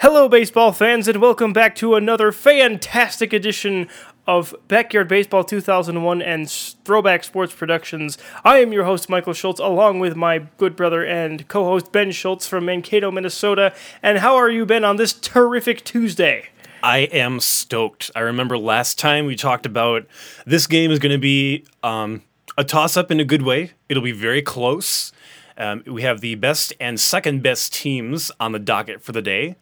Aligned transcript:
Hello, 0.00 0.30
baseball 0.30 0.72
fans, 0.72 1.08
and 1.08 1.20
welcome 1.20 1.52
back 1.52 1.74
to 1.74 1.94
another 1.94 2.32
fantastic 2.32 3.34
edition 3.34 3.86
of 4.26 4.54
Backyard 4.66 5.08
Baseball 5.08 5.44
2001 5.44 6.22
and 6.22 6.50
Throwback 6.50 7.22
Sports 7.22 7.54
Productions. 7.54 8.16
I 8.42 8.60
am 8.60 8.72
your 8.72 8.84
host, 8.84 9.10
Michael 9.10 9.34
Schultz, 9.34 9.60
along 9.60 10.00
with 10.00 10.16
my 10.16 10.38
good 10.56 10.74
brother 10.74 11.04
and 11.04 11.46
co 11.48 11.64
host, 11.64 11.92
Ben 11.92 12.12
Schultz 12.12 12.46
from 12.46 12.64
Mankato, 12.64 13.10
Minnesota. 13.10 13.74
And 14.02 14.20
how 14.20 14.36
are 14.36 14.48
you, 14.48 14.64
Ben, 14.64 14.84
on 14.84 14.96
this 14.96 15.12
terrific 15.12 15.84
Tuesday? 15.84 16.48
I 16.82 17.00
am 17.00 17.38
stoked. 17.38 18.10
I 18.16 18.20
remember 18.20 18.56
last 18.56 18.98
time 18.98 19.26
we 19.26 19.36
talked 19.36 19.66
about 19.66 20.06
this 20.46 20.66
game 20.66 20.90
is 20.90 20.98
going 20.98 21.12
to 21.12 21.18
be 21.18 21.66
um, 21.82 22.22
a 22.56 22.64
toss 22.64 22.96
up 22.96 23.10
in 23.10 23.20
a 23.20 23.24
good 23.26 23.42
way. 23.42 23.72
It'll 23.90 24.02
be 24.02 24.12
very 24.12 24.40
close. 24.40 25.12
Um, 25.58 25.82
we 25.86 26.00
have 26.00 26.22
the 26.22 26.36
best 26.36 26.72
and 26.80 26.98
second 26.98 27.42
best 27.42 27.74
teams 27.74 28.32
on 28.40 28.52
the 28.52 28.58
docket 28.58 29.02
for 29.02 29.12
the 29.12 29.20
day 29.20 29.56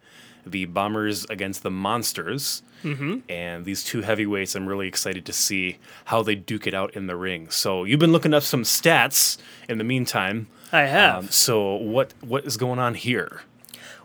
the 0.50 0.64
Bombers 0.66 1.24
against 1.26 1.62
the 1.62 1.70
Monsters. 1.70 2.62
Mm-hmm. 2.82 3.18
And 3.28 3.64
these 3.64 3.82
two 3.82 4.02
heavyweights, 4.02 4.54
I'm 4.54 4.66
really 4.66 4.86
excited 4.86 5.26
to 5.26 5.32
see 5.32 5.78
how 6.06 6.22
they 6.22 6.34
duke 6.34 6.66
it 6.66 6.74
out 6.74 6.94
in 6.94 7.06
the 7.06 7.16
ring. 7.16 7.50
So 7.50 7.84
you've 7.84 7.98
been 7.98 8.12
looking 8.12 8.34
up 8.34 8.42
some 8.42 8.62
stats 8.62 9.36
in 9.68 9.78
the 9.78 9.84
meantime. 9.84 10.48
I 10.72 10.82
have. 10.82 11.24
Um, 11.24 11.28
so 11.30 11.74
what 11.74 12.14
what 12.20 12.44
is 12.44 12.56
going 12.56 12.78
on 12.78 12.94
here? 12.94 13.42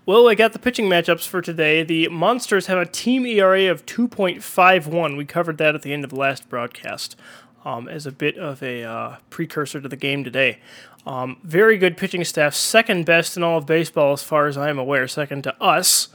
Well, 0.06 0.28
I 0.28 0.36
got 0.36 0.52
the 0.52 0.60
pitching 0.60 0.90
matchups 0.90 1.26
for 1.26 1.42
today. 1.42 1.82
The 1.84 2.10
Monsters 2.10 2.68
have 2.68 2.78
a 2.78 2.86
team 2.86 3.26
ERA 3.26 3.72
of 3.72 3.86
2.51. 3.86 5.16
We 5.16 5.24
covered 5.24 5.58
that 5.60 5.76
at 5.76 5.82
the 5.82 5.94
end 5.94 6.04
of 6.04 6.10
the 6.10 6.18
last 6.18 6.50
broadcast 6.50 7.16
um, 7.64 7.88
as 7.88 8.06
a 8.06 8.12
bit 8.12 8.38
of 8.38 8.62
a 8.62 8.84
uh, 8.84 9.16
precursor 9.30 9.80
to 9.80 9.88
the 9.88 9.96
game 9.96 10.26
today. 10.26 10.60
Um, 11.06 11.38
very 11.44 11.78
good 11.78 11.96
pitching 11.96 12.24
staff, 12.26 12.54
second 12.54 13.06
best 13.06 13.38
in 13.38 13.44
all 13.44 13.58
of 13.58 13.66
baseball 13.66 14.14
as 14.14 14.24
far 14.24 14.48
as 14.48 14.58
I 14.58 14.70
am 14.70 14.78
aware, 14.78 15.08
second 15.08 15.44
to 15.44 15.62
us 15.62 16.10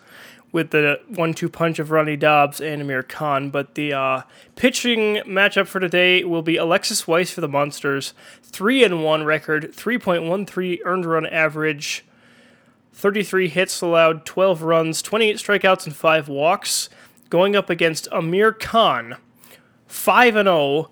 with 0.52 0.70
the 0.70 1.01
one-two 1.09 1.48
punch 1.48 1.79
of 1.79 1.91
Ronnie 1.91 2.16
Dobbs 2.16 2.61
and 2.61 2.80
Amir 2.80 3.02
Khan. 3.02 3.51
But 3.51 3.75
the 3.75 3.92
uh, 3.92 4.22
pitching 4.56 5.17
matchup 5.27 5.67
for 5.67 5.81
today 5.81 6.25
will 6.25 6.42
be 6.42 6.56
Alexis 6.56 7.06
Weiss 7.06 7.31
for 7.31 7.41
the 7.41 7.48
Monsters, 7.48 8.14
three 8.42 8.83
and 8.83 9.05
one 9.05 9.25
record, 9.25 9.72
3.13 9.72 10.78
earned 10.84 11.05
run 11.05 11.27
average, 11.27 12.05
33 12.92 13.48
hits 13.48 13.81
allowed, 13.81 14.25
12 14.25 14.62
runs, 14.62 15.03
28 15.03 15.37
strikeouts, 15.37 15.87
and 15.87 15.95
five 15.95 16.28
walks. 16.28 16.89
Going 17.31 17.55
up 17.55 17.69
against 17.69 18.09
Amir 18.11 18.53
Khan, 18.53 19.17
5 19.87 20.37
and 20.37 20.47
0, 20.47 20.91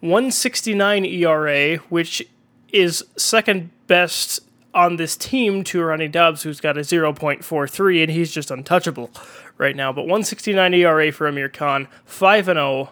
169 0.00 1.04
ERA, 1.04 1.76
which 1.90 2.26
is 2.72 3.04
second 3.16 3.70
best 3.86 4.40
on 4.74 4.96
this 4.96 5.16
team 5.16 5.64
to 5.64 5.82
Ronnie 5.82 6.08
Dobbs, 6.08 6.42
who's 6.42 6.60
got 6.60 6.76
a 6.76 6.80
0.43, 6.80 8.02
and 8.02 8.12
he's 8.12 8.32
just 8.32 8.50
untouchable 8.50 9.10
right 9.56 9.76
now. 9.76 9.92
But 9.92 10.02
169 10.02 10.74
ERA 10.74 11.12
for 11.12 11.26
Amir 11.26 11.48
Khan, 11.48 11.88
5 12.04 12.44
0, 12.46 12.90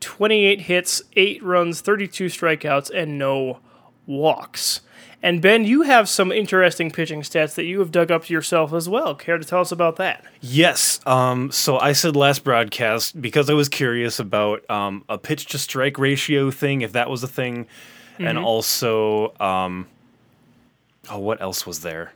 28 0.00 0.60
hits, 0.62 1.02
8 1.14 1.42
runs, 1.42 1.80
32 1.80 2.26
strikeouts, 2.26 2.90
and 2.90 3.18
no 3.18 3.60
walks. 4.06 4.80
And 5.24 5.40
Ben, 5.40 5.64
you 5.64 5.82
have 5.82 6.06
some 6.06 6.30
interesting 6.30 6.90
pitching 6.90 7.22
stats 7.22 7.54
that 7.54 7.64
you 7.64 7.78
have 7.78 7.90
dug 7.90 8.10
up 8.10 8.28
yourself 8.28 8.74
as 8.74 8.90
well. 8.90 9.14
Care 9.14 9.38
to 9.38 9.44
tell 9.44 9.60
us 9.60 9.72
about 9.72 9.96
that? 9.96 10.22
Yes. 10.42 11.00
Um, 11.06 11.50
so 11.50 11.78
I 11.78 11.92
said 11.92 12.14
last 12.14 12.44
broadcast 12.44 13.18
because 13.22 13.48
I 13.48 13.54
was 13.54 13.70
curious 13.70 14.18
about 14.18 14.68
um, 14.70 15.02
a 15.08 15.16
pitch 15.16 15.46
to 15.46 15.58
strike 15.58 15.98
ratio 15.98 16.50
thing, 16.50 16.82
if 16.82 16.92
that 16.92 17.08
was 17.08 17.22
a 17.22 17.26
thing, 17.26 17.64
mm-hmm. 17.64 18.26
and 18.26 18.36
also 18.36 19.34
um, 19.40 19.86
oh, 21.10 21.18
what 21.18 21.40
else 21.40 21.66
was 21.66 21.80
there? 21.80 22.12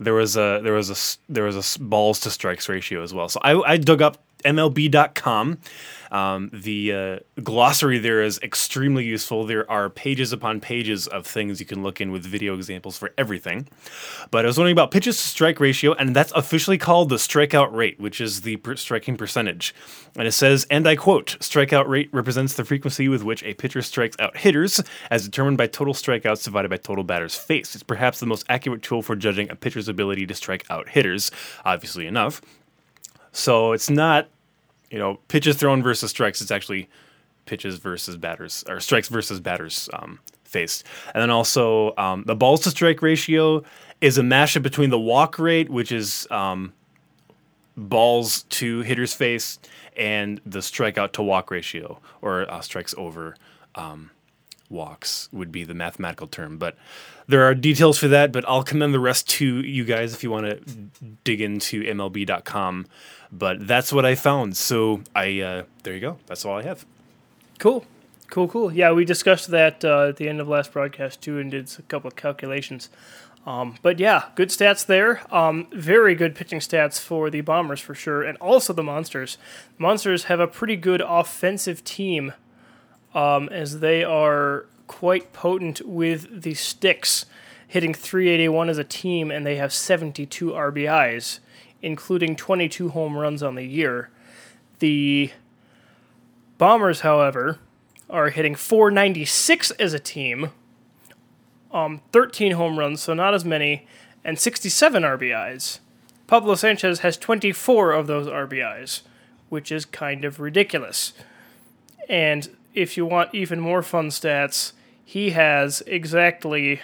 There 0.00 0.14
was 0.14 0.36
a 0.36 0.60
there 0.62 0.72
was 0.72 0.90
a 0.90 1.32
there 1.32 1.44
was 1.44 1.76
a 1.76 1.78
balls 1.78 2.20
to 2.20 2.30
strikes 2.30 2.68
ratio 2.68 3.02
as 3.02 3.14
well. 3.14 3.28
So 3.28 3.40
I, 3.42 3.74
I 3.74 3.76
dug 3.76 4.02
up 4.02 4.18
MLB.com. 4.42 5.58
Um, 6.12 6.50
the 6.52 6.92
uh, 6.92 7.18
glossary 7.42 7.98
there 7.98 8.22
is 8.22 8.38
extremely 8.42 9.02
useful. 9.02 9.46
There 9.46 9.68
are 9.70 9.88
pages 9.88 10.30
upon 10.30 10.60
pages 10.60 11.06
of 11.06 11.26
things 11.26 11.58
you 11.58 11.64
can 11.64 11.82
look 11.82 12.02
in 12.02 12.12
with 12.12 12.22
video 12.22 12.54
examples 12.54 12.98
for 12.98 13.12
everything. 13.16 13.66
But 14.30 14.44
I 14.44 14.48
was 14.48 14.58
wondering 14.58 14.74
about 14.74 14.90
pitches 14.90 15.16
to 15.16 15.22
strike 15.22 15.58
ratio, 15.58 15.94
and 15.94 16.14
that's 16.14 16.30
officially 16.32 16.76
called 16.76 17.08
the 17.08 17.16
strikeout 17.16 17.72
rate, 17.72 17.98
which 17.98 18.20
is 18.20 18.42
the 18.42 18.56
per- 18.56 18.76
striking 18.76 19.16
percentage. 19.16 19.74
And 20.14 20.28
it 20.28 20.32
says, 20.32 20.66
and 20.70 20.86
I 20.86 20.96
quote, 20.96 21.38
strikeout 21.40 21.88
rate 21.88 22.10
represents 22.12 22.54
the 22.54 22.64
frequency 22.66 23.08
with 23.08 23.22
which 23.22 23.42
a 23.44 23.54
pitcher 23.54 23.80
strikes 23.80 24.16
out 24.18 24.36
hitters, 24.36 24.82
as 25.10 25.24
determined 25.24 25.56
by 25.56 25.66
total 25.66 25.94
strikeouts 25.94 26.44
divided 26.44 26.68
by 26.68 26.76
total 26.76 27.04
batters 27.04 27.34
faced. 27.34 27.74
It's 27.74 27.82
perhaps 27.82 28.20
the 28.20 28.26
most 28.26 28.44
accurate 28.50 28.82
tool 28.82 29.00
for 29.00 29.16
judging 29.16 29.50
a 29.50 29.56
pitcher's 29.56 29.88
ability 29.88 30.26
to 30.26 30.34
strike 30.34 30.66
out 30.68 30.90
hitters, 30.90 31.30
obviously 31.64 32.06
enough. 32.06 32.42
So 33.32 33.72
it's 33.72 33.90
not 33.90 34.28
you 34.92 34.98
know, 34.98 35.18
pitches 35.28 35.56
thrown 35.56 35.82
versus 35.82 36.10
strikes. 36.10 36.40
It's 36.42 36.50
actually 36.50 36.88
pitches 37.46 37.78
versus 37.78 38.16
batters 38.16 38.62
or 38.68 38.78
strikes 38.78 39.08
versus 39.08 39.40
batters 39.40 39.88
um, 39.94 40.20
faced. 40.44 40.84
And 41.14 41.22
then 41.22 41.30
also 41.30 41.96
um, 41.96 42.24
the 42.26 42.36
balls 42.36 42.60
to 42.62 42.70
strike 42.70 43.00
ratio 43.00 43.64
is 44.02 44.18
a 44.18 44.22
mashup 44.22 44.62
between 44.62 44.90
the 44.90 44.98
walk 44.98 45.38
rate, 45.38 45.70
which 45.70 45.90
is 45.90 46.28
um, 46.30 46.74
balls 47.76 48.42
to 48.50 48.82
hitters 48.82 49.14
face, 49.14 49.58
and 49.96 50.40
the 50.44 50.58
strikeout 50.58 51.12
to 51.12 51.22
walk 51.22 51.50
ratio 51.50 51.98
or 52.20 52.48
uh, 52.50 52.60
strikes 52.60 52.94
over 52.98 53.34
um, 53.74 54.10
walks 54.72 55.28
would 55.32 55.52
be 55.52 55.62
the 55.64 55.74
mathematical 55.74 56.26
term. 56.26 56.58
But 56.58 56.76
there 57.28 57.44
are 57.44 57.54
details 57.54 57.98
for 57.98 58.08
that, 58.08 58.32
but 58.32 58.44
I'll 58.48 58.64
commend 58.64 58.92
the 58.92 59.00
rest 59.00 59.28
to 59.30 59.60
you 59.60 59.84
guys 59.84 60.12
if 60.14 60.22
you 60.24 60.30
want 60.30 60.46
to 60.46 61.14
dig 61.24 61.40
into 61.40 61.82
MLB.com. 61.84 62.86
But 63.30 63.66
that's 63.66 63.92
what 63.92 64.04
I 64.04 64.14
found. 64.14 64.56
So 64.56 65.02
I 65.14 65.40
uh, 65.40 65.62
there 65.84 65.94
you 65.94 66.00
go. 66.00 66.18
That's 66.26 66.44
all 66.44 66.58
I 66.58 66.62
have. 66.62 66.84
Cool, 67.58 67.84
cool, 68.30 68.48
cool. 68.48 68.72
Yeah, 68.72 68.92
we 68.92 69.04
discussed 69.04 69.50
that 69.50 69.84
uh, 69.84 70.08
at 70.08 70.16
the 70.16 70.28
end 70.28 70.40
of 70.40 70.48
last 70.48 70.72
broadcast 70.72 71.20
too, 71.20 71.38
and 71.38 71.50
did 71.50 71.70
a 71.78 71.82
couple 71.82 72.08
of 72.08 72.16
calculations. 72.16 72.88
Um, 73.46 73.76
but 73.82 73.98
yeah, 73.98 74.26
good 74.34 74.50
stats 74.50 74.86
there. 74.86 75.22
Um, 75.34 75.66
very 75.72 76.14
good 76.14 76.34
pitching 76.34 76.60
stats 76.60 77.00
for 77.00 77.28
the 77.28 77.40
Bombers 77.40 77.80
for 77.80 77.94
sure, 77.94 78.22
and 78.22 78.38
also 78.38 78.72
the 78.72 78.82
Monsters. 78.82 79.36
Monsters 79.78 80.24
have 80.24 80.38
a 80.38 80.46
pretty 80.46 80.76
good 80.76 81.02
offensive 81.04 81.82
team, 81.82 82.32
um, 83.14 83.48
as 83.48 83.80
they 83.80 84.04
are 84.04 84.66
quite 84.86 85.32
potent 85.32 85.80
with 85.86 86.42
the 86.42 86.54
sticks, 86.54 87.26
hitting 87.66 87.94
381 87.94 88.68
as 88.68 88.78
a 88.78 88.84
team, 88.84 89.30
and 89.30 89.46
they 89.46 89.56
have 89.56 89.72
72 89.72 90.50
RBIs 90.50 91.40
including 91.82 92.36
22 92.36 92.90
home 92.90 93.18
runs 93.18 93.42
on 93.42 93.56
the 93.56 93.64
year. 93.64 94.08
The 94.78 95.32
Bombers, 96.56 97.00
however, 97.00 97.58
are 98.08 98.30
hitting 98.30 98.54
496 98.54 99.72
as 99.72 99.92
a 99.92 99.98
team, 99.98 100.50
um, 101.72 102.00
13 102.12 102.52
home 102.52 102.78
runs, 102.78 103.02
so 103.02 103.14
not 103.14 103.34
as 103.34 103.44
many, 103.44 103.86
and 104.24 104.38
67 104.38 105.02
RBIs. 105.02 105.80
Pablo 106.28 106.54
Sanchez 106.54 107.00
has 107.00 107.16
24 107.16 107.92
of 107.92 108.06
those 108.06 108.28
RBIs, 108.28 109.02
which 109.48 109.72
is 109.72 109.84
kind 109.84 110.24
of 110.24 110.38
ridiculous. 110.38 111.12
And 112.08 112.48
if 112.74 112.96
you 112.96 113.06
want 113.06 113.34
even 113.34 113.60
more 113.60 113.82
fun 113.82 114.08
stats, 114.08 114.72
he 115.04 115.30
has 115.30 115.82
exactly 115.86 116.80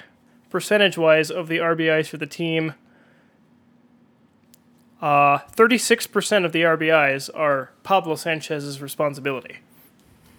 percentage 0.50 0.98
wise 0.98 1.30
of 1.30 1.48
the 1.48 1.58
RBIs 1.58 2.08
for 2.08 2.16
the 2.16 2.26
team 2.26 2.74
uh, 5.00 5.38
36% 5.56 6.44
of 6.44 6.52
the 6.52 6.62
RBIs 6.62 7.30
are 7.34 7.70
Pablo 7.84 8.16
Sanchez's 8.16 8.82
responsibility. 8.82 9.58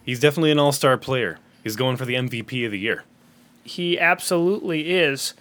He's 0.03 0.19
definitely 0.19 0.51
an 0.51 0.59
all 0.59 0.71
star 0.71 0.97
player. 0.97 1.39
He's 1.63 1.75
going 1.75 1.97
for 1.97 2.05
the 2.05 2.15
MVP 2.15 2.65
of 2.65 2.71
the 2.71 2.79
year. 2.79 3.03
He 3.63 3.99
absolutely 3.99 4.91
is, 4.91 5.33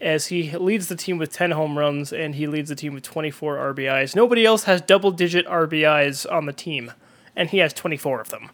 as 0.00 0.26
he 0.26 0.56
leads 0.56 0.88
the 0.88 0.96
team 0.96 1.18
with 1.18 1.32
10 1.32 1.50
home 1.50 1.76
runs 1.78 2.12
and 2.12 2.34
he 2.34 2.46
leads 2.46 2.68
the 2.68 2.76
team 2.76 2.94
with 2.94 3.02
24 3.02 3.74
RBIs. 3.74 4.14
Nobody 4.14 4.46
else 4.46 4.64
has 4.64 4.80
double 4.80 5.10
digit 5.10 5.46
RBIs 5.46 6.30
on 6.30 6.46
the 6.46 6.52
team, 6.52 6.92
and 7.34 7.50
he 7.50 7.58
has 7.58 7.72
24 7.72 8.20
of 8.20 8.30
them. 8.30 8.50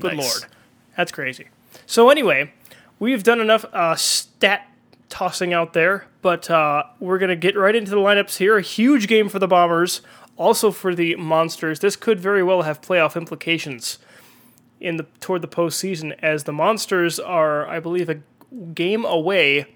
Good 0.00 0.16
nice. 0.16 0.40
lord. 0.40 0.52
That's 0.96 1.12
crazy. 1.12 1.48
So, 1.86 2.10
anyway, 2.10 2.52
we've 2.98 3.22
done 3.22 3.40
enough 3.40 3.64
uh, 3.72 3.94
stat 3.96 4.68
tossing 5.08 5.52
out 5.52 5.72
there. 5.72 6.06
But 6.20 6.50
uh, 6.50 6.84
we're 6.98 7.18
going 7.18 7.30
to 7.30 7.36
get 7.36 7.56
right 7.56 7.74
into 7.74 7.90
the 7.90 7.96
lineups 7.96 8.38
here. 8.38 8.56
A 8.56 8.62
huge 8.62 9.06
game 9.06 9.28
for 9.28 9.38
the 9.38 9.46
Bombers, 9.46 10.00
also 10.36 10.70
for 10.70 10.94
the 10.94 11.14
Monsters. 11.16 11.80
This 11.80 11.96
could 11.96 12.18
very 12.18 12.42
well 12.42 12.62
have 12.62 12.80
playoff 12.80 13.16
implications 13.16 13.98
in 14.80 14.96
the 14.96 15.06
toward 15.20 15.42
the 15.42 15.48
postseason, 15.48 16.16
as 16.20 16.44
the 16.44 16.52
Monsters 16.52 17.18
are, 17.18 17.66
I 17.66 17.80
believe, 17.80 18.08
a 18.08 18.20
game 18.74 19.04
away 19.04 19.66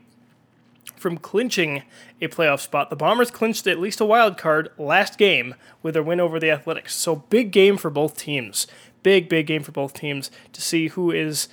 from 0.97 1.17
clinching 1.17 1.83
a 2.21 2.29
playoff 2.29 2.61
spot. 2.61 2.91
The 2.91 2.97
Bombers 2.97 3.31
clinched 3.31 3.67
at 3.67 3.81
least 3.81 4.01
a 4.01 4.05
wild 4.05 4.37
card 4.39 4.71
last 4.79 5.19
game 5.19 5.55
with 5.83 5.95
their 5.95 6.03
win 6.03 6.21
over 6.21 6.39
the 6.39 6.51
Athletics. 6.51 6.95
So 6.95 7.17
big 7.17 7.51
game 7.51 7.77
for 7.77 7.91
both 7.91 8.17
teams. 8.17 8.67
Big, 9.03 9.29
big 9.29 9.47
game 9.47 9.63
for 9.63 9.73
both 9.73 9.95
teams 9.95 10.31
to 10.53 10.61
see 10.61 10.89
who 10.89 11.11
is 11.11 11.49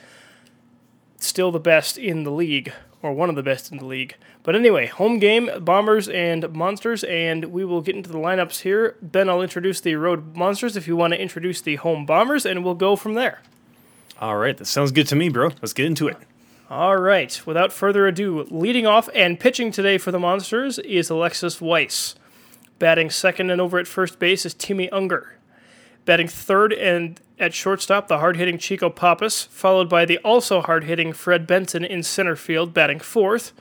still 1.17 1.51
the 1.51 1.59
best 1.59 1.97
in 1.97 2.23
the 2.23 2.31
league 2.31 2.71
or 3.01 3.13
one 3.13 3.29
of 3.29 3.35
the 3.35 3.43
best 3.43 3.71
in 3.71 3.77
the 3.77 3.85
league. 3.85 4.15
But 4.43 4.55
anyway, 4.55 4.87
home 4.87 5.19
game, 5.19 5.49
Bombers 5.59 6.09
and 6.09 6.51
Monsters, 6.53 7.03
and 7.05 7.45
we 7.45 7.63
will 7.63 7.81
get 7.81 7.95
into 7.95 8.09
the 8.09 8.17
lineups 8.17 8.61
here. 8.61 8.95
Ben, 9.01 9.29
I'll 9.29 9.41
introduce 9.41 9.79
the 9.81 9.95
road 9.95 10.35
Monsters 10.35 10.75
if 10.75 10.87
you 10.87 10.95
want 10.95 11.13
to 11.13 11.21
introduce 11.21 11.61
the 11.61 11.77
home 11.77 12.05
Bombers, 12.05 12.45
and 12.45 12.63
we'll 12.63 12.75
go 12.75 12.95
from 12.95 13.13
there. 13.13 13.41
All 14.19 14.37
right, 14.37 14.57
that 14.57 14.65
sounds 14.65 14.91
good 14.91 15.07
to 15.07 15.15
me, 15.15 15.29
bro. 15.29 15.49
Let's 15.61 15.73
get 15.73 15.85
into 15.85 16.07
it. 16.07 16.17
All 16.69 16.97
right, 16.97 17.41
without 17.45 17.71
further 17.71 18.05
ado, 18.05 18.45
leading 18.49 18.85
off 18.85 19.09
and 19.15 19.39
pitching 19.39 19.71
today 19.71 19.97
for 19.97 20.11
the 20.11 20.19
Monsters 20.19 20.77
is 20.79 21.09
Alexis 21.09 21.59
Weiss. 21.59 22.15
Batting 22.79 23.09
second 23.09 23.49
and 23.49 23.59
over 23.59 23.79
at 23.79 23.87
first 23.87 24.19
base 24.19 24.45
is 24.45 24.53
Timmy 24.53 24.89
Unger. 24.89 25.38
Batting 26.09 26.27
third 26.27 26.73
and 26.73 27.21
at 27.37 27.53
shortstop, 27.53 28.07
the 28.07 28.17
hard 28.17 28.35
hitting 28.35 28.57
Chico 28.57 28.89
Pappas, 28.89 29.43
followed 29.43 29.87
by 29.87 30.05
the 30.05 30.17
also 30.23 30.59
hard 30.59 30.85
hitting 30.85 31.13
Fred 31.13 31.45
Benson 31.45 31.85
in 31.85 32.01
center 32.01 32.35
field, 32.35 32.73
batting 32.73 32.99
fourth. 32.99 33.53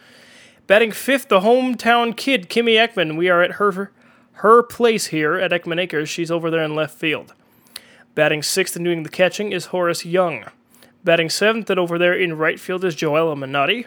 Batting 0.67 0.93
fifth, 0.93 1.29
the 1.29 1.41
hometown 1.41 2.17
kid, 2.17 2.49
Kimmy 2.49 2.77
Ekman. 2.77 3.19
We 3.19 3.29
are 3.29 3.43
at 3.43 3.57
her, 3.57 3.93
her 4.33 4.63
place 4.63 5.09
here 5.09 5.35
at 5.35 5.51
Ekman 5.51 5.79
Acres. 5.79 6.09
She's 6.09 6.31
over 6.31 6.51
there 6.51 6.63
in 6.63 6.75
left 6.75 6.99
field. 6.99 7.35
Batting 8.15 8.43
sixth 8.43 8.75
and 8.77 8.85
doing 8.87 9.03
the 9.03 9.11
catching 9.11 9.53
is 9.53 9.67
Horace 9.67 10.07
Young. 10.07 10.47
Batting 11.05 11.29
seventh 11.29 11.69
and 11.69 11.79
over 11.79 11.99
there 11.99 12.15
in 12.15 12.39
right 12.39 12.59
field 12.59 12.83
is 12.83 12.97
Joella 12.97 13.37
Minotti. 13.37 13.85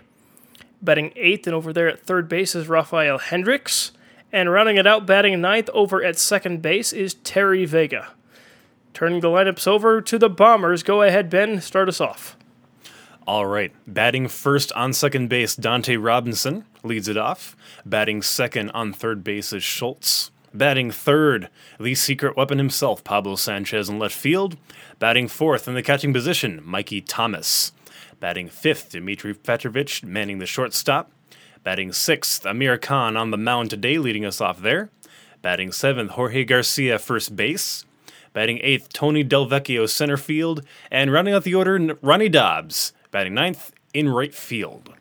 Batting 0.83 1.13
eighth 1.15 1.47
and 1.47 1.55
over 1.55 1.73
there 1.73 1.87
at 1.87 2.03
third 2.03 2.29
base 2.29 2.53
is 2.53 2.69
Rafael 2.69 3.17
Hendricks. 3.17 3.91
And 4.31 4.51
rounding 4.51 4.77
it 4.77 4.85
out, 4.85 5.07
batting 5.07 5.41
ninth 5.41 5.71
over 5.73 6.03
at 6.03 6.19
second 6.19 6.61
base 6.61 6.93
is 6.93 7.15
Terry 7.15 7.65
Vega. 7.65 8.09
Turning 8.93 9.21
the 9.21 9.29
lineups 9.29 9.67
over 9.67 10.01
to 10.01 10.19
the 10.19 10.29
Bombers. 10.29 10.83
Go 10.83 11.01
ahead, 11.01 11.29
Ben. 11.29 11.61
Start 11.61 11.89
us 11.89 12.01
off. 12.01 12.38
All 13.27 13.45
right. 13.45 13.71
Batting 13.88 14.27
first 14.27 14.71
on 14.73 14.93
second 14.93 15.29
base, 15.29 15.55
Dante 15.55 15.95
Robinson 15.95 16.65
leads 16.83 17.07
it 17.07 17.17
off. 17.17 17.55
Batting 17.85 18.21
second 18.21 18.71
on 18.71 18.93
third 18.93 19.23
base 19.23 19.53
is 19.53 19.63
Schultz. 19.63 20.31
Batting 20.53 20.91
third, 20.91 21.49
the 21.79 21.95
secret 21.95 22.35
weapon 22.35 22.57
himself, 22.57 23.05
Pablo 23.05 23.38
Sanchez 23.38 23.88
in 23.88 23.99
left 23.99 24.15
field. 24.15 24.57
Batting 24.99 25.29
fourth 25.29 25.67
in 25.67 25.75
the 25.75 25.83
catching 25.83 26.11
position, 26.11 26.61
Mikey 26.65 26.99
Thomas. 26.99 27.71
Batting 28.19 28.49
fifth, 28.49 28.91
Dmitry 28.91 29.33
Petrovich 29.33 30.03
manning 30.03 30.39
the 30.39 30.45
shortstop. 30.45 31.09
Batting 31.63 31.93
sixth, 31.93 32.45
Amir 32.45 32.77
Khan 32.77 33.15
on 33.15 33.31
the 33.31 33.38
mound 33.38 33.69
today, 33.69 33.97
leading 33.97 34.25
us 34.25 34.41
off 34.41 34.61
there. 34.61 34.89
Batting 35.41 35.71
seventh, 35.71 36.11
Jorge 36.11 36.43
Garcia 36.43 36.99
first 36.99 37.35
base. 37.35 37.85
Batting 38.33 38.59
eighth, 38.61 38.89
Tony 38.93 39.23
Delvecchio 39.23 39.89
center 39.89 40.17
field. 40.17 40.65
And 40.89 41.11
rounding 41.11 41.33
out 41.33 41.43
the 41.43 41.55
order, 41.55 41.97
Ronnie 42.01 42.29
Dobbs. 42.29 42.93
Batting 43.11 43.33
ninth 43.33 43.71
in 43.93 44.09
right 44.09 44.33
field. 44.33 44.93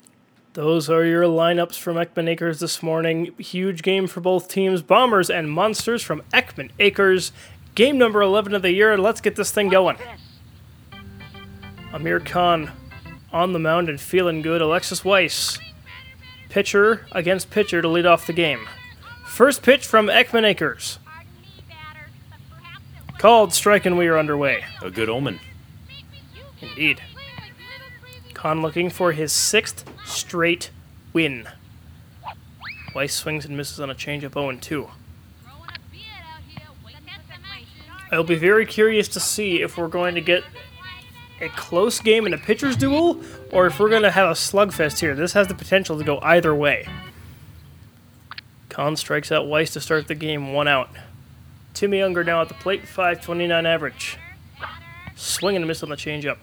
Those 0.55 0.91
are 0.91 1.05
your 1.05 1.23
lineups 1.25 1.79
from 1.79 1.97
Ekman 1.97 2.29
Acres 2.29 2.59
this 2.59 2.83
morning. 2.83 3.33
Huge 3.39 3.83
game 3.83 4.09
for 4.09 4.21
both 4.21 4.49
teams, 4.49 4.83
Bombers 4.83 5.31
and 5.31 5.49
Monsters 5.51 6.03
from 6.03 6.23
Ekman 6.33 6.73
Acres. 6.81 7.31
Game 7.77 7.99
number 7.99 8.21
11 8.21 8.55
of 8.55 8.63
the 8.63 8.73
year. 8.73 8.99
Let's 8.99 9.21
get 9.21 9.37
this 9.37 9.53
thing 9.53 9.69
going. 9.69 9.97
Amir 11.93 12.21
Khan 12.21 12.73
on 13.33 13.53
the 13.53 13.59
mound 13.59 13.89
and 13.89 14.01
feeling 14.01 14.43
good. 14.43 14.61
Alexis 14.61 15.05
Weiss, 15.05 15.59
pitcher 16.49 17.07
against 17.13 17.51
pitcher 17.51 17.81
to 17.81 17.89
lead 17.89 18.07
off 18.07 18.27
the 18.27 18.33
game. 18.33 18.67
First 19.27 19.63
pitch 19.63 19.87
from 19.87 20.07
Ekman 20.07 20.45
Acres. 20.45 20.99
Called 23.21 23.53
strike 23.53 23.85
and 23.85 23.99
we 23.99 24.07
are 24.07 24.19
underway. 24.19 24.65
A 24.81 24.91
good 24.91 25.11
omen. 25.11 25.41
Indeed. 26.63 27.03
Khan 28.33 28.63
looking 28.63 28.89
for 28.89 29.13
his 29.13 29.31
sixth 29.31 29.85
straight 30.07 30.71
win. 31.13 31.47
Weiss 32.95 33.13
swings 33.13 33.45
and 33.45 33.59
misses 33.59 33.79
on 33.79 33.91
a 33.91 33.95
changeup 33.95 34.33
0 34.33 34.57
2. 34.59 34.89
I'll 38.11 38.25
be 38.25 38.37
very 38.37 38.65
curious 38.65 39.07
to 39.09 39.21
see 39.21 39.61
if 39.61 39.77
we're 39.77 39.89
going 39.89 40.15
to 40.15 40.23
get 40.23 40.43
a 41.43 41.51
close 41.51 42.01
game 42.01 42.27
in 42.27 42.33
a 42.33 42.39
pitcher's 42.39 42.75
duel 42.75 43.21
or 43.53 43.67
if 43.67 43.79
we're 43.79 43.91
going 43.91 44.01
to 44.01 44.11
have 44.11 44.31
a 44.31 44.33
slugfest 44.33 45.01
here. 45.01 45.15
This 45.15 45.35
has 45.35 45.47
the 45.47 45.55
potential 45.55 45.99
to 45.99 46.05
go 46.05 46.21
either 46.23 46.55
way. 46.55 46.89
Khan 48.71 48.97
strikes 48.97 49.31
out 49.31 49.47
Weiss 49.47 49.75
to 49.75 49.81
start 49.83 50.09
the 50.09 50.15
game, 50.15 50.55
one 50.55 50.69
out. 50.69 50.89
Timmy 51.75 52.03
Unger 52.03 52.25
now 52.25 52.43
at 52.43 52.49
the 52.49 52.55
plate, 52.55 52.87
529 52.87 53.67
average. 53.67 54.19
Swing 55.15 55.57
and 55.57 55.67
miss 55.67 55.83
on 55.83 55.89
the 55.89 55.97
changeup. 55.97 56.39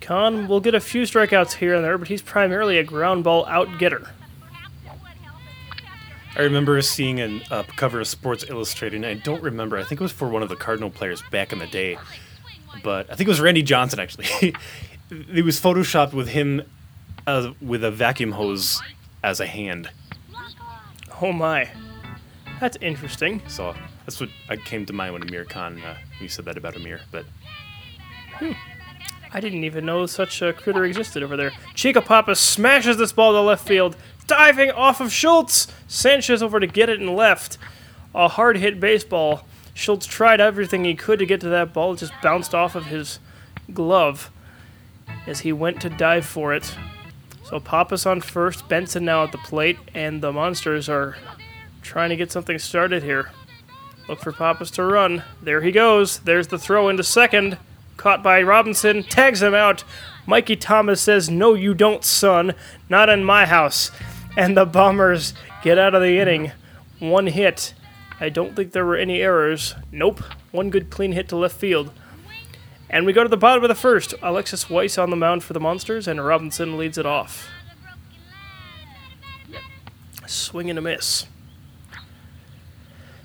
Khan 0.00 0.48
will 0.48 0.60
get 0.60 0.74
a 0.74 0.80
few 0.80 1.02
strikeouts 1.02 1.54
here 1.54 1.74
and 1.74 1.84
there, 1.84 1.96
but 1.96 2.08
he's 2.08 2.22
primarily 2.22 2.78
a 2.78 2.84
ground 2.84 3.22
ball 3.22 3.46
out 3.46 3.78
getter. 3.78 4.10
I 6.36 6.42
remember 6.42 6.80
seeing 6.82 7.20
a 7.20 7.40
uh, 7.50 7.62
cover 7.76 8.00
of 8.00 8.08
Sports 8.08 8.44
Illustrated, 8.48 8.96
and 8.96 9.06
I 9.06 9.14
don't 9.14 9.42
remember. 9.42 9.76
I 9.76 9.84
think 9.84 10.00
it 10.00 10.04
was 10.04 10.12
for 10.12 10.28
one 10.28 10.42
of 10.42 10.48
the 10.48 10.56
Cardinal 10.56 10.90
players 10.90 11.22
back 11.30 11.52
in 11.52 11.58
the 11.58 11.66
day, 11.66 11.98
but 12.82 13.10
I 13.10 13.14
think 13.14 13.28
it 13.28 13.30
was 13.30 13.40
Randy 13.40 13.62
Johnson 13.62 14.00
actually. 14.00 14.26
it 15.10 15.44
was 15.44 15.60
photoshopped 15.60 16.12
with 16.12 16.28
him 16.28 16.62
uh, 17.26 17.52
with 17.60 17.84
a 17.84 17.90
vacuum 17.90 18.32
hose 18.32 18.80
as 19.22 19.38
a 19.40 19.46
hand. 19.46 19.90
Oh 21.22 21.32
my, 21.32 21.68
that's 22.60 22.78
interesting. 22.80 23.42
So 23.46 23.74
that's 24.04 24.20
what 24.20 24.30
I 24.48 24.56
came 24.56 24.86
to 24.86 24.92
mind 24.92 25.12
when 25.12 25.22
Amir 25.22 25.44
Khan 25.44 25.80
uh, 25.82 25.96
you 26.20 26.28
said 26.28 26.44
that 26.46 26.56
about 26.56 26.76
Amir, 26.76 27.00
but. 27.10 27.24
Hmm. 28.34 28.52
I 29.32 29.38
didn't 29.38 29.62
even 29.62 29.86
know 29.86 30.06
such 30.06 30.42
a 30.42 30.52
critter 30.52 30.84
existed 30.84 31.22
over 31.22 31.36
there. 31.36 31.52
Chico 31.74 32.00
Pappas 32.00 32.40
smashes 32.40 32.96
this 32.96 33.12
ball 33.12 33.32
to 33.32 33.40
left 33.40 33.66
field, 33.66 33.96
diving 34.26 34.72
off 34.72 35.00
of 35.00 35.12
Schultz. 35.12 35.68
Sanchez 35.86 36.42
over 36.42 36.58
to 36.58 36.66
get 36.66 36.88
it 36.88 36.98
and 36.98 37.14
left. 37.14 37.56
A 38.12 38.26
hard 38.26 38.56
hit 38.56 38.80
baseball. 38.80 39.42
Schultz 39.72 40.06
tried 40.06 40.40
everything 40.40 40.84
he 40.84 40.94
could 40.94 41.20
to 41.20 41.26
get 41.26 41.40
to 41.42 41.48
that 41.48 41.72
ball. 41.72 41.92
It 41.92 41.98
just 41.98 42.12
bounced 42.22 42.54
off 42.54 42.74
of 42.74 42.86
his 42.86 43.20
glove 43.72 44.30
as 45.26 45.40
he 45.40 45.52
went 45.52 45.80
to 45.82 45.90
dive 45.90 46.26
for 46.26 46.52
it. 46.52 46.74
So 47.50 47.60
Pappas 47.60 48.06
on 48.06 48.20
first, 48.20 48.68
Benson 48.68 49.04
now 49.04 49.24
at 49.24 49.32
the 49.32 49.38
plate, 49.38 49.78
and 49.92 50.22
the 50.22 50.32
Monsters 50.32 50.88
are 50.88 51.16
trying 51.82 52.10
to 52.10 52.16
get 52.16 52.30
something 52.30 52.58
started 52.58 53.02
here. 53.02 53.32
Look 54.08 54.20
for 54.20 54.32
Pappas 54.32 54.70
to 54.72 54.84
run. 54.84 55.24
There 55.42 55.60
he 55.60 55.72
goes. 55.72 56.20
There's 56.20 56.46
the 56.46 56.58
throw 56.58 56.88
into 56.88 57.02
second 57.02 57.58
caught 58.00 58.22
by 58.22 58.40
Robinson, 58.40 59.02
tags 59.02 59.42
him 59.42 59.52
out. 59.52 59.84
Mikey 60.26 60.56
Thomas 60.56 61.02
says, 61.02 61.28
No, 61.28 61.52
you 61.52 61.74
don't, 61.74 62.02
son. 62.02 62.54
Not 62.88 63.10
in 63.10 63.24
my 63.24 63.44
house. 63.44 63.90
And 64.38 64.56
the 64.56 64.64
Bombers 64.64 65.34
get 65.62 65.76
out 65.76 65.94
of 65.94 66.00
the 66.00 66.18
inning. 66.18 66.52
One 66.98 67.26
hit. 67.26 67.74
I 68.18 68.30
don't 68.30 68.56
think 68.56 68.72
there 68.72 68.86
were 68.86 68.96
any 68.96 69.20
errors. 69.20 69.74
Nope. 69.92 70.22
One 70.50 70.70
good 70.70 70.88
clean 70.88 71.12
hit 71.12 71.28
to 71.28 71.36
left 71.36 71.56
field. 71.56 71.92
And 72.90 73.06
we 73.06 73.12
go 73.12 73.22
to 73.22 73.28
the 73.28 73.36
bottom 73.36 73.64
of 73.64 73.68
the 73.68 73.74
first. 73.74 74.14
Alexis 74.20 74.68
Weiss 74.68 74.98
on 74.98 75.10
the 75.10 75.16
mound 75.16 75.44
for 75.44 75.52
the 75.52 75.60
Monsters, 75.60 76.06
and 76.06 76.22
Robinson 76.22 76.76
leads 76.76 76.98
it 76.98 77.06
off. 77.06 77.48
Swing 80.26 80.68
and 80.68 80.78
a 80.78 80.82
miss. 80.82 81.26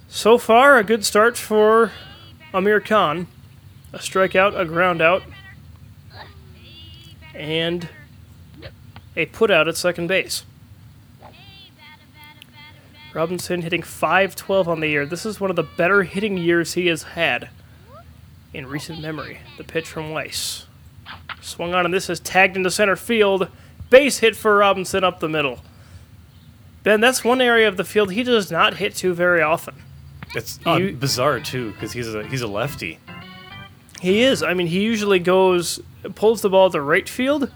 So 0.07 0.37
far, 0.37 0.77
a 0.77 0.83
good 0.83 1.03
start 1.03 1.35
for 1.35 1.91
Amir 2.53 2.79
Khan 2.79 3.27
a 3.95 3.97
strikeout, 3.97 4.59
a 4.59 4.65
ground 4.65 5.01
out, 5.01 5.23
and 7.33 7.87
a 9.15 9.25
put 9.27 9.49
out 9.49 9.69
at 9.69 9.77
second 9.77 10.07
base. 10.07 10.43
Robinson 13.13 13.61
hitting 13.61 13.81
512 13.81 14.67
on 14.67 14.81
the 14.81 14.89
year. 14.89 15.05
This 15.05 15.25
is 15.25 15.39
one 15.39 15.49
of 15.49 15.55
the 15.55 15.63
better 15.63 16.03
hitting 16.03 16.37
years 16.37 16.73
he 16.73 16.87
has 16.87 17.03
had 17.03 17.49
in 18.55 18.65
recent 18.67 19.01
memory. 19.01 19.39
The 19.57 19.63
pitch 19.63 19.87
from 19.87 20.11
Weiss. 20.11 20.65
Swung 21.41 21.73
on, 21.73 21.85
and 21.85 21.93
this 21.93 22.09
is 22.09 22.19
tagged 22.19 22.57
into 22.57 22.71
center 22.71 22.95
field. 22.95 23.49
Base 23.89 24.19
hit 24.19 24.35
for 24.35 24.57
Robinson 24.57 25.03
up 25.03 25.19
the 25.19 25.29
middle. 25.29 25.59
Ben, 26.83 27.01
that's 27.01 27.23
one 27.23 27.41
area 27.41 27.67
of 27.67 27.77
the 27.77 27.83
field 27.83 28.11
he 28.11 28.23
does 28.23 28.51
not 28.51 28.75
hit 28.77 28.95
to 28.95 29.13
very 29.13 29.41
often. 29.41 29.75
It's 30.33 30.59
uh, 30.65 30.79
bizarre 30.99 31.39
too, 31.39 31.71
because 31.71 31.93
he's 31.93 32.13
a 32.13 32.25
he's 32.27 32.41
a 32.41 32.47
lefty. 32.47 32.99
He 34.01 34.21
is. 34.21 34.43
I 34.43 34.53
mean, 34.53 34.67
he 34.67 34.81
usually 34.81 35.19
goes, 35.19 35.79
pulls 36.15 36.41
the 36.41 36.49
ball 36.49 36.69
to 36.69 36.81
right 36.81 37.07
field, 37.07 37.51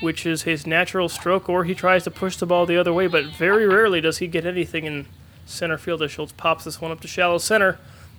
which 0.00 0.26
is 0.26 0.42
his 0.42 0.66
natural 0.66 1.08
stroke, 1.08 1.48
or 1.48 1.64
he 1.64 1.74
tries 1.74 2.04
to 2.04 2.10
push 2.10 2.36
the 2.36 2.46
ball 2.46 2.66
the 2.66 2.76
other 2.76 2.92
way, 2.92 3.06
but 3.06 3.26
very 3.36 3.66
rarely 3.66 4.00
does 4.00 4.18
he 4.18 4.26
get 4.26 4.44
anything 4.44 4.84
in 4.84 5.06
center 5.46 5.78
field 5.78 6.02
as 6.02 6.10
Schultz 6.10 6.32
pops 6.32 6.64
this 6.64 6.80
one 6.80 6.90
up 6.90 7.00
to 7.00 7.08
shallow 7.08 7.38
center. 7.38 7.78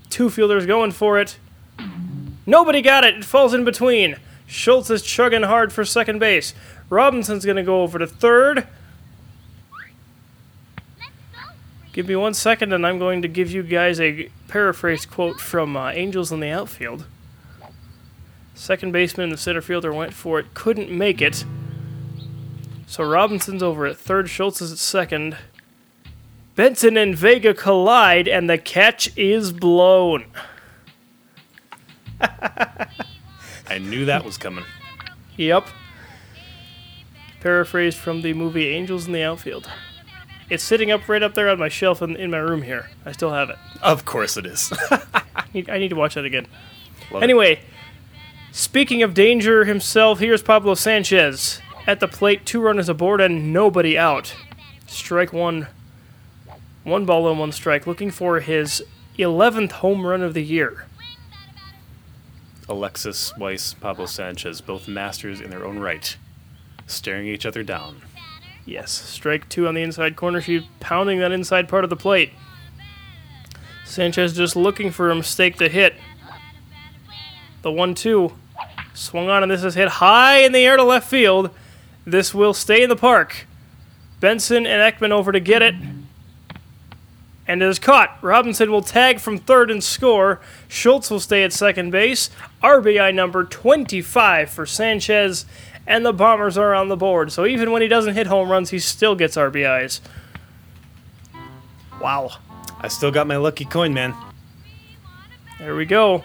Two 0.10 0.30
fielders 0.30 0.66
going 0.66 0.92
for 0.92 1.20
it. 1.20 1.38
Nobody 2.46 2.82
got 2.82 3.04
it. 3.04 3.16
It 3.16 3.26
falls 3.26 3.54
in 3.54 3.66
between. 3.66 4.18
Schultz 4.48 4.90
is 4.90 5.02
chugging 5.02 5.44
hard 5.44 5.74
for 5.74 5.84
second 5.84 6.20
base. 6.20 6.54
Robinson's 6.90 7.46
going 7.46 7.58
to 7.58 7.64
go 7.64 7.82
over 7.82 7.98
to 7.98 8.06
third. 8.06 8.68
Give 11.94 12.08
me 12.08 12.16
one 12.16 12.34
second, 12.34 12.74
and 12.74 12.86
I'm 12.86 13.00
going 13.00 13.22
to 13.22 13.28
give 13.28 13.52
you 13.52 13.64
guys 13.64 14.00
a 14.02 14.30
paraphrased 14.50 15.10
quote 15.10 15.40
from 15.40 15.78
uh, 15.78 15.92
Angels 15.92 16.32
in 16.32 16.42
the 16.42 16.50
Outfield. 16.50 17.06
Second 18.54 18.92
baseman 18.92 19.26
and 19.26 19.34
the 19.34 19.38
center 19.38 19.62
fielder 19.62 19.94
went 19.94 20.14
for 20.14 20.40
it, 20.40 20.54
couldn't 20.54 20.92
make 20.92 21.22
it. 21.22 21.46
So 22.86 23.04
Robinson's 23.04 23.64
over 23.64 23.86
at 23.86 23.98
third, 23.98 24.30
Schultz 24.30 24.62
is 24.62 24.72
at 24.72 24.78
second. 24.78 25.38
Benson 26.56 26.98
and 26.98 27.16
Vega 27.16 27.54
collide, 27.54 28.28
and 28.28 28.50
the 28.50 28.58
catch 28.58 29.16
is 29.18 29.52
blown. 29.52 30.26
I 33.70 33.78
knew 33.80 34.06
that 34.06 34.24
was 34.24 34.38
coming. 34.38 34.66
Yep. 35.38 35.68
Paraphrased 37.42 37.98
from 37.98 38.22
the 38.22 38.34
movie 38.34 38.70
Angels 38.70 39.08
in 39.08 39.14
the 39.14 39.24
Outfield. 39.24 39.70
It's 40.50 40.64
sitting 40.64 40.92
up 40.92 41.08
right 41.10 41.24
up 41.24 41.34
there 41.34 41.50
on 41.50 41.58
my 41.58 41.70
shelf 41.70 42.02
in, 42.02 42.16
in 42.16 42.30
my 42.30 42.38
room 42.38 42.62
here. 42.62 42.90
I 43.06 43.12
still 43.12 43.32
have 43.32 43.50
it. 43.50 43.58
Of 43.82 44.06
course 44.06 44.38
it 44.38 44.46
is. 44.46 44.72
I 44.92 45.44
need, 45.54 45.70
I 45.70 45.78
need 45.80 45.90
to 45.90 45.96
watch 45.96 46.16
that 46.16 46.26
again. 46.26 46.48
Love 47.12 47.22
it. 47.22 47.24
Anyway, 47.24 47.62
speaking 48.52 49.02
of 49.02 49.14
danger 49.14 49.66
himself, 49.66 50.20
here's 50.20 50.44
Pablo 50.44 50.76
Sanchez 50.76 51.62
at 51.88 52.00
the 52.00 52.08
plate, 52.08 52.46
two 52.46 52.62
runners 52.62 52.90
aboard 52.90 53.22
and 53.22 53.52
nobody 53.52 53.98
out. 53.98 54.36
Strike 54.88 55.34
one, 55.34 55.68
one 56.84 57.06
ball 57.06 57.28
and 57.30 57.40
one 57.40 57.52
strike, 57.52 57.88
looking 57.88 58.12
for 58.12 58.40
his 58.40 58.84
11th 59.18 59.72
home 59.74 60.06
run 60.06 60.22
of 60.22 60.34
the 60.34 60.44
year. 60.44 60.86
Alexis 62.68 63.36
Weiss, 63.38 63.74
Pablo 63.74 64.06
Sanchez, 64.06 64.62
both 64.62 64.88
masters 64.88 65.40
in 65.40 65.50
their 65.50 65.66
own 65.66 65.80
right, 65.80 66.18
staring 66.88 67.28
each 67.28 67.46
other 67.46 67.64
down. 67.64 68.02
Yes, 68.66 68.92
strike 68.92 69.48
two 69.50 69.68
on 69.68 69.76
the 69.76 69.84
inside 69.84 70.16
corner. 70.16 70.42
She's 70.42 70.64
pounding 70.80 71.20
that 71.20 71.32
inside 71.32 71.70
part 71.70 71.84
of 71.84 71.90
the 71.90 71.96
plate. 71.96 72.32
Sanchez 73.86 74.34
just 74.34 74.56
looking 74.56 74.90
for 74.92 75.12
a 75.12 75.16
mistake 75.16 75.58
to 75.58 75.70
hit. 75.70 75.94
The 77.62 77.72
one 77.72 77.94
two 77.94 78.34
swung 78.94 79.30
on, 79.30 79.44
and 79.44 79.52
this 79.52 79.64
is 79.64 79.76
hit 79.76 79.88
high 79.88 80.40
in 80.40 80.52
the 80.52 80.66
air 80.66 80.78
to 80.78 80.84
left 80.84 81.08
field. 81.08 81.52
This 82.06 82.34
will 82.34 82.54
stay 82.54 82.82
in 82.82 82.90
the 82.90 82.96
park. 82.96 83.46
Benson 84.20 84.66
and 84.66 84.82
Ekman 84.82 85.12
over 85.12 85.32
to 85.32 85.40
get 85.40 85.62
it. 85.62 85.76
And 87.48 87.62
it 87.62 87.68
is 87.68 87.80
caught. 87.80 88.18
Robinson 88.22 88.72
will 88.72 88.82
tag 88.82 89.20
from 89.20 89.38
third 89.38 89.70
and 89.70 89.84
score. 89.84 90.42
Schultz 90.68 91.12
will 91.12 91.20
stay 91.20 91.44
at 91.44 91.54
second 91.54 91.92
base. 91.92 92.30
RBI 92.64 93.14
number 93.14 93.44
25 93.44 94.50
for 94.50 94.66
Sanchez. 94.66 95.46
And 95.86 96.04
the 96.04 96.14
Bombers 96.14 96.58
are 96.58 96.74
on 96.74 96.90
the 96.90 96.98
board. 96.98 97.32
So 97.32 97.46
even 97.46 97.72
when 97.72 97.84
he 97.84 97.88
doesn't 97.88 98.16
hit 98.16 98.28
home 98.28 98.50
runs, 98.50 98.72
he 98.72 98.80
still 98.80 99.16
gets 99.16 99.38
RBIs. 99.38 100.02
Wow. 102.02 102.32
I 102.80 102.88
still 102.88 103.12
got 103.12 103.28
my 103.28 103.38
lucky 103.38 103.66
coin, 103.66 103.94
man. 103.94 104.16
There 105.60 105.76
we 105.76 105.86
go. 105.86 106.24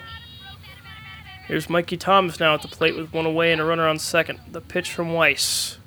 Here's 1.47 1.69
Mikey 1.69 1.97
Thomas 1.97 2.41
now 2.41 2.55
at 2.55 2.63
the 2.63 2.69
plate 2.69 2.97
with 2.97 3.13
one 3.13 3.27
away 3.27 3.53
and 3.53 3.61
a 3.61 3.65
runner 3.65 3.87
on 3.87 3.99
second. 3.99 4.41
The 4.51 4.61
pitch 4.61 4.93
from 4.93 5.13
Weiss. 5.13 5.79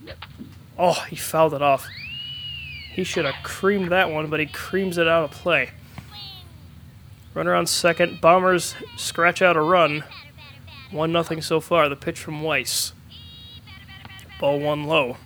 Oh, 0.78 1.06
he 1.10 1.16
fouled 1.16 1.54
it 1.54 1.62
off. 1.62 1.88
He 2.94 3.04
should 3.04 3.26
have 3.26 3.44
creamed 3.44 3.92
that 3.92 4.12
one, 4.12 4.30
but 4.30 4.40
he 4.40 4.46
creams 4.46 5.00
it 5.00 5.08
out 5.08 5.24
of 5.24 5.32
play. 5.32 5.72
Runner 7.34 7.56
on 7.56 7.66
second. 7.66 8.22
Bombers 8.22 8.76
scratch 8.96 9.42
out 9.42 9.58
a 9.58 9.62
run. 9.62 10.04
1 10.92 11.12
nothing 11.12 11.42
so 11.42 11.60
far. 11.60 11.90
The 11.90 11.96
pitch 11.96 12.20
from 12.20 12.44
Weiss. 12.44 12.94
Ball 14.40 14.60
one 14.60 14.84
low. 14.84 15.18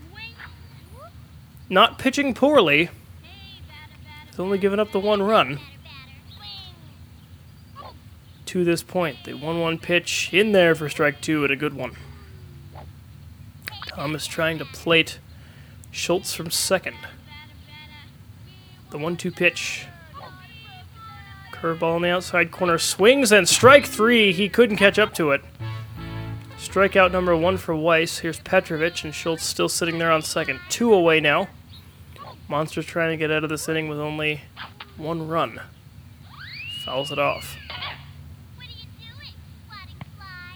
Not 1.70 2.00
pitching 2.00 2.34
poorly. 2.34 2.90
He's 4.28 4.40
only 4.40 4.58
given 4.58 4.80
up 4.80 4.94
the 4.94 5.00
one 5.00 5.22
run 5.22 5.60
to 8.46 8.64
this 8.64 8.82
point. 8.82 9.18
The 9.26 9.34
1 9.34 9.60
1 9.60 9.78
pitch 9.80 10.30
in 10.32 10.54
there 10.54 10.74
for 10.74 10.88
strike 10.88 11.20
two 11.20 11.44
and 11.44 11.52
a 11.52 11.58
good 11.58 11.74
one. 11.74 11.98
Thomas 13.88 14.26
trying 14.26 14.58
to 14.60 14.66
plate 14.66 15.20
Schultz 15.92 16.34
from 16.34 16.50
second. 16.50 16.96
The 18.98 19.04
1 19.04 19.16
2 19.16 19.30
pitch. 19.30 19.86
Curveball 21.52 21.98
on 21.98 22.02
the 22.02 22.10
outside 22.10 22.50
corner 22.50 22.80
swings 22.80 23.32
and 23.32 23.48
strike 23.48 23.86
three. 23.86 24.34
He 24.34 24.50
couldn't 24.50 24.78
catch 24.78 24.98
up 24.98 25.14
to 25.16 25.30
it. 25.30 25.44
Strikeout 26.58 27.12
number 27.12 27.36
one 27.36 27.58
for 27.58 27.76
Weiss. 27.76 28.18
Here's 28.18 28.40
Petrovich 28.40 29.04
and 29.04 29.14
Schultz 29.14 29.44
still 29.44 29.70
sitting 29.70 30.00
there 30.00 30.12
on 30.12 30.24
second. 30.24 30.62
Two 30.70 30.96
away 30.96 31.20
now. 31.20 31.48
Monsters 32.50 32.88
trying 32.88 33.12
to 33.12 33.18
get 33.18 33.30
out 33.30 33.44
of 33.44 33.52
this 33.52 33.70
inning 33.70 33.88
with 33.88 34.00
only 34.00 34.42
one 34.96 35.28
run. 35.28 35.62
Fouls 36.84 37.12
it 37.12 37.20
off. 37.20 37.56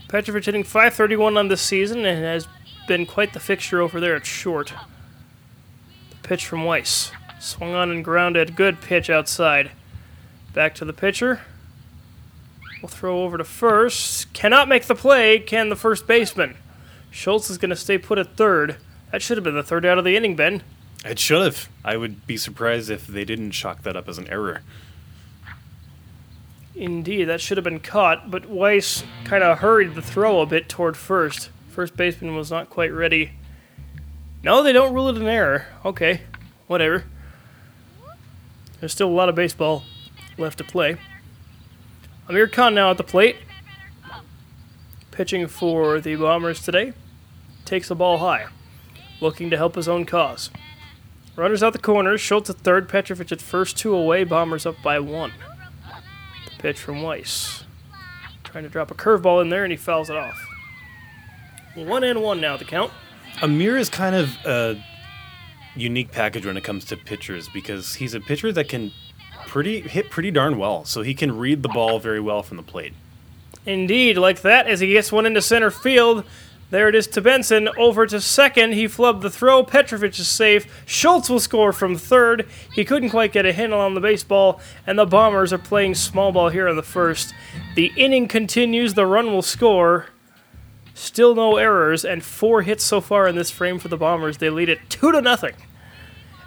Petrovich 0.07 0.47
hitting 0.47 0.63
531 0.63 1.37
on 1.37 1.47
this 1.47 1.61
season 1.61 2.05
and 2.05 2.25
has 2.25 2.47
been 2.87 3.05
quite 3.05 3.33
the 3.33 3.39
fixture 3.39 3.81
over 3.81 3.99
there 3.99 4.15
at 4.15 4.25
short. 4.25 4.73
The 6.09 6.27
pitch 6.27 6.47
from 6.47 6.65
Weiss. 6.65 7.11
Swung 7.41 7.73
on 7.73 7.89
and 7.89 8.05
grounded. 8.05 8.55
Good 8.55 8.81
pitch 8.81 9.09
outside. 9.09 9.71
Back 10.53 10.75
to 10.75 10.85
the 10.85 10.93
pitcher. 10.93 11.41
We'll 12.81 12.89
throw 12.89 13.23
over 13.23 13.35
to 13.39 13.43
first. 13.43 14.31
Cannot 14.31 14.69
make 14.69 14.85
the 14.85 14.93
play, 14.93 15.39
can 15.39 15.69
the 15.69 15.75
first 15.75 16.05
baseman. 16.05 16.55
Schultz 17.09 17.49
is 17.49 17.57
going 17.57 17.71
to 17.71 17.75
stay 17.75 17.97
put 17.97 18.19
at 18.19 18.37
third. 18.37 18.77
That 19.11 19.23
should 19.23 19.37
have 19.37 19.43
been 19.43 19.55
the 19.55 19.63
third 19.63 19.87
out 19.87 19.97
of 19.97 20.05
the 20.05 20.15
inning, 20.15 20.35
Ben. 20.35 20.61
It 21.03 21.17
should 21.17 21.41
have. 21.41 21.67
I 21.83 21.97
would 21.97 22.27
be 22.27 22.37
surprised 22.37 22.91
if 22.91 23.07
they 23.07 23.25
didn't 23.25 23.51
chalk 23.51 23.81
that 23.83 23.95
up 23.95 24.07
as 24.07 24.19
an 24.19 24.27
error. 24.27 24.61
Indeed, 26.75 27.25
that 27.25 27.41
should 27.41 27.57
have 27.57 27.63
been 27.63 27.79
caught, 27.79 28.29
but 28.29 28.45
Weiss 28.45 29.03
kind 29.25 29.43
of 29.43 29.59
hurried 29.59 29.95
the 29.95 30.01
throw 30.03 30.41
a 30.41 30.45
bit 30.45 30.69
toward 30.69 30.95
first. 30.95 31.49
First 31.69 31.97
baseman 31.97 32.35
was 32.35 32.51
not 32.51 32.69
quite 32.69 32.93
ready. 32.93 33.31
No, 34.43 34.61
they 34.61 34.73
don't 34.73 34.93
rule 34.93 35.09
it 35.09 35.17
an 35.17 35.27
error. 35.27 35.65
Okay, 35.83 36.21
whatever. 36.67 37.05
There's 38.81 38.91
still 38.91 39.07
a 39.07 39.13
lot 39.13 39.29
of 39.29 39.35
baseball 39.35 39.83
left 40.37 40.57
to 40.57 40.63
play. 40.63 40.97
Amir 42.27 42.47
Khan 42.47 42.73
now 42.73 42.89
at 42.89 42.97
the 42.97 43.03
plate. 43.03 43.37
Pitching 45.11 45.47
for 45.47 46.01
the 46.01 46.15
Bombers 46.15 46.63
today. 46.63 46.93
Takes 47.63 47.89
the 47.89 47.95
ball 47.95 48.17
high. 48.17 48.47
Looking 49.21 49.51
to 49.51 49.57
help 49.57 49.75
his 49.75 49.87
own 49.87 50.05
cause. 50.05 50.49
Runners 51.35 51.61
out 51.61 51.73
the 51.73 51.79
corners. 51.79 52.21
Schultz 52.21 52.49
at 52.49 52.57
third. 52.57 52.89
Petrovich 52.89 53.31
at 53.31 53.39
first. 53.39 53.77
Two 53.77 53.93
away. 53.93 54.23
Bombers 54.23 54.65
up 54.65 54.75
by 54.83 54.99
one. 54.99 55.31
The 56.45 56.51
pitch 56.61 56.79
from 56.79 57.03
Weiss. 57.03 57.63
Trying 58.43 58.63
to 58.63 58.69
drop 58.69 58.89
a 58.89 58.95
curveball 58.95 59.43
in 59.43 59.49
there 59.49 59.63
and 59.63 59.71
he 59.71 59.77
fouls 59.77 60.09
it 60.09 60.17
off. 60.17 60.43
One 61.75 62.03
and 62.03 62.23
one 62.23 62.41
now 62.41 62.57
the 62.57 62.65
count. 62.65 62.91
Amir 63.43 63.77
is 63.77 63.89
kind 63.89 64.15
of 64.15 64.35
a 64.43 64.83
unique 65.75 66.11
package 66.11 66.45
when 66.45 66.57
it 66.57 66.63
comes 66.63 66.85
to 66.85 66.97
pitchers 66.97 67.49
because 67.49 67.95
he's 67.95 68.13
a 68.13 68.19
pitcher 68.19 68.51
that 68.51 68.67
can 68.69 68.91
pretty 69.47 69.81
hit 69.81 70.09
pretty 70.09 70.31
darn 70.31 70.57
well. 70.57 70.85
So 70.85 71.01
he 71.01 71.13
can 71.13 71.37
read 71.37 71.63
the 71.63 71.69
ball 71.69 71.99
very 71.99 72.19
well 72.19 72.43
from 72.43 72.57
the 72.57 72.63
plate. 72.63 72.93
Indeed, 73.65 74.17
like 74.17 74.41
that, 74.41 74.67
as 74.67 74.79
he 74.79 74.91
gets 74.91 75.11
one 75.11 75.25
into 75.25 75.41
center 75.41 75.71
field. 75.71 76.25
There 76.71 76.87
it 76.87 76.95
is 76.95 77.05
to 77.07 77.21
Benson. 77.21 77.67
Over 77.77 78.07
to 78.07 78.21
second. 78.21 78.73
He 78.73 78.85
flubbed 78.85 79.21
the 79.21 79.29
throw. 79.29 79.61
Petrovich 79.61 80.19
is 80.19 80.29
safe. 80.29 80.83
Schultz 80.85 81.29
will 81.29 81.41
score 81.41 81.73
from 81.73 81.97
third. 81.97 82.47
He 82.73 82.85
couldn't 82.85 83.09
quite 83.09 83.33
get 83.33 83.45
a 83.45 83.51
handle 83.51 83.81
on 83.81 83.93
the 83.93 83.99
baseball, 83.99 84.61
and 84.87 84.97
the 84.97 85.05
Bombers 85.05 85.51
are 85.51 85.57
playing 85.57 85.95
small 85.95 86.31
ball 86.31 86.47
here 86.47 86.69
in 86.69 86.77
the 86.77 86.81
first. 86.81 87.33
The 87.75 87.91
inning 87.97 88.29
continues. 88.29 88.93
The 88.93 89.05
run 89.05 89.33
will 89.33 89.41
score. 89.41 90.07
Still 91.01 91.33
no 91.33 91.57
errors, 91.57 92.05
and 92.05 92.23
four 92.23 92.61
hits 92.61 92.83
so 92.83 93.01
far 93.01 93.27
in 93.27 93.35
this 93.35 93.49
frame 93.49 93.79
for 93.79 93.87
the 93.87 93.97
Bombers. 93.97 94.37
They 94.37 94.51
lead 94.51 94.69
it 94.69 94.87
two 94.87 95.11
to 95.11 95.19
nothing. 95.19 95.55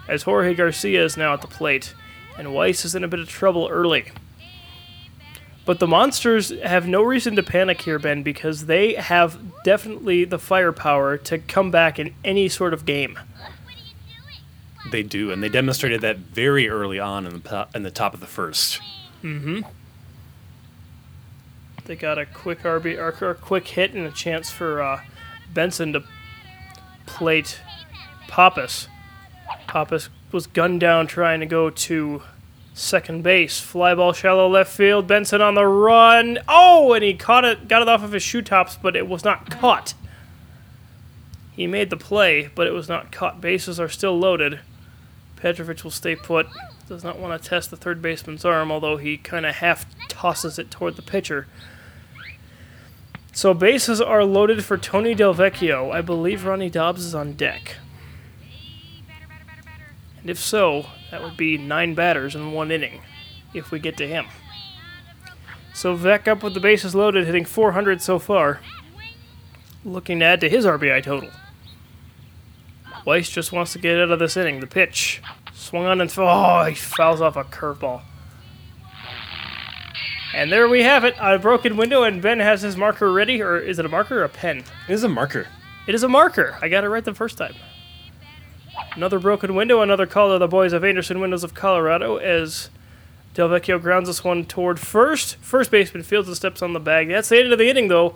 As 0.07 0.23
Jorge 0.23 0.53
Garcia 0.53 1.03
is 1.03 1.17
now 1.17 1.33
at 1.33 1.41
the 1.41 1.47
plate, 1.47 1.93
and 2.37 2.53
Weiss 2.53 2.85
is 2.85 2.95
in 2.95 3.03
a 3.03 3.07
bit 3.09 3.19
of 3.19 3.27
trouble 3.27 3.67
early. 3.69 4.13
But 5.65 5.79
the 5.79 5.87
monsters 5.87 6.57
have 6.61 6.87
no 6.87 7.03
reason 7.03 7.35
to 7.35 7.43
panic 7.43 7.81
here, 7.81 7.99
Ben, 7.99 8.23
because 8.23 8.67
they 8.67 8.93
have 8.93 9.37
definitely 9.65 10.23
the 10.23 10.39
firepower 10.39 11.17
to 11.17 11.37
come 11.37 11.69
back 11.69 11.99
in 11.99 12.15
any 12.23 12.47
sort 12.47 12.73
of 12.73 12.85
game. 12.85 13.19
They 14.89 15.03
do, 15.03 15.31
and 15.31 15.43
they 15.43 15.49
demonstrated 15.49 15.99
that 15.99 16.15
very 16.15 16.69
early 16.69 16.97
on 16.97 17.25
in 17.25 17.41
the 17.41 17.67
in 17.75 17.83
the 17.83 17.91
top 17.91 18.13
of 18.13 18.21
the 18.21 18.25
first. 18.25 18.79
Mm-hmm. 19.21 19.63
They 21.85 21.95
got 21.95 22.17
a 22.17 22.25
quick 22.25 22.63
RB 22.63 22.97
or, 22.97 23.15
or 23.23 23.33
quick 23.35 23.67
hit 23.67 23.93
and 23.93 24.07
a 24.07 24.11
chance 24.11 24.49
for 24.49 24.81
uh, 24.81 25.01
Benson 25.53 25.93
to 25.93 26.03
plate 27.05 27.59
Pappas. 28.27 28.87
Pappas 29.67 30.09
was 30.31 30.47
gunned 30.47 30.79
down 30.79 31.05
trying 31.05 31.39
to 31.41 31.45
go 31.45 31.69
to 31.69 32.23
second 32.73 33.21
base. 33.23 33.59
Fly 33.59 33.93
ball 33.93 34.13
shallow 34.13 34.49
left 34.49 34.71
field. 34.71 35.05
Benson 35.05 35.41
on 35.41 35.53
the 35.53 35.65
run. 35.65 36.39
Oh, 36.47 36.93
and 36.93 37.03
he 37.03 37.13
caught 37.13 37.45
it, 37.45 37.67
got 37.67 37.83
it 37.83 37.87
off 37.87 38.03
of 38.03 38.11
his 38.11 38.23
shoe 38.23 38.41
tops, 38.41 38.77
but 38.81 38.95
it 38.95 39.07
was 39.07 39.23
not 39.23 39.51
caught. 39.51 39.93
He 41.51 41.67
made 41.67 41.91
the 41.91 41.97
play, 41.97 42.49
but 42.53 42.67
it 42.67 42.73
was 42.73 42.89
not 42.89 43.11
caught. 43.11 43.39
Bases 43.39 43.79
are 43.79 43.89
still 43.89 44.17
loaded. 44.17 44.59
Petrovich 45.35 45.83
will 45.83 45.91
stay 45.91 46.15
put. 46.15 46.47
Does 46.89 47.03
not 47.03 47.19
want 47.19 47.41
to 47.41 47.49
test 47.49 47.69
the 47.69 47.77
third 47.77 48.01
baseman's 48.01 48.43
arm, 48.43 48.71
although 48.71 48.97
he 48.97 49.17
kind 49.17 49.45
of 49.45 49.55
half 49.55 49.85
tosses 50.09 50.59
it 50.59 50.69
toward 50.69 50.95
the 50.95 51.01
pitcher. 51.01 51.47
So 53.35 53.53
bases 53.53 53.99
are 53.99 54.23
loaded 54.23 54.63
for 54.63 54.77
Tony 54.77 55.13
Delvecchio. 55.13 55.93
I 55.93 55.99
believe 55.99 56.45
Ronnie 56.45 56.69
Dobbs 56.69 57.03
is 57.03 57.13
on 57.13 57.33
deck. 57.33 57.75
And 60.21 60.29
if 60.29 60.39
so, 60.39 60.85
that 61.11 61.21
would 61.21 61.35
be 61.35 61.57
nine 61.57 61.95
batters 61.95 62.33
in 62.33 62.53
one 62.53 62.71
inning 62.71 63.01
if 63.53 63.71
we 63.71 63.79
get 63.79 63.97
to 63.97 64.07
him. 64.07 64.27
So 65.73 65.95
Vec 65.95 66.29
up 66.29 66.43
with 66.43 66.53
the 66.53 66.61
bases 66.61 66.95
loaded, 66.95 67.25
hitting 67.25 67.43
400 67.43 68.01
so 68.01 68.19
far. 68.19 68.61
Looking 69.83 70.19
to 70.19 70.25
add 70.25 70.39
to 70.39 70.49
his 70.49 70.63
RBI 70.63 71.03
total. 71.03 71.29
Weiss 73.05 73.29
just 73.29 73.51
wants 73.51 73.73
to 73.73 73.79
get 73.79 73.99
out 73.99 74.11
of 74.11 74.19
this 74.19 74.37
inning. 74.37 74.61
The 74.61 74.67
pitch. 74.67 75.21
Swung 75.53 75.85
on 75.85 75.99
and 75.99 76.11
oh, 76.17 76.63
he 76.63 76.73
fouls 76.73 77.19
off 77.19 77.35
a 77.35 77.43
curveball. 77.43 78.01
And 80.35 80.51
there 80.51 80.67
we 80.67 80.83
have 80.83 81.05
it, 81.05 81.15
a 81.17 81.39
broken 81.39 81.77
window, 81.77 82.03
and 82.03 82.21
Ben 82.21 82.41
has 82.41 82.61
his 82.61 82.75
marker 82.75 83.09
ready. 83.09 83.41
Or 83.41 83.57
is 83.57 83.79
it 83.79 83.85
a 83.85 83.89
marker 83.89 84.19
or 84.19 84.25
a 84.25 84.29
pen? 84.29 84.65
It 84.89 84.93
is 84.93 85.01
a 85.01 85.07
marker. 85.07 85.47
It 85.87 85.95
is 85.95 86.03
a 86.03 86.09
marker. 86.09 86.57
I 86.61 86.67
got 86.67 86.83
it 86.83 86.89
right 86.89 87.05
the 87.05 87.13
first 87.13 87.37
time. 87.37 87.55
Another 88.97 89.17
broken 89.17 89.55
window, 89.55 89.81
another 89.81 90.05
call 90.05 90.33
to 90.33 90.37
the 90.37 90.49
boys 90.49 90.73
of 90.73 90.83
Anderson 90.83 91.21
Windows 91.21 91.45
of 91.45 91.53
Colorado 91.53 92.17
as 92.17 92.69
Delvecchio 93.33 93.81
grounds 93.81 94.09
this 94.09 94.25
one 94.25 94.43
toward 94.45 94.77
first. 94.77 95.37
First 95.37 95.71
baseman 95.71 96.03
fields 96.03 96.27
and 96.27 96.35
steps 96.35 96.61
on 96.61 96.73
the 96.73 96.81
bag. 96.81 97.07
That's 97.07 97.29
the 97.29 97.39
end 97.39 97.53
of 97.53 97.57
the 97.57 97.69
inning, 97.69 97.87
though. 97.87 98.15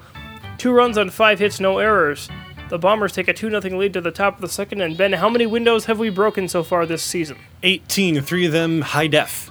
Two 0.58 0.74
runs 0.74 0.98
on 0.98 1.10
five 1.12 1.40
hits, 1.40 1.62
no 1.62 1.78
errors. 1.78 2.28
The 2.68 2.78
Bombers 2.78 3.14
take 3.14 3.30
a 3.30 3.34
2 3.34 3.50
0 3.50 3.80
lead 3.80 3.94
to 3.94 4.02
the 4.02 4.12
top 4.12 4.36
of 4.36 4.42
the 4.42 4.50
second. 4.50 4.82
And 4.82 4.98
Ben, 4.98 5.14
how 5.14 5.30
many 5.30 5.46
windows 5.46 5.86
have 5.86 6.00
we 6.00 6.10
broken 6.10 6.50
so 6.50 6.64
far 6.64 6.86
this 6.86 7.02
season? 7.02 7.38
18, 7.64 8.20
three 8.24 8.46
of 8.46 8.52
them 8.52 8.82
high 8.82 9.08
def. 9.08 9.50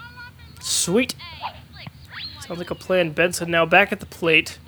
Sweet. 0.60 1.14
Sounds 2.48 2.60
like 2.60 2.70
a 2.70 2.74
plan. 2.74 3.10
Benson 3.12 3.50
now 3.50 3.66
back 3.66 3.92
at 3.92 4.00
the 4.00 4.06
plate. 4.06 4.58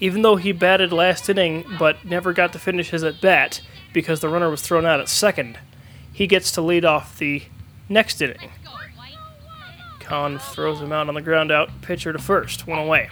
Even 0.00 0.22
though 0.22 0.36
he 0.36 0.50
batted 0.50 0.90
last 0.90 1.28
inning 1.28 1.66
but 1.78 2.06
never 2.06 2.32
got 2.32 2.54
to 2.54 2.58
finish 2.58 2.88
his 2.88 3.04
at 3.04 3.20
bat 3.20 3.60
because 3.92 4.20
the 4.20 4.28
runner 4.30 4.48
was 4.48 4.62
thrown 4.62 4.86
out 4.86 4.98
at 4.98 5.10
second, 5.10 5.58
he 6.10 6.26
gets 6.26 6.50
to 6.52 6.62
lead 6.62 6.86
off 6.86 7.18
the 7.18 7.42
next 7.90 8.22
inning. 8.22 8.50
Khan 10.00 10.38
throws 10.38 10.80
him 10.80 10.90
out 10.90 11.08
on 11.08 11.14
the 11.14 11.20
ground 11.20 11.52
out, 11.52 11.82
pitcher 11.82 12.14
to 12.14 12.18
first, 12.18 12.66
one 12.66 12.78
away. 12.78 13.10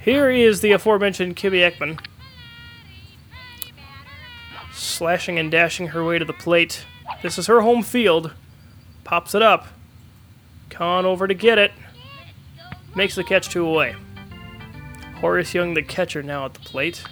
Here 0.00 0.30
is 0.30 0.62
the 0.62 0.72
aforementioned 0.72 1.36
Kimmy 1.36 1.70
Ekman 1.70 2.00
slashing 4.72 5.38
and 5.38 5.50
dashing 5.50 5.88
her 5.88 6.02
way 6.02 6.18
to 6.18 6.24
the 6.24 6.32
plate. 6.32 6.86
This 7.20 7.36
is 7.36 7.48
her 7.48 7.60
home 7.60 7.82
field. 7.82 8.32
Pops 9.04 9.34
it 9.34 9.42
up. 9.42 9.66
Khan 10.70 11.04
over 11.04 11.26
to 11.26 11.34
get 11.34 11.58
it. 11.58 11.72
Makes 12.98 13.14
the 13.14 13.22
catch 13.22 13.48
two 13.48 13.64
away. 13.64 13.94
Horace 15.20 15.54
Young, 15.54 15.74
the 15.74 15.84
catcher, 15.84 16.20
now 16.20 16.46
at 16.46 16.54
the 16.54 16.58
plate. 16.58 17.04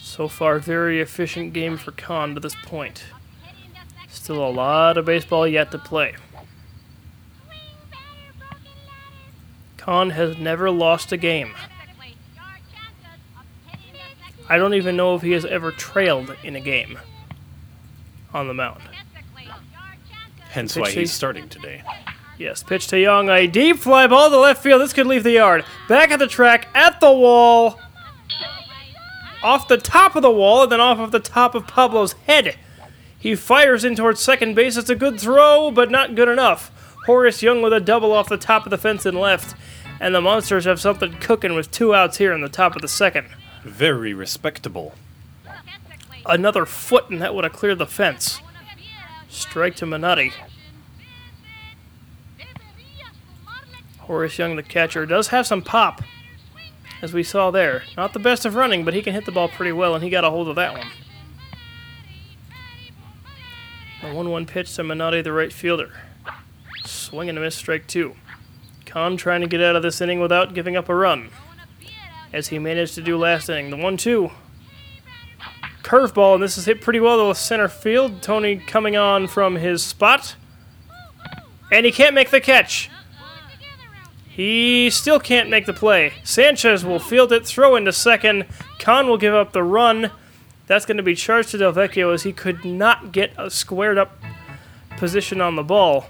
So 0.00 0.28
far, 0.28 0.60
very 0.60 1.00
efficient 1.00 1.52
game 1.52 1.76
for 1.76 1.90
Khan 1.90 2.34
to 2.34 2.40
this 2.40 2.54
point. 2.54 3.02
Still 4.08 4.46
a 4.46 4.48
lot 4.48 4.96
of 4.96 5.06
baseball 5.06 5.44
yet 5.48 5.72
to 5.72 5.78
play. 5.78 6.14
Khan 9.76 10.10
has 10.10 10.38
never 10.38 10.70
lost 10.70 11.10
a 11.10 11.16
game. 11.16 11.52
I 14.48 14.56
don't 14.56 14.74
even 14.74 14.96
know 14.96 15.16
if 15.16 15.22
he 15.22 15.32
has 15.32 15.44
ever 15.44 15.72
trailed 15.72 16.36
in 16.44 16.54
a 16.54 16.60
game 16.60 16.96
on 18.32 18.46
the 18.46 18.54
mound. 18.54 18.82
Hence 20.50 20.76
why 20.76 20.92
he's 20.92 21.10
starting 21.10 21.48
today. 21.48 21.82
Yes, 22.40 22.62
pitch 22.62 22.86
to 22.86 22.98
Young, 22.98 23.28
a 23.28 23.46
deep 23.46 23.76
fly 23.76 24.06
ball 24.06 24.30
to 24.30 24.38
left 24.38 24.62
field. 24.62 24.80
This 24.80 24.94
could 24.94 25.06
leave 25.06 25.24
the 25.24 25.32
yard. 25.32 25.62
Back 25.90 26.10
at 26.10 26.18
the 26.18 26.26
track, 26.26 26.68
at 26.74 26.98
the 26.98 27.12
wall, 27.12 27.78
off 29.42 29.68
the 29.68 29.76
top 29.76 30.16
of 30.16 30.22
the 30.22 30.30
wall, 30.30 30.62
and 30.62 30.72
then 30.72 30.80
off 30.80 30.98
of 30.98 31.10
the 31.10 31.20
top 31.20 31.54
of 31.54 31.66
Pablo's 31.66 32.14
head. 32.26 32.56
He 33.18 33.34
fires 33.34 33.84
in 33.84 33.94
towards 33.94 34.20
second 34.20 34.54
base. 34.54 34.78
It's 34.78 34.88
a 34.88 34.96
good 34.96 35.20
throw, 35.20 35.70
but 35.70 35.90
not 35.90 36.14
good 36.14 36.28
enough. 36.28 36.70
Horace 37.04 37.42
Young 37.42 37.60
with 37.60 37.74
a 37.74 37.80
double 37.80 38.10
off 38.10 38.30
the 38.30 38.38
top 38.38 38.64
of 38.64 38.70
the 38.70 38.78
fence 38.78 39.04
and 39.04 39.18
left, 39.20 39.54
and 40.00 40.14
the 40.14 40.22
Monsters 40.22 40.64
have 40.64 40.80
something 40.80 41.12
cooking 41.18 41.54
with 41.54 41.70
two 41.70 41.94
outs 41.94 42.16
here 42.16 42.32
in 42.32 42.40
the 42.40 42.48
top 42.48 42.74
of 42.74 42.80
the 42.80 42.88
second. 42.88 43.28
Very 43.64 44.14
respectable. 44.14 44.94
Another 46.24 46.64
foot, 46.64 47.10
and 47.10 47.20
that 47.20 47.34
would 47.34 47.44
have 47.44 47.52
cleared 47.52 47.76
the 47.76 47.86
fence. 47.86 48.40
Strike 49.28 49.76
to 49.76 49.84
Minotti. 49.84 50.32
Horace 54.10 54.40
Young, 54.40 54.56
the 54.56 54.64
catcher, 54.64 55.06
does 55.06 55.28
have 55.28 55.46
some 55.46 55.62
pop, 55.62 56.02
as 57.00 57.14
we 57.14 57.22
saw 57.22 57.52
there. 57.52 57.84
Not 57.96 58.12
the 58.12 58.18
best 58.18 58.44
of 58.44 58.56
running, 58.56 58.84
but 58.84 58.92
he 58.92 59.02
can 59.02 59.14
hit 59.14 59.24
the 59.24 59.30
ball 59.30 59.48
pretty 59.48 59.70
well, 59.70 59.94
and 59.94 60.02
he 60.02 60.10
got 60.10 60.24
a 60.24 60.30
hold 60.30 60.48
of 60.48 60.56
that 60.56 60.76
one. 60.76 60.88
A 64.02 64.12
1 64.12 64.28
1 64.28 64.46
pitch 64.46 64.74
to 64.74 64.82
Minotti, 64.82 65.22
the 65.22 65.32
right 65.32 65.52
fielder. 65.52 65.92
Swing 66.84 67.28
and 67.28 67.38
a 67.38 67.40
miss, 67.40 67.54
strike 67.54 67.86
two. 67.86 68.16
Khan 68.84 69.16
trying 69.16 69.42
to 69.42 69.46
get 69.46 69.62
out 69.62 69.76
of 69.76 69.82
this 69.84 70.00
inning 70.00 70.18
without 70.18 70.54
giving 70.54 70.74
up 70.74 70.88
a 70.88 70.94
run 70.94 71.30
as 72.32 72.48
he 72.48 72.58
managed 72.58 72.96
to 72.96 73.02
do 73.02 73.16
last 73.16 73.48
inning. 73.48 73.70
The 73.70 73.76
1 73.76 73.96
2. 73.96 74.28
Curveball, 75.84 76.34
and 76.34 76.42
this 76.42 76.58
is 76.58 76.64
hit 76.64 76.80
pretty 76.80 76.98
well 76.98 77.28
to 77.28 77.38
center 77.38 77.68
field. 77.68 78.22
Tony 78.22 78.56
coming 78.56 78.96
on 78.96 79.28
from 79.28 79.54
his 79.54 79.84
spot. 79.84 80.34
And 81.70 81.86
he 81.86 81.92
can't 81.92 82.16
make 82.16 82.30
the 82.30 82.40
catch. 82.40 82.90
He 84.40 84.88
still 84.88 85.20
can't 85.20 85.50
make 85.50 85.66
the 85.66 85.74
play. 85.74 86.14
Sanchez 86.24 86.82
will 86.82 86.98
field 86.98 87.30
it, 87.30 87.44
throw 87.44 87.76
into 87.76 87.92
second. 87.92 88.46
Khan 88.78 89.06
will 89.06 89.18
give 89.18 89.34
up 89.34 89.52
the 89.52 89.62
run. 89.62 90.12
That's 90.66 90.86
going 90.86 90.96
to 90.96 91.02
be 91.02 91.14
charged 91.14 91.50
to 91.50 91.58
Delvecchio 91.58 92.14
as 92.14 92.22
he 92.22 92.32
could 92.32 92.64
not 92.64 93.12
get 93.12 93.34
a 93.36 93.50
squared 93.50 93.98
up 93.98 94.16
position 94.96 95.42
on 95.42 95.56
the 95.56 95.62
ball. 95.62 96.06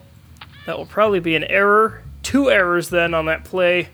That 0.64 0.78
will 0.78 0.86
probably 0.86 1.18
be 1.18 1.34
an 1.34 1.42
error. 1.42 2.04
Two 2.22 2.48
errors 2.48 2.90
then 2.90 3.14
on 3.14 3.26
that 3.26 3.42
play 3.42 3.88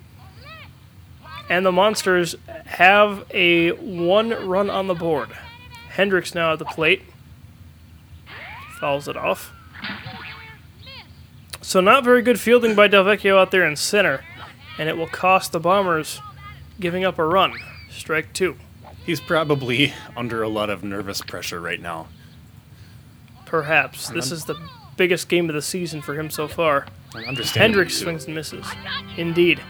and 1.48 1.64
the 1.64 1.72
Monsters 1.72 2.34
have 2.66 3.24
a 3.30 3.70
one 3.70 4.28
run 4.46 4.68
on 4.68 4.86
the 4.86 4.94
board. 4.94 5.30
Hendricks 5.88 6.34
now 6.34 6.52
at 6.52 6.58
the 6.58 6.66
plate. 6.66 7.00
Fouls 8.80 9.08
it 9.08 9.16
off. 9.16 9.50
So, 11.66 11.80
not 11.80 12.04
very 12.04 12.22
good 12.22 12.38
fielding 12.38 12.76
by 12.76 12.86
Delvecchio 12.86 13.36
out 13.36 13.50
there 13.50 13.66
in 13.66 13.74
center, 13.74 14.22
and 14.78 14.88
it 14.88 14.96
will 14.96 15.08
cost 15.08 15.50
the 15.50 15.58
Bombers 15.58 16.20
giving 16.78 17.04
up 17.04 17.18
a 17.18 17.24
run. 17.24 17.54
Strike 17.90 18.32
two. 18.32 18.54
He's 19.04 19.20
probably 19.20 19.92
under 20.16 20.44
a 20.44 20.48
lot 20.48 20.70
of 20.70 20.84
nervous 20.84 21.22
pressure 21.22 21.60
right 21.60 21.80
now. 21.80 22.06
Perhaps. 23.46 24.10
This 24.10 24.30
is 24.30 24.44
the 24.44 24.54
biggest 24.96 25.28
game 25.28 25.50
of 25.50 25.56
the 25.56 25.60
season 25.60 26.02
for 26.02 26.14
him 26.14 26.30
so 26.30 26.46
far. 26.46 26.86
Hendricks 27.12 27.96
swings 27.96 28.26
and 28.26 28.36
misses. 28.36 28.64
Indeed. 29.16 29.60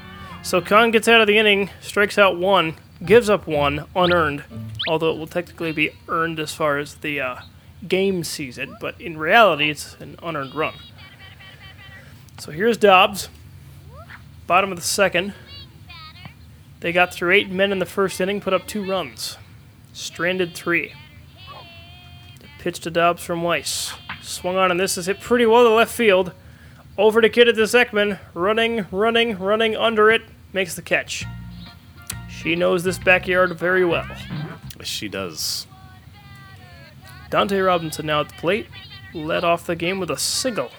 So 0.43 0.61
Khan 0.61 0.91
gets 0.91 1.09
out 1.09 1.23
of 1.23 1.27
the 1.27 1.39
inning, 1.39 1.71
strikes 1.81 2.19
out 2.19 2.37
one, 2.37 2.75
gives 3.07 3.31
up 3.31 3.47
one, 3.47 3.87
unearned. 3.97 4.45
Although 4.87 5.13
it 5.13 5.19
will 5.19 5.27
technically 5.27 5.73
be 5.73 5.93
earned 6.09 6.41
as 6.41 6.53
far 6.53 6.77
as 6.77 6.97
the 6.97 7.21
uh, 7.21 7.37
game 7.89 8.23
sees 8.23 8.59
it, 8.59 8.69
but 8.83 9.01
in 9.01 9.17
reality, 9.17 9.71
it's 9.71 9.97
an 9.99 10.19
unearned 10.23 10.55
run. 10.55 10.75
So 12.39 12.53
here's 12.53 12.77
Dobbs, 12.77 13.29
bottom 14.47 14.71
of 14.71 14.77
the 14.77 14.85
second. 14.85 15.33
They 16.81 16.93
got 16.93 17.13
through 17.13 17.33
eight 17.33 17.51
men 17.51 17.73
in 17.73 17.79
the 17.79 17.87
first 17.87 18.21
inning, 18.21 18.41
put 18.41 18.53
up 18.53 18.67
two 18.67 18.89
runs, 18.89 19.39
stranded 19.93 20.55
three. 20.55 20.93
The 22.41 22.47
pitch 22.59 22.81
to 22.81 22.91
Dobbs 22.91 23.25
from 23.25 23.43
Weiss. 23.43 23.95
Swung 24.23 24.57
on, 24.57 24.71
and 24.71 24.79
this 24.79 24.99
is 24.99 25.07
hit 25.07 25.21
pretty 25.21 25.47
well 25.47 25.65
to 25.65 25.71
left 25.71 25.93
field. 25.93 26.33
Over 26.99 27.21
to 27.21 27.29
Kid 27.29 27.49
at 27.49 27.57
the 27.57 27.63
Zekman, 27.63 28.19
running, 28.35 28.87
running, 28.91 29.39
running 29.39 29.75
under 29.75 30.11
it 30.11 30.23
makes 30.53 30.75
the 30.75 30.83
catch. 30.83 31.25
She 32.29 32.55
knows 32.55 32.85
this 32.85 32.99
backyard 32.99 33.59
very 33.59 33.85
well. 33.85 34.07
She 34.83 35.09
does. 35.09 35.67
Dante 37.31 37.59
Robinson 37.59 38.07
now 38.07 38.21
at 38.21 38.29
the 38.29 38.35
plate, 38.35 38.67
led 39.15 39.43
off 39.43 39.67
the 39.67 39.75
game 39.75 39.99
with 39.99 40.11
a 40.11 40.19
single. 40.19 40.71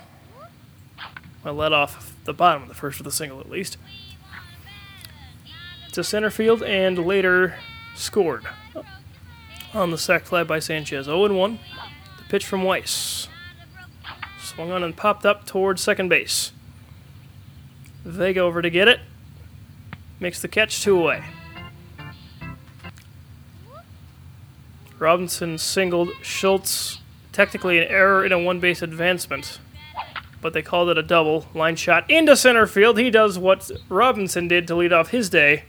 Well, 1.48 1.56
led 1.56 1.72
off 1.72 2.14
the 2.26 2.34
bottom 2.34 2.64
of 2.64 2.68
the 2.68 2.76
first 2.76 2.98
with 2.98 3.08
a 3.08 3.12
single 3.12 3.40
at 3.40 3.50
least. 3.50 3.78
To 5.94 6.04
center 6.04 6.30
field 6.30 6.62
and 6.62 7.00
later 7.00 7.56
scored 7.96 8.46
on 9.74 9.92
the 9.92 9.98
sac 9.98 10.26
fly 10.26 10.44
by 10.44 10.60
Sanchez. 10.60 11.06
0 11.06 11.34
1. 11.34 11.60
The 12.18 12.24
pitch 12.26 12.46
from 12.46 12.64
Weiss. 12.64 13.30
Swung 14.42 14.74
on 14.74 14.84
and 14.84 14.94
popped 14.94 15.26
up 15.26 15.46
towards 15.46 15.82
second 15.82 16.10
base. 16.10 16.52
Vega 18.04 18.42
over 18.42 18.62
to 18.62 18.70
get 18.70 18.90
it. 18.90 19.00
Makes 20.20 20.42
the 20.42 20.50
catch 20.50 20.84
two 20.84 21.00
away. 21.00 21.24
Robinson 25.00 25.58
singled 25.58 26.10
Schultz. 26.22 27.00
Technically, 27.32 27.78
an 27.78 27.88
error 27.88 28.26
in 28.26 28.34
a 28.34 28.40
one 28.40 28.60
base 28.60 28.82
advancement, 28.82 29.60
but 30.42 30.54
they 30.54 30.62
called 30.62 30.90
it 30.90 30.98
a 30.98 31.04
double. 31.04 31.46
Line 31.54 31.76
shot 31.76 32.10
into 32.10 32.36
center 32.36 32.68
field. 32.68 32.98
He 32.98 33.10
does 33.10 33.38
what 33.40 33.70
Robinson 33.90 34.48
did 34.48 34.68
to 34.68 34.76
lead 34.76 34.94
off 34.94 35.10
his 35.10 35.30
day 35.30 35.64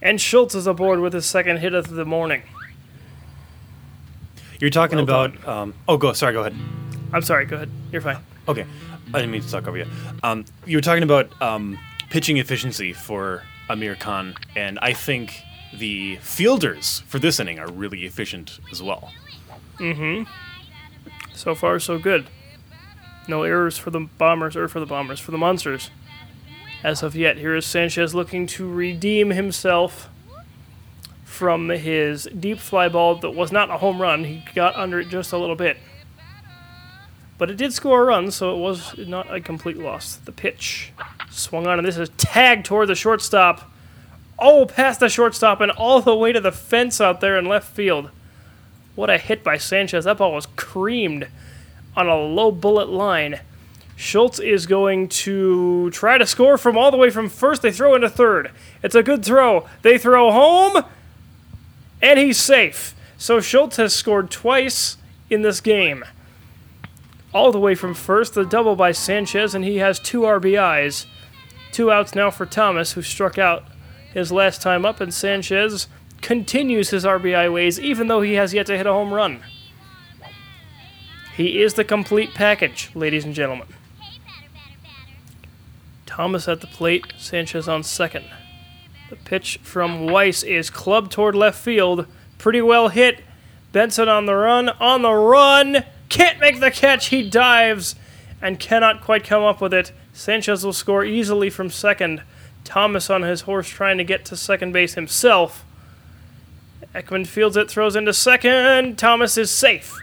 And 0.00 0.20
Schultz 0.20 0.54
is 0.54 0.66
aboard 0.66 1.00
with 1.00 1.12
his 1.12 1.26
second 1.26 1.58
hit 1.58 1.74
of 1.74 1.88
the 1.88 2.04
morning. 2.04 2.42
You're 4.60 4.70
talking 4.70 4.96
Well 4.96 5.04
about. 5.04 5.48
Um, 5.48 5.74
oh, 5.88 5.96
go. 5.96 6.12
Sorry, 6.12 6.32
go 6.32 6.40
ahead. 6.40 6.56
I'm 7.12 7.22
sorry, 7.22 7.46
go 7.46 7.56
ahead. 7.56 7.70
You're 7.92 8.02
fine. 8.02 8.18
Okay, 8.48 8.64
I 9.08 9.18
didn't 9.18 9.30
mean 9.30 9.42
to 9.42 9.50
talk 9.50 9.66
over 9.66 9.76
you. 9.76 9.86
Um, 10.22 10.44
you 10.66 10.76
were 10.76 10.82
talking 10.82 11.02
about 11.02 11.30
um, 11.42 11.78
pitching 12.10 12.38
efficiency 12.38 12.92
for 12.92 13.42
Amir 13.68 13.94
Khan, 13.94 14.34
and 14.56 14.78
I 14.80 14.92
think 14.92 15.42
the 15.76 16.16
fielders 16.16 17.00
for 17.06 17.18
this 17.18 17.38
inning 17.40 17.58
are 17.58 17.70
really 17.70 18.04
efficient 18.04 18.58
as 18.72 18.82
well. 18.82 19.12
Mm-hmm. 19.78 20.30
So 21.34 21.54
far, 21.54 21.78
so 21.78 21.98
good. 21.98 22.26
No 23.28 23.42
errors 23.42 23.76
for 23.76 23.90
the 23.90 24.00
Bombers, 24.00 24.56
or 24.56 24.66
for 24.68 24.80
the 24.80 24.86
Bombers, 24.86 25.20
for 25.20 25.30
the 25.30 25.38
Monsters. 25.38 25.90
As 26.82 27.02
of 27.02 27.14
yet, 27.14 27.36
here 27.36 27.54
is 27.54 27.66
Sanchez 27.66 28.14
looking 28.14 28.46
to 28.48 28.68
redeem 28.68 29.30
himself 29.30 30.08
from 31.24 31.68
his 31.68 32.24
deep 32.38 32.58
fly 32.58 32.88
ball 32.88 33.16
that 33.16 33.30
was 33.30 33.52
not 33.52 33.70
a 33.70 33.76
home 33.78 34.00
run. 34.00 34.24
He 34.24 34.42
got 34.54 34.74
under 34.76 34.98
it 34.98 35.08
just 35.08 35.32
a 35.32 35.38
little 35.38 35.56
bit. 35.56 35.76
But 37.36 37.50
it 37.50 37.56
did 37.56 37.72
score 37.72 38.02
a 38.02 38.06
run, 38.06 38.30
so 38.30 38.54
it 38.56 38.58
was 38.58 38.96
not 38.98 39.32
a 39.32 39.40
complete 39.40 39.76
loss. 39.76 40.16
The 40.16 40.32
pitch 40.32 40.92
swung 41.30 41.66
on, 41.66 41.78
and 41.78 41.86
this 41.86 41.98
is 41.98 42.08
tagged 42.16 42.64
toward 42.64 42.88
the 42.88 42.94
shortstop. 42.94 43.70
Oh, 44.38 44.66
past 44.66 45.00
the 45.00 45.08
shortstop 45.08 45.60
and 45.60 45.70
all 45.70 46.00
the 46.00 46.16
way 46.16 46.32
to 46.32 46.40
the 46.40 46.50
fence 46.50 47.00
out 47.00 47.20
there 47.20 47.38
in 47.38 47.44
left 47.44 47.72
field. 47.74 48.10
What 48.94 49.10
a 49.10 49.18
hit 49.18 49.44
by 49.44 49.58
Sanchez. 49.58 50.04
That 50.04 50.18
ball 50.18 50.32
was 50.32 50.46
creamed 50.56 51.28
on 51.98 52.06
a 52.06 52.14
low 52.14 52.52
bullet 52.52 52.88
line. 52.88 53.40
Schultz 53.96 54.38
is 54.38 54.66
going 54.66 55.08
to 55.08 55.90
try 55.90 56.16
to 56.16 56.24
score 56.24 56.56
from 56.56 56.78
all 56.78 56.92
the 56.92 56.96
way 56.96 57.10
from 57.10 57.28
first. 57.28 57.62
They 57.62 57.72
throw 57.72 57.96
into 57.96 58.08
third. 58.08 58.52
It's 58.84 58.94
a 58.94 59.02
good 59.02 59.24
throw. 59.24 59.66
They 59.82 59.98
throw 59.98 60.30
home, 60.30 60.84
and 62.00 62.16
he's 62.20 62.38
safe. 62.38 62.94
So 63.16 63.40
Schultz 63.40 63.76
has 63.78 63.92
scored 63.92 64.30
twice 64.30 64.96
in 65.28 65.42
this 65.42 65.60
game. 65.60 66.04
All 67.34 67.50
the 67.50 67.58
way 67.58 67.74
from 67.74 67.92
first, 67.92 68.34
the 68.34 68.44
double 68.44 68.76
by 68.76 68.92
Sanchez, 68.92 69.52
and 69.52 69.64
he 69.64 69.78
has 69.78 69.98
two 69.98 70.20
RBIs. 70.20 71.06
Two 71.72 71.90
outs 71.90 72.14
now 72.14 72.30
for 72.30 72.46
Thomas, 72.46 72.92
who 72.92 73.02
struck 73.02 73.38
out 73.38 73.64
his 74.14 74.30
last 74.30 74.62
time 74.62 74.86
up, 74.86 75.00
and 75.00 75.12
Sanchez 75.12 75.88
continues 76.20 76.90
his 76.90 77.04
RBI 77.04 77.52
ways, 77.52 77.80
even 77.80 78.06
though 78.06 78.22
he 78.22 78.34
has 78.34 78.54
yet 78.54 78.66
to 78.66 78.76
hit 78.76 78.86
a 78.86 78.92
home 78.92 79.12
run. 79.12 79.42
He 81.38 81.62
is 81.62 81.74
the 81.74 81.84
complete 81.84 82.34
package, 82.34 82.90
ladies 82.96 83.24
and 83.24 83.32
gentlemen. 83.32 83.68
Thomas 86.04 86.48
at 86.48 86.60
the 86.60 86.66
plate, 86.66 87.12
Sanchez 87.16 87.68
on 87.68 87.84
second. 87.84 88.24
The 89.08 89.14
pitch 89.14 89.60
from 89.62 90.06
Weiss 90.06 90.42
is 90.42 90.68
clubbed 90.68 91.12
toward 91.12 91.36
left 91.36 91.62
field. 91.62 92.08
Pretty 92.38 92.60
well 92.60 92.88
hit. 92.88 93.20
Benson 93.70 94.08
on 94.08 94.26
the 94.26 94.34
run, 94.34 94.68
on 94.68 95.02
the 95.02 95.12
run. 95.12 95.84
Can't 96.08 96.40
make 96.40 96.58
the 96.58 96.72
catch. 96.72 97.06
He 97.06 97.30
dives 97.30 97.94
and 98.42 98.58
cannot 98.58 99.00
quite 99.00 99.22
come 99.22 99.44
up 99.44 99.60
with 99.60 99.72
it. 99.72 99.92
Sanchez 100.12 100.64
will 100.64 100.72
score 100.72 101.04
easily 101.04 101.50
from 101.50 101.70
second. 101.70 102.22
Thomas 102.64 103.08
on 103.08 103.22
his 103.22 103.42
horse 103.42 103.68
trying 103.68 103.98
to 103.98 104.04
get 104.04 104.24
to 104.24 104.36
second 104.36 104.72
base 104.72 104.94
himself. 104.94 105.64
Ekman 106.92 107.28
fields 107.28 107.56
it, 107.56 107.70
throws 107.70 107.94
into 107.94 108.12
second. 108.12 108.98
Thomas 108.98 109.38
is 109.38 109.52
safe. 109.52 110.00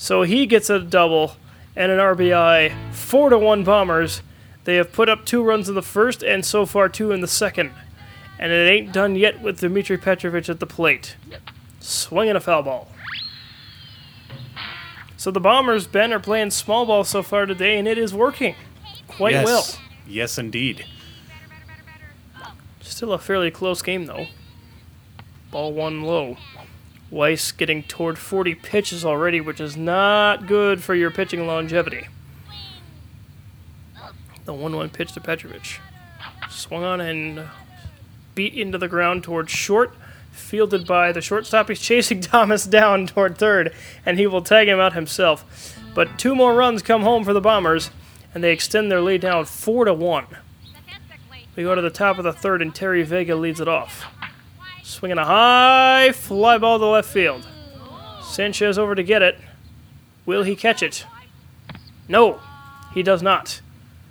So 0.00 0.22
he 0.22 0.46
gets 0.46 0.70
a 0.70 0.78
double 0.78 1.36
and 1.76 1.92
an 1.92 1.98
RBI. 1.98 2.72
Four 2.90 3.28
to 3.28 3.38
one 3.38 3.64
Bombers. 3.64 4.22
They 4.64 4.76
have 4.76 4.94
put 4.94 5.10
up 5.10 5.26
two 5.26 5.42
runs 5.42 5.68
in 5.68 5.74
the 5.74 5.82
first 5.82 6.22
and 6.22 6.42
so 6.42 6.64
far 6.64 6.88
two 6.88 7.12
in 7.12 7.20
the 7.20 7.28
second. 7.28 7.70
And 8.38 8.50
it 8.50 8.70
ain't 8.70 8.94
done 8.94 9.14
yet 9.14 9.42
with 9.42 9.60
Dmitry 9.60 9.98
Petrovich 9.98 10.48
at 10.48 10.58
the 10.58 10.66
plate. 10.66 11.16
Swinging 11.80 12.34
a 12.34 12.40
foul 12.40 12.62
ball. 12.62 12.88
So 15.18 15.30
the 15.30 15.38
Bombers, 15.38 15.86
Ben, 15.86 16.14
are 16.14 16.18
playing 16.18 16.52
small 16.52 16.86
ball 16.86 17.04
so 17.04 17.22
far 17.22 17.44
today, 17.44 17.78
and 17.78 17.86
it 17.86 17.98
is 17.98 18.14
working 18.14 18.54
quite 19.06 19.32
yes. 19.32 19.44
well. 19.44 19.66
Yes, 20.08 20.38
indeed. 20.38 20.86
Still 22.80 23.12
a 23.12 23.18
fairly 23.18 23.50
close 23.50 23.82
game, 23.82 24.06
though. 24.06 24.28
Ball 25.50 25.74
one 25.74 26.00
low. 26.04 26.38
Weiss 27.10 27.50
getting 27.50 27.82
toward 27.82 28.18
40 28.18 28.54
pitches 28.54 29.04
already, 29.04 29.40
which 29.40 29.60
is 29.60 29.76
not 29.76 30.46
good 30.46 30.82
for 30.82 30.94
your 30.94 31.10
pitching 31.10 31.46
longevity. 31.46 32.06
The 34.44 34.54
1 34.54 34.74
1 34.74 34.90
pitch 34.90 35.12
to 35.12 35.20
Petrovich. 35.20 35.80
Swung 36.48 36.84
on 36.84 37.00
and 37.00 37.48
beat 38.34 38.54
into 38.54 38.78
the 38.78 38.88
ground 38.88 39.24
toward 39.24 39.50
short. 39.50 39.94
Fielded 40.30 40.86
by 40.86 41.10
the 41.10 41.20
shortstop. 41.20 41.68
He's 41.68 41.80
chasing 41.80 42.20
Thomas 42.20 42.64
down 42.64 43.08
toward 43.08 43.36
third, 43.36 43.74
and 44.06 44.18
he 44.18 44.26
will 44.26 44.42
tag 44.42 44.68
him 44.68 44.78
out 44.78 44.92
himself. 44.92 45.76
But 45.94 46.18
two 46.18 46.36
more 46.36 46.54
runs 46.54 46.82
come 46.82 47.02
home 47.02 47.24
for 47.24 47.32
the 47.32 47.40
Bombers, 47.40 47.90
and 48.32 48.44
they 48.44 48.52
extend 48.52 48.90
their 48.90 49.00
lead 49.00 49.24
now 49.24 49.42
4 49.42 49.86
to 49.86 49.94
1. 49.94 50.26
We 51.56 51.64
go 51.64 51.74
to 51.74 51.82
the 51.82 51.90
top 51.90 52.18
of 52.18 52.24
the 52.24 52.32
third, 52.32 52.62
and 52.62 52.72
Terry 52.72 53.02
Vega 53.02 53.34
leads 53.34 53.60
it 53.60 53.66
off. 53.66 54.04
Swinging 54.90 55.18
a 55.18 55.24
high 55.24 56.10
fly 56.10 56.58
ball 56.58 56.80
to 56.80 56.86
left 56.86 57.08
field. 57.08 57.46
Sanchez 58.24 58.76
over 58.76 58.96
to 58.96 59.04
get 59.04 59.22
it. 59.22 59.38
Will 60.26 60.42
he 60.42 60.56
catch 60.56 60.82
it? 60.82 61.06
No, 62.08 62.40
he 62.92 63.04
does 63.04 63.22
not. 63.22 63.60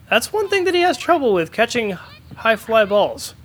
That's 0.09 0.31
one 0.31 0.47
thing 0.47 0.63
that 0.63 0.73
he 0.73 0.79
has 0.79 0.97
trouble 0.97 1.33
with 1.33 1.51
catching 1.51 1.91
high 2.37 2.55
fly 2.55 2.85
balls. 2.85 3.35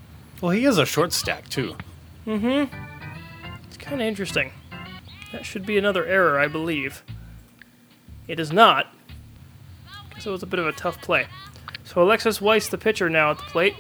Well, 0.41 0.53
he 0.53 0.65
is 0.65 0.79
a 0.79 0.87
short 0.87 1.13
stack 1.13 1.49
too. 1.49 1.77
Mm-hmm. 2.25 2.73
It's 3.67 3.79
kind 3.79 4.01
of 4.01 4.07
interesting. 4.07 4.53
That 5.33 5.45
should 5.45 5.67
be 5.67 5.77
another 5.77 6.07
error, 6.07 6.39
I 6.39 6.47
believe. 6.47 7.03
It 8.29 8.39
is 8.39 8.53
not, 8.53 8.95
because 10.09 10.25
it 10.25 10.31
was 10.31 10.45
a 10.45 10.47
bit 10.47 10.61
of 10.61 10.69
a 10.69 10.73
tough 10.73 11.03
play. 11.03 11.27
So 11.83 12.01
Alexis 12.01 12.41
Weiss, 12.41 12.69
the 12.69 12.79
pitcher, 12.79 13.11
now 13.11 13.33
at 13.33 13.39
the 13.39 13.45
plate. 13.45 13.75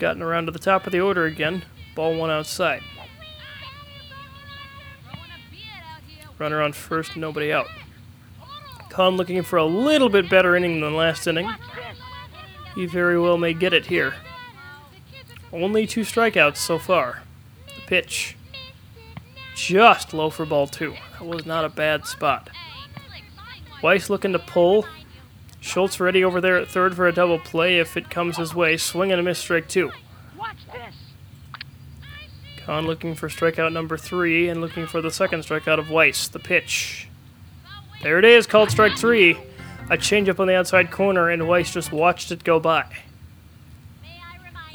Gotten 0.00 0.22
around 0.22 0.46
to 0.46 0.52
the 0.52 0.58
top 0.58 0.86
of 0.86 0.92
the 0.92 1.00
order 1.00 1.26
again. 1.26 1.62
Ball 1.94 2.16
one 2.16 2.30
outside. 2.30 2.82
Runner 6.38 6.62
on 6.62 6.72
first, 6.72 7.18
nobody 7.18 7.52
out. 7.52 7.66
Khan 8.88 9.18
looking 9.18 9.42
for 9.42 9.58
a 9.58 9.66
little 9.66 10.08
bit 10.08 10.30
better 10.30 10.56
inning 10.56 10.80
than 10.80 10.96
last 10.96 11.26
inning. 11.26 11.54
He 12.74 12.86
very 12.86 13.20
well 13.20 13.36
may 13.36 13.52
get 13.52 13.74
it 13.74 13.86
here. 13.86 14.14
Only 15.52 15.86
two 15.86 16.00
strikeouts 16.00 16.56
so 16.56 16.78
far. 16.78 17.22
The 17.66 17.82
pitch. 17.86 18.38
Just 19.54 20.14
low 20.14 20.30
for 20.30 20.46
ball 20.46 20.66
two. 20.66 20.94
That 21.18 21.26
was 21.26 21.44
not 21.44 21.66
a 21.66 21.68
bad 21.68 22.06
spot. 22.06 22.48
Weiss 23.82 24.08
looking 24.08 24.32
to 24.32 24.38
pull. 24.38 24.86
Schultz 25.60 26.00
ready 26.00 26.24
over 26.24 26.40
there 26.40 26.56
at 26.56 26.68
third 26.68 26.96
for 26.96 27.06
a 27.06 27.12
double 27.12 27.38
play 27.38 27.78
if 27.78 27.96
it 27.96 28.10
comes 28.10 28.36
his 28.38 28.54
way. 28.54 28.76
Swing 28.76 29.12
and 29.12 29.20
a 29.20 29.22
miss 29.22 29.38
strike 29.38 29.68
two. 29.68 29.92
Watch 30.38 30.56
this. 30.72 30.94
Khan 32.64 32.86
looking 32.86 33.14
for 33.14 33.28
strikeout 33.28 33.72
number 33.72 33.96
three 33.96 34.48
and 34.48 34.60
looking 34.60 34.86
for 34.86 35.00
the 35.00 35.10
second 35.10 35.40
strikeout 35.40 35.78
of 35.78 35.90
Weiss. 35.90 36.28
The 36.28 36.38
pitch. 36.38 37.08
There 38.02 38.18
it 38.18 38.24
is, 38.24 38.46
called 38.46 38.70
strike 38.70 38.96
three. 38.96 39.36
A 39.90 39.96
changeup 39.96 40.38
on 40.40 40.46
the 40.46 40.54
outside 40.54 40.90
corner, 40.90 41.28
and 41.28 41.48
Weiss 41.48 41.72
just 41.72 41.92
watched 41.92 42.30
it 42.30 42.44
go 42.44 42.60
by. 42.60 42.86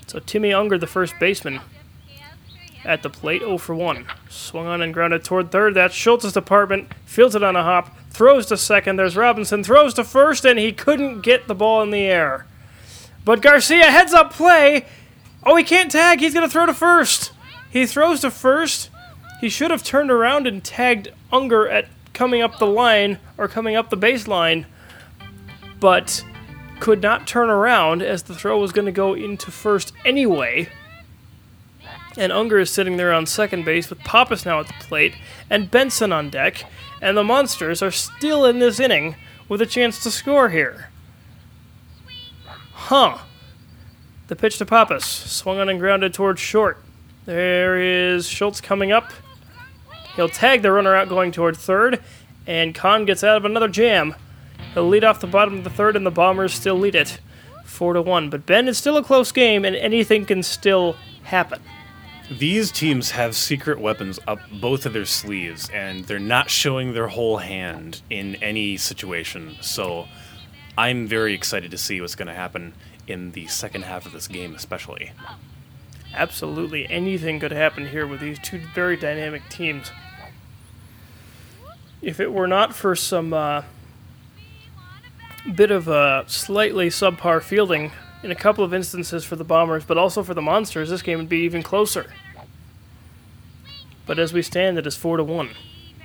So 0.07 0.19
Timmy 0.19 0.53
Unger, 0.53 0.77
the 0.77 0.87
first 0.87 1.15
baseman, 1.19 1.61
at 2.83 3.01
the 3.01 3.09
plate, 3.09 3.41
0 3.41 3.57
for 3.57 3.73
1. 3.73 4.05
Swung 4.29 4.67
on 4.67 4.81
and 4.81 4.93
grounded 4.93 5.23
toward 5.23 5.51
third. 5.51 5.73
That's 5.73 5.95
Schultz's 5.95 6.33
department. 6.33 6.93
Fields 7.05 7.35
it 7.35 7.43
on 7.43 7.55
a 7.55 7.63
hop. 7.63 7.95
Throws 8.15 8.45
to 8.45 8.55
second. 8.55 8.95
There's 8.95 9.17
Robinson. 9.17 9.61
Throws 9.61 9.93
to 9.95 10.05
first, 10.05 10.45
and 10.45 10.57
he 10.57 10.71
couldn't 10.71 11.19
get 11.19 11.49
the 11.49 11.53
ball 11.53 11.81
in 11.81 11.89
the 11.89 12.05
air. 12.05 12.45
But 13.25 13.41
Garcia 13.41 13.91
heads 13.91 14.13
up 14.13 14.31
play. 14.31 14.85
Oh, 15.43 15.57
he 15.57 15.65
can't 15.65 15.91
tag. 15.91 16.21
He's 16.21 16.33
going 16.33 16.47
to 16.47 16.51
throw 16.51 16.65
to 16.65 16.73
first. 16.73 17.33
He 17.69 17.85
throws 17.85 18.21
to 18.21 18.31
first. 18.31 18.89
He 19.41 19.49
should 19.49 19.69
have 19.69 19.83
turned 19.83 20.11
around 20.11 20.47
and 20.47 20.63
tagged 20.63 21.09
Unger 21.33 21.67
at 21.67 21.87
coming 22.13 22.41
up 22.41 22.57
the 22.57 22.65
line 22.65 23.19
or 23.37 23.49
coming 23.49 23.75
up 23.75 23.89
the 23.89 23.97
baseline, 23.97 24.63
but 25.81 26.23
could 26.79 27.01
not 27.01 27.27
turn 27.27 27.49
around 27.49 28.01
as 28.01 28.23
the 28.23 28.33
throw 28.33 28.57
was 28.57 28.71
going 28.71 28.85
to 28.85 28.93
go 28.93 29.13
into 29.13 29.51
first 29.51 29.91
anyway. 30.05 30.69
And 32.15 32.31
Unger 32.31 32.59
is 32.59 32.71
sitting 32.71 32.95
there 32.95 33.11
on 33.11 33.25
second 33.25 33.65
base 33.65 33.89
with 33.89 33.99
Pappas 33.99 34.45
now 34.45 34.61
at 34.61 34.67
the 34.67 34.73
plate 34.79 35.15
and 35.49 35.69
Benson 35.69 36.13
on 36.13 36.29
deck, 36.29 36.63
and 37.01 37.15
the 37.15 37.23
Monsters 37.23 37.81
are 37.81 37.91
still 37.91 38.45
in 38.45 38.59
this 38.59 38.79
inning 38.79 39.15
with 39.47 39.61
a 39.61 39.65
chance 39.65 40.01
to 40.03 40.11
score 40.11 40.49
here. 40.49 40.89
Huh. 42.73 43.19
The 44.27 44.35
pitch 44.35 44.57
to 44.57 44.65
Pappas, 44.65 45.05
swung 45.05 45.59
on 45.59 45.69
and 45.69 45.79
grounded 45.79 46.13
towards 46.13 46.41
short. 46.41 46.83
There 47.25 47.79
is 47.79 48.27
Schultz 48.27 48.61
coming 48.61 48.91
up. 48.91 49.11
He'll 50.15 50.29
tag 50.29 50.61
the 50.61 50.71
runner 50.71 50.95
out 50.95 51.09
going 51.09 51.31
toward 51.31 51.57
third, 51.57 52.01
and 52.47 52.73
Khan 52.73 53.05
gets 53.05 53.23
out 53.23 53.37
of 53.37 53.45
another 53.45 53.67
jam. 53.67 54.15
He'll 54.73 54.87
lead 54.87 55.03
off 55.03 55.19
the 55.19 55.27
bottom 55.27 55.57
of 55.57 55.63
the 55.63 55.69
third, 55.69 55.95
and 55.95 56.05
the 56.05 56.11
Bombers 56.11 56.53
still 56.53 56.75
lead 56.75 56.95
it. 56.95 57.19
four 57.65 57.93
to 57.93 58.01
one. 58.01 58.29
But 58.29 58.45
Ben, 58.45 58.67
it's 58.67 58.79
still 58.79 58.97
a 58.97 59.03
close 59.03 59.31
game, 59.31 59.65
and 59.65 59.75
anything 59.75 60.25
can 60.25 60.43
still 60.43 60.95
happen. 61.23 61.61
These 62.29 62.71
teams 62.71 63.11
have 63.11 63.35
secret 63.35 63.79
weapons 63.79 64.19
up 64.27 64.39
both 64.51 64.87
of 64.87 64.93
their 64.93 65.05
sleeves, 65.05 65.69
and 65.69 66.05
they're 66.05 66.17
not 66.17 66.49
showing 66.49 66.93
their 66.93 67.07
whole 67.07 67.37
hand 67.37 68.01
in 68.09 68.35
any 68.35 68.77
situation. 68.77 69.57
So 69.61 70.07
I'm 70.75 71.07
very 71.07 71.35
excited 71.35 71.69
to 71.69 71.77
see 71.77 72.01
what's 72.01 72.15
going 72.15 72.27
to 72.27 72.33
happen 72.33 72.73
in 73.07 73.31
the 73.31 73.45
second 73.45 73.83
half 73.83 74.07
of 74.07 74.11
this 74.11 74.27
game, 74.27 74.55
especially. 74.55 75.11
Absolutely 76.15 76.89
anything 76.89 77.39
could 77.39 77.51
happen 77.51 77.89
here 77.89 78.07
with 78.07 78.21
these 78.21 78.39
two 78.39 78.59
very 78.73 78.97
dynamic 78.97 79.47
teams. 79.49 79.91
If 82.01 82.19
it 82.19 82.33
were 82.33 82.47
not 82.47 82.73
for 82.73 82.95
some 82.95 83.33
uh, 83.33 83.63
bit 85.53 85.69
of 85.69 85.87
a 85.87 86.23
slightly 86.27 86.89
subpar 86.89 87.43
fielding 87.43 87.91
in 88.25 88.31
a 88.31 88.35
couple 88.35 88.63
of 88.63 88.73
instances 88.73 89.23
for 89.23 89.35
the 89.35 89.43
Bombers, 89.43 89.85
but 89.85 89.99
also 89.99 90.23
for 90.23 90.33
the 90.33 90.41
Monsters, 90.41 90.89
this 90.89 91.03
game 91.03 91.19
would 91.19 91.29
be 91.29 91.41
even 91.41 91.61
closer. 91.61 92.11
But 94.07 94.17
as 94.17 94.33
we 94.33 94.41
stand, 94.41 94.79
it 94.79 94.87
is 94.87 94.95
four 94.95 95.17
to 95.17 95.23
one. 95.23 95.51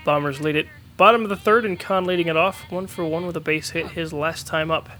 Bombers 0.05 0.41
lead 0.41 0.55
it 0.55 0.69
bottom 0.99 1.23
of 1.23 1.31
the 1.31 1.37
third, 1.37 1.65
and 1.65 1.81
Khan 1.81 2.05
leading 2.05 2.29
it 2.29 2.37
off, 2.37 2.71
one 2.71 2.87
for 2.87 3.07
one 3.07 3.27
with 3.27 3.37
a 3.39 3.41
base 3.41 3.71
hit 3.71 3.93
his 3.93 4.13
last 4.13 4.47
time 4.47 4.71
up. 4.71 4.91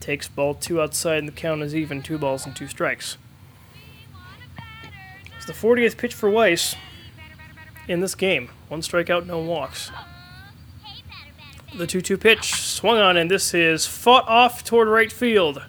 Takes 0.00 0.28
ball 0.28 0.54
two 0.54 0.80
outside, 0.80 1.18
and 1.18 1.28
the 1.28 1.32
count 1.32 1.62
is 1.62 1.76
even, 1.76 2.00
two 2.00 2.16
balls 2.16 2.46
and 2.46 2.56
two 2.56 2.68
strikes. 2.68 3.18
It's 5.36 5.44
the 5.44 5.52
40th 5.52 5.98
pitch 5.98 6.14
for 6.14 6.30
Weiss 6.30 6.74
in 7.86 8.00
this 8.00 8.14
game. 8.14 8.48
One 8.68 8.80
strikeout, 8.80 9.26
no 9.26 9.40
walks. 9.40 9.90
The 11.76 11.86
2 11.86 12.00
2 12.00 12.16
pitch 12.16 12.54
swung 12.54 12.96
on, 12.96 13.18
and 13.18 13.30
this 13.30 13.52
is 13.52 13.86
fought 13.86 14.26
off 14.26 14.64
toward 14.64 14.88
right 14.88 15.12
field. 15.12 15.62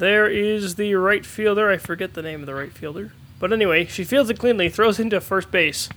There 0.00 0.30
is 0.30 0.76
the 0.76 0.94
right 0.94 1.26
fielder. 1.26 1.70
I 1.70 1.76
forget 1.76 2.14
the 2.14 2.22
name 2.22 2.40
of 2.40 2.46
the 2.46 2.54
right 2.54 2.72
fielder. 2.72 3.12
But 3.38 3.52
anyway, 3.52 3.84
she 3.84 4.02
fields 4.02 4.30
it 4.30 4.38
cleanly, 4.38 4.70
throws 4.70 4.98
into 4.98 5.20
first 5.20 5.50
base. 5.50 5.90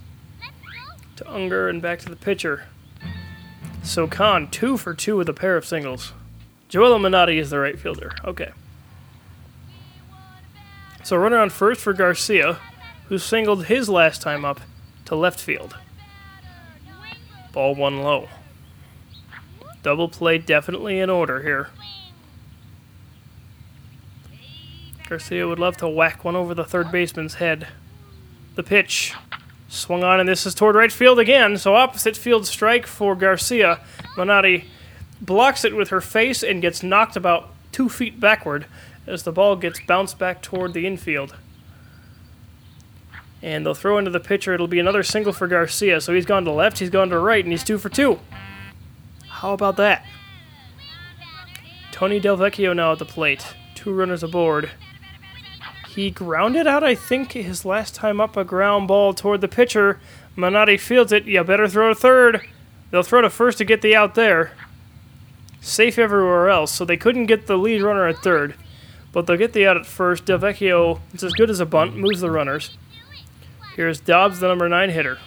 To 1.16 1.34
Unger 1.34 1.70
and 1.70 1.82
back 1.82 2.00
to 2.00 2.10
the 2.10 2.18
pitcher. 2.18 2.66
So 3.82 4.06
Khan, 4.06 4.52
two 4.52 4.76
for 4.76 4.94
two 4.94 5.16
with 5.16 5.30
a 5.30 5.34
pair 5.34 5.56
of 5.56 5.66
singles. 5.66 6.12
Joel 6.68 7.00
Minotti 7.00 7.38
is 7.38 7.50
the 7.50 7.60
right 7.60 7.80
fielder. 7.80 8.12
Okay. 8.26 8.52
So 11.06 11.16
runner 11.16 11.38
on 11.38 11.50
first 11.50 11.80
for 11.80 11.94
Garcia, 11.94 12.60
who 13.06 13.18
singled 13.18 13.68
his 13.68 13.88
last 13.88 14.22
time 14.22 14.44
up 14.44 14.60
to 15.06 15.16
left 15.16 15.40
field. 15.40 15.78
Ball 17.54 17.74
one 17.74 18.04
low. 18.04 18.28
Double 19.82 20.10
play 20.10 20.40
definitely 20.40 21.00
in 21.00 21.10
order 21.10 21.42
here. 21.42 21.70
Garcia 25.14 25.48
would 25.48 25.60
love 25.60 25.78
to 25.78 25.88
whack 25.88 26.26
one 26.26 26.36
over 26.36 26.56
the 26.56 26.66
third 26.66 26.92
baseman's 26.92 27.36
head. 27.36 27.68
The 28.56 28.64
pitch 28.64 29.14
swung 29.68 30.04
on, 30.04 30.20
and 30.20 30.28
this 30.28 30.48
is 30.48 30.56
toward 30.56 30.76
right 30.76 30.92
field 30.92 31.20
again. 31.20 31.56
So 31.60 31.76
opposite 31.76 32.18
field 32.18 32.48
strike 32.48 32.88
for 32.88 33.16
Garcia. 33.16 33.80
Minotti 34.18 34.66
blocks 35.22 35.64
it 35.64 35.76
with 35.76 35.90
her 35.90 36.02
face 36.02 36.42
and 36.42 36.64
gets 36.64 36.82
knocked 36.82 37.16
about 37.16 37.54
two 37.72 37.90
feet 37.90 38.20
backward 38.20 38.66
as 39.06 39.22
the 39.22 39.32
ball 39.32 39.56
gets 39.56 39.80
bounced 39.82 40.18
back 40.18 40.42
toward 40.42 40.74
the 40.74 40.88
infield. 40.88 41.36
And 43.44 43.64
they'll 43.64 43.76
throw 43.76 44.00
into 44.00 44.10
the 44.10 44.20
pitcher. 44.20 44.56
It'll 44.56 44.66
be 44.66 44.80
another 44.80 45.04
single 45.04 45.32
for 45.32 45.46
Garcia. 45.46 46.02
So 46.02 46.16
he's 46.16 46.26
gone 46.26 46.44
to 46.46 46.52
left, 46.52 46.80
he's 46.80 46.90
gone 46.90 47.10
to 47.10 47.20
right, 47.20 47.46
and 47.46 47.54
he's 47.54 47.64
two 47.64 47.78
for 47.78 47.90
two. 47.90 48.20
How 49.28 49.54
about 49.54 49.78
that? 49.78 50.04
Tony 51.92 52.20
Delvecchio 52.20 52.76
now 52.76 52.94
at 52.94 52.98
the 52.98 53.06
plate. 53.06 53.46
Two 53.76 53.94
runners 53.94 54.24
aboard. 54.24 54.72
He 55.96 56.10
grounded 56.10 56.66
out, 56.66 56.84
I 56.84 56.96
think, 56.96 57.34
his 57.34 57.66
last 57.66 57.94
time 57.94 58.20
up 58.20 58.36
a 58.36 58.44
ground 58.44 58.88
ball 58.88 59.14
toward 59.14 59.42
the 59.42 59.48
pitcher. 59.48 60.00
Minotti 60.36 60.78
fields 60.78 61.12
it. 61.12 61.26
You 61.26 61.44
better 61.44 61.68
throw 61.68 61.90
to 61.90 61.96
third. 61.96 62.42
They'll 62.90 63.04
throw 63.04 63.22
to 63.22 63.30
first 63.30 63.60
to 63.60 63.66
get 63.66 63.82
the 63.82 63.96
out 63.96 64.16
there. 64.16 64.54
Safe 65.62 66.00
everywhere 66.00 66.50
else, 66.50 66.72
so 66.72 66.84
they 66.84 66.98
couldn't 66.98 67.28
get 67.28 67.48
the 67.48 67.58
lead 67.58 67.82
runner 67.82 68.08
at 68.08 68.18
third. 68.20 68.56
But 69.12 69.28
they'll 69.28 69.38
get 69.38 69.54
the 69.54 69.68
out 69.68 69.78
at 69.78 69.86
first. 69.86 70.26
Delvecchio, 70.26 71.00
it's 71.14 71.24
as 71.24 71.34
good 71.34 71.50
as 71.50 71.60
a 71.60 71.66
bunt, 71.66 71.96
moves 71.96 72.22
the 72.22 72.32
runners. 72.32 72.72
Here's 73.76 74.00
Dobbs, 74.00 74.40
the 74.40 74.48
number 74.48 74.68
nine 74.68 74.90
hitter 74.90 75.20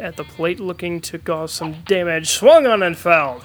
at 0.00 0.16
the 0.16 0.24
plate 0.24 0.58
looking 0.58 1.00
to 1.00 1.18
cause 1.18 1.52
some 1.52 1.82
damage. 1.82 2.30
Swung 2.30 2.66
on 2.66 2.82
and 2.82 2.96
fouled. 2.96 3.44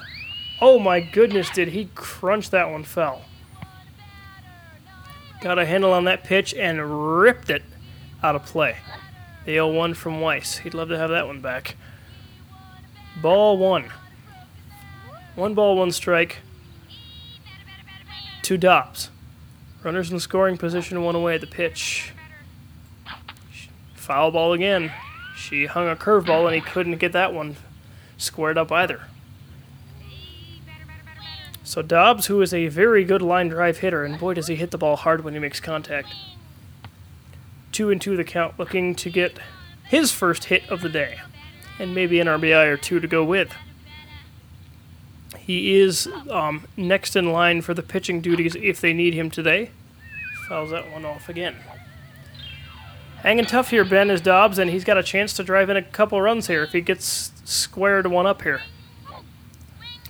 Oh 0.61 0.79
my 0.79 1.01
goodness, 1.01 1.49
did 1.49 1.69
he 1.69 1.89
crunch 1.95 2.49
that 2.51 2.71
one 2.71 2.83
foul. 2.83 3.23
Got 5.45 5.59
a 5.59 5.65
handle 5.67 5.93
on 5.93 6.05
that 6.05 6.23
pitch 6.23 6.55
and 6.55 7.19
ripped 7.19 7.51
it 7.51 7.61
out 8.23 8.35
of 8.35 8.47
play. 8.47 8.77
The 9.45 9.51
0 9.51 9.73
1 9.73 9.93
from 9.93 10.19
Weiss. 10.19 10.57
He'd 10.57 10.73
love 10.73 10.89
to 10.89 10.97
have 10.97 11.11
that 11.11 11.27
one 11.27 11.39
back. 11.39 11.75
Ball 13.21 13.55
one. 13.55 13.91
One 15.35 15.53
ball, 15.53 15.77
one 15.77 15.91
strike. 15.91 16.37
Two 18.41 18.57
Dobbs. 18.57 19.11
Runners 19.83 20.11
in 20.11 20.19
scoring 20.19 20.57
position, 20.57 21.03
one 21.03 21.13
away 21.13 21.35
at 21.35 21.41
the 21.41 21.47
pitch. 21.47 22.11
Foul 23.93 24.31
ball 24.31 24.51
again. 24.51 24.91
She 25.37 25.67
hung 25.67 25.87
a 25.87 25.95
curveball 25.95 26.47
and 26.47 26.55
he 26.55 26.61
couldn't 26.61 26.97
get 26.97 27.11
that 27.11 27.35
one 27.35 27.55
squared 28.17 28.57
up 28.57 28.71
either. 28.71 29.01
So 31.65 31.81
Dobbs, 31.81 32.27
who 32.27 32.43
is 32.43 32.53
a 32.53 32.67
very 32.67 33.03
good 33.03 33.23
line 33.23 33.49
drive 33.49 33.79
hitter, 33.79 34.05
and 34.05 34.19
boy 34.19 34.35
does 34.35 34.45
he 34.45 34.55
hit 34.55 34.69
the 34.69 34.77
ball 34.77 34.95
hard 34.95 35.23
when 35.23 35.33
he 35.33 35.39
makes 35.39 35.59
contact. 35.59 36.13
Two 37.71 37.89
and 37.89 37.99
two 37.99 38.15
the 38.15 38.23
count, 38.23 38.59
looking 38.59 38.93
to 38.93 39.09
get 39.09 39.39
his 39.83 40.11
first 40.11 40.45
hit 40.45 40.69
of 40.69 40.81
the 40.81 40.89
day, 40.89 41.17
and 41.79 41.95
maybe 41.95 42.19
an 42.19 42.27
RBI 42.27 42.67
or 42.67 42.77
two 42.77 42.99
to 42.99 43.07
go 43.07 43.23
with. 43.23 43.51
He 45.39 45.79
is 45.79 46.07
um, 46.29 46.67
next 46.77 47.15
in 47.15 47.31
line 47.31 47.63
for 47.63 47.73
the 47.73 47.83
pitching 47.83 48.21
duties 48.21 48.55
if 48.55 48.79
they 48.79 48.93
need 48.93 49.15
him 49.15 49.31
today. 49.31 49.71
Fouls 50.47 50.69
that 50.69 50.91
one 50.91 51.03
off 51.03 51.29
again. 51.29 51.55
Hanging 53.17 53.45
tough 53.45 53.71
here, 53.71 53.83
Ben, 53.83 54.11
is 54.11 54.21
Dobbs, 54.21 54.59
and 54.59 54.69
he's 54.69 54.83
got 54.83 54.99
a 54.99 55.03
chance 55.03 55.33
to 55.33 55.43
drive 55.43 55.71
in 55.71 55.77
a 55.77 55.81
couple 55.81 56.21
runs 56.21 56.45
here 56.45 56.61
if 56.61 56.73
he 56.73 56.81
gets 56.81 57.31
squared 57.43 58.05
one 58.05 58.27
up 58.27 58.43
here. 58.43 58.61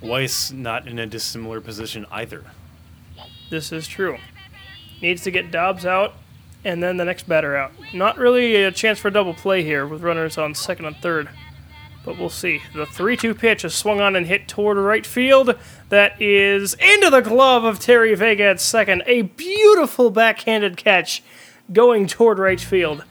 Weiss 0.01 0.51
not 0.51 0.88
in 0.88 0.99
a 0.99 1.05
dissimilar 1.05 1.62
position 1.62 2.05
either. 2.12 2.43
This 3.49 3.71
is 3.71 3.88
true. 3.88 4.17
Needs 5.01 5.23
to 5.23 5.31
get 5.31 5.51
Dobbs 5.51 5.86
out 5.86 6.15
and 6.65 6.81
then 6.81 6.97
the 6.97 7.05
next 7.05 7.29
batter 7.29 7.55
out. 7.55 7.71
Not 7.93 8.17
really 8.17 8.55
a 8.55 8.71
chance 8.71 8.99
for 8.99 9.08
a 9.08 9.12
double 9.12 9.36
play 9.36 9.63
here 9.63 9.86
with 9.86 10.01
runners 10.01 10.38
on 10.38 10.55
second 10.55 10.86
and 10.86 10.97
third, 10.97 11.29
but 12.03 12.17
we'll 12.17 12.29
see. 12.29 12.62
The 12.73 12.88
3 12.88 13.15
2 13.15 13.36
pitch 13.36 13.63
is 13.63 13.73
swung 13.73 14.01
on 14.01 14.15
and 14.15 14.25
hit 14.25 14.47
toward 14.47 14.77
right 14.77 15.05
field. 15.05 15.55
That 15.89 16.19
is 16.19 16.73
into 16.73 17.10
the 17.12 17.21
glove 17.21 17.63
of 17.63 17.79
Terry 17.79 18.15
Vega 18.15 18.45
at 18.45 18.60
second. 18.60 19.03
A 19.05 19.21
beautiful 19.21 20.10
backhanded 20.10 20.75
catch 20.75 21.23
going 21.71 22.08
toward 22.08 22.39
right 22.39 22.60
field. 22.60 23.03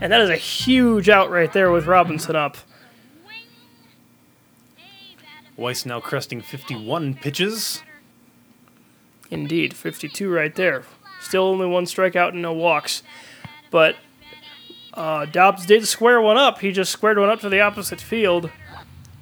And 0.00 0.12
that 0.12 0.20
is 0.20 0.30
a 0.30 0.36
huge 0.36 1.08
out 1.08 1.30
right 1.30 1.52
there 1.52 1.70
with 1.70 1.86
Robinson 1.86 2.34
up. 2.34 2.56
Weiss 5.56 5.84
now 5.84 6.00
cresting 6.00 6.40
51 6.40 7.14
pitches. 7.14 7.82
Indeed, 9.30 9.74
52 9.74 10.30
right 10.30 10.54
there. 10.54 10.84
Still 11.20 11.44
only 11.44 11.66
one 11.66 11.84
strikeout 11.84 12.30
and 12.30 12.42
no 12.42 12.52
walks. 12.52 13.02
But 13.70 13.96
uh, 14.94 15.26
Dobbs 15.26 15.66
did 15.66 15.86
square 15.86 16.20
one 16.20 16.36
up. 16.36 16.60
He 16.60 16.72
just 16.72 16.92
squared 16.92 17.18
one 17.18 17.30
up 17.30 17.40
to 17.40 17.48
the 17.48 17.60
opposite 17.60 18.00
field. 18.00 18.50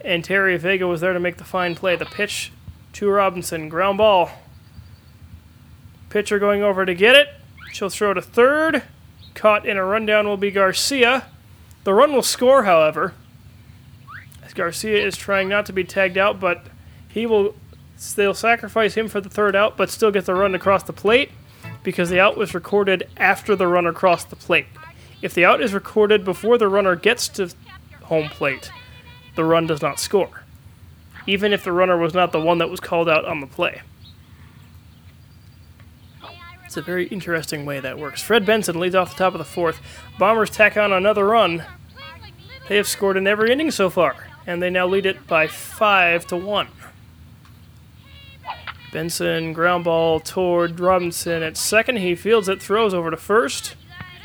And 0.02 0.24
Terry 0.24 0.56
Vega 0.56 0.86
was 0.86 1.00
there 1.00 1.12
to 1.12 1.20
make 1.20 1.36
the 1.36 1.44
fine 1.44 1.74
play. 1.74 1.96
The 1.96 2.06
pitch 2.06 2.52
to 2.94 3.08
Robinson. 3.08 3.68
Ground 3.68 3.98
ball. 3.98 4.30
Pitcher 6.08 6.38
going 6.38 6.62
over 6.62 6.84
to 6.86 6.94
get 6.94 7.14
it. 7.14 7.28
She'll 7.72 7.90
throw 7.90 8.14
to 8.14 8.22
third. 8.22 8.82
Caught 9.34 9.66
in 9.66 9.76
a 9.76 9.84
rundown 9.84 10.26
will 10.26 10.36
be 10.36 10.50
Garcia. 10.50 11.26
The 11.84 11.94
run 11.94 12.12
will 12.12 12.22
score, 12.22 12.64
however. 12.64 13.14
Garcia 14.54 15.04
is 15.04 15.16
trying 15.16 15.48
not 15.48 15.66
to 15.66 15.72
be 15.72 15.84
tagged 15.84 16.18
out, 16.18 16.40
but 16.40 16.66
he 17.08 17.26
will. 17.26 17.54
They'll 18.16 18.34
sacrifice 18.34 18.94
him 18.94 19.08
for 19.08 19.20
the 19.20 19.28
third 19.28 19.54
out, 19.54 19.76
but 19.76 19.90
still 19.90 20.10
get 20.10 20.24
the 20.24 20.34
run 20.34 20.54
across 20.54 20.82
the 20.82 20.92
plate 20.92 21.30
because 21.82 22.08
the 22.08 22.20
out 22.20 22.36
was 22.36 22.54
recorded 22.54 23.08
after 23.16 23.54
the 23.54 23.66
runner 23.66 23.92
crossed 23.92 24.30
the 24.30 24.36
plate. 24.36 24.66
If 25.22 25.34
the 25.34 25.44
out 25.44 25.60
is 25.60 25.74
recorded 25.74 26.24
before 26.24 26.56
the 26.56 26.68
runner 26.68 26.96
gets 26.96 27.28
to 27.28 27.50
home 28.04 28.28
plate, 28.28 28.70
the 29.36 29.44
run 29.44 29.66
does 29.66 29.82
not 29.82 30.00
score, 30.00 30.44
even 31.26 31.52
if 31.52 31.62
the 31.62 31.72
runner 31.72 31.98
was 31.98 32.14
not 32.14 32.32
the 32.32 32.40
one 32.40 32.58
that 32.58 32.70
was 32.70 32.80
called 32.80 33.08
out 33.08 33.26
on 33.26 33.40
the 33.40 33.46
play. 33.46 33.82
It's 36.64 36.76
a 36.76 36.82
very 36.82 37.06
interesting 37.08 37.66
way 37.66 37.80
that 37.80 37.98
works. 37.98 38.22
Fred 38.22 38.46
Benson 38.46 38.78
leads 38.78 38.94
off 38.94 39.10
the 39.10 39.18
top 39.18 39.34
of 39.34 39.38
the 39.38 39.44
fourth. 39.44 39.80
Bombers 40.18 40.50
tack 40.50 40.76
on 40.76 40.92
another 40.92 41.26
run. 41.26 41.64
They 42.68 42.76
have 42.76 42.86
scored 42.86 43.16
in 43.16 43.26
every 43.26 43.50
inning 43.50 43.72
so 43.72 43.90
far, 43.90 44.14
and 44.46 44.62
they 44.62 44.70
now 44.70 44.87
lead 44.87 45.07
it 45.07 45.26
by 45.26 45.46
five 45.46 46.26
to 46.29 46.37
one. 46.37 46.68
Benson, 48.92 49.53
ground 49.53 49.85
ball 49.85 50.18
toward 50.18 50.81
Robinson 50.81 51.42
at 51.42 51.57
second. 51.57 51.98
He 51.98 52.14
fields 52.14 52.48
it, 52.48 52.61
throws 52.61 52.92
over 52.92 53.11
to 53.11 53.16
first. 53.16 53.76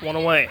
One 0.01 0.15
away. 0.15 0.49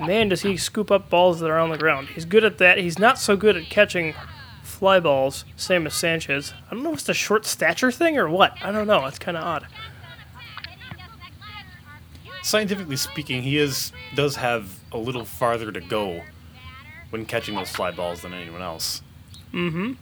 Man, 0.00 0.28
does 0.28 0.42
he 0.42 0.56
scoop 0.56 0.90
up 0.90 1.10
balls 1.10 1.40
that 1.40 1.50
are 1.50 1.58
on 1.58 1.70
the 1.70 1.78
ground. 1.78 2.08
He's 2.08 2.24
good 2.24 2.44
at 2.44 2.58
that. 2.58 2.78
He's 2.78 2.98
not 2.98 3.18
so 3.18 3.36
good 3.36 3.56
at 3.56 3.64
catching 3.64 4.14
fly 4.62 5.00
balls, 5.00 5.44
same 5.56 5.86
as 5.86 5.94
Sanchez. 5.94 6.54
I 6.70 6.74
don't 6.74 6.84
know 6.84 6.92
if 6.92 7.00
it's 7.00 7.08
a 7.08 7.14
short 7.14 7.46
stature 7.46 7.90
thing 7.90 8.16
or 8.16 8.28
what. 8.28 8.56
I 8.62 8.70
don't 8.70 8.86
know. 8.86 9.06
It's 9.06 9.18
kind 9.18 9.36
of 9.36 9.42
odd. 9.42 9.66
Scientifically 12.42 12.96
speaking, 12.96 13.42
he 13.42 13.58
is 13.58 13.92
does 14.14 14.36
have 14.36 14.78
a 14.92 14.98
little 14.98 15.24
farther 15.24 15.72
to 15.72 15.80
go 15.80 16.22
when 17.10 17.24
catching 17.26 17.54
those 17.54 17.70
fly 17.70 17.90
balls 17.90 18.22
than 18.22 18.34
anyone 18.34 18.62
else. 18.62 19.02
Mm-hmm. 19.52 19.92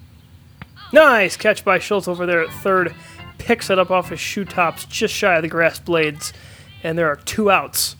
Nice 0.93 1.37
catch 1.37 1.65
by 1.65 1.79
Schultz 1.79 2.09
over 2.09 2.27
there 2.27 2.43
at 2.43 2.51
third. 2.51 2.95
Picks 3.39 3.71
it 3.71 3.79
up 3.79 3.91
off 3.91 4.11
his 4.11 4.21
shoe 4.21 4.45
tops, 4.45 4.85
just 4.85 5.15
shy 5.15 5.37
of 5.37 5.43
the 5.43 5.49
grass 5.49 5.79
blades, 5.79 6.33
and 6.83 6.97
there 6.97 7.09
are 7.09 7.17
two 7.17 7.51
outs. 7.51 7.97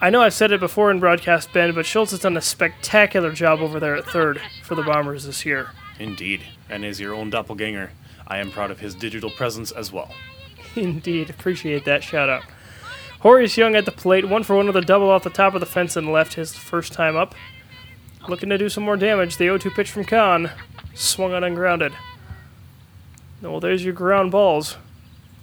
I 0.00 0.08
know 0.08 0.22
I've 0.22 0.32
said 0.32 0.50
it 0.50 0.60
before 0.60 0.90
in 0.90 0.98
broadcast, 0.98 1.52
Ben, 1.52 1.74
but 1.74 1.84
Schultz 1.84 2.12
has 2.12 2.20
done 2.20 2.36
a 2.36 2.40
spectacular 2.40 3.32
job 3.32 3.60
over 3.60 3.78
there 3.78 3.96
at 3.96 4.06
third 4.06 4.40
for 4.62 4.74
the 4.74 4.82
Bombers 4.82 5.24
this 5.24 5.44
year. 5.44 5.70
Indeed, 5.98 6.42
and 6.70 6.84
is 6.84 6.98
your 6.98 7.14
own 7.14 7.28
doppelganger. 7.28 7.90
I 8.26 8.38
am 8.38 8.50
proud 8.50 8.70
of 8.70 8.80
his 8.80 8.94
digital 8.94 9.28
presence 9.28 9.70
as 9.72 9.92
well. 9.92 10.14
Indeed, 10.76 11.28
appreciate 11.28 11.84
that 11.84 12.02
shout 12.02 12.30
out. 12.30 12.44
Horace 13.20 13.58
Young 13.58 13.74
at 13.74 13.84
the 13.84 13.92
plate, 13.92 14.26
one 14.26 14.42
for 14.44 14.56
one 14.56 14.66
with 14.66 14.76
a 14.76 14.80
double 14.80 15.10
off 15.10 15.24
the 15.24 15.30
top 15.30 15.52
of 15.52 15.60
the 15.60 15.66
fence 15.66 15.94
and 15.96 16.10
left 16.10 16.34
his 16.34 16.54
first 16.54 16.94
time 16.94 17.16
up. 17.16 17.34
Looking 18.30 18.50
to 18.50 18.58
do 18.58 18.68
some 18.68 18.84
more 18.84 18.96
damage. 18.96 19.38
The 19.38 19.46
0 19.46 19.58
2 19.58 19.70
pitch 19.70 19.90
from 19.90 20.04
Khan 20.04 20.52
swung 20.94 21.32
on 21.32 21.42
ungrounded. 21.42 21.92
Well, 23.42 23.58
there's 23.58 23.84
your 23.84 23.92
ground 23.92 24.30
balls, 24.30 24.76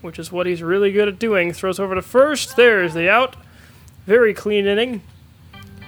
which 0.01 0.17
is 0.17 0.31
what 0.31 0.45
he's 0.45 0.63
really 0.63 0.93
good 0.93 1.09
at 1.09 1.19
doing. 1.19 1.51
Throws 1.51 1.81
over 1.81 1.95
to 1.95 2.01
first. 2.01 2.55
There's 2.55 2.93
the 2.93 3.09
out. 3.09 3.35
Very 4.05 4.33
clean 4.33 4.65
inning. 4.65 5.01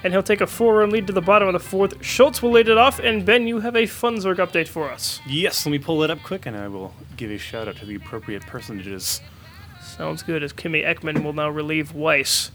And 0.04 0.12
he'll 0.12 0.22
take 0.22 0.42
a 0.42 0.46
four 0.46 0.76
run 0.76 0.90
lead 0.90 1.06
to 1.06 1.14
the 1.14 1.22
bottom 1.22 1.48
of 1.48 1.54
the 1.54 1.58
fourth. 1.58 2.04
Schultz 2.04 2.42
will 2.42 2.50
lead 2.50 2.68
it 2.68 2.76
off, 2.76 2.98
and 2.98 3.24
Ben, 3.24 3.46
you 3.46 3.60
have 3.60 3.76
a 3.76 3.84
Funzerg 3.84 4.36
update 4.36 4.68
for 4.68 4.90
us. 4.90 5.20
Yes, 5.26 5.64
let 5.64 5.72
me 5.72 5.78
pull 5.78 6.02
it 6.02 6.10
up 6.10 6.22
quick, 6.22 6.44
and 6.44 6.54
I 6.54 6.68
will 6.68 6.92
give 7.16 7.30
a 7.30 7.38
shout 7.38 7.66
out 7.66 7.76
to 7.76 7.86
the 7.86 7.94
appropriate 7.94 8.42
personages. 8.42 9.22
Sounds 9.80 10.22
good, 10.22 10.42
as 10.42 10.52
Kimmy 10.52 10.84
Ekman 10.86 11.24
will 11.24 11.32
now 11.32 11.48
relieve 11.48 11.94
Weiss, 11.94 12.50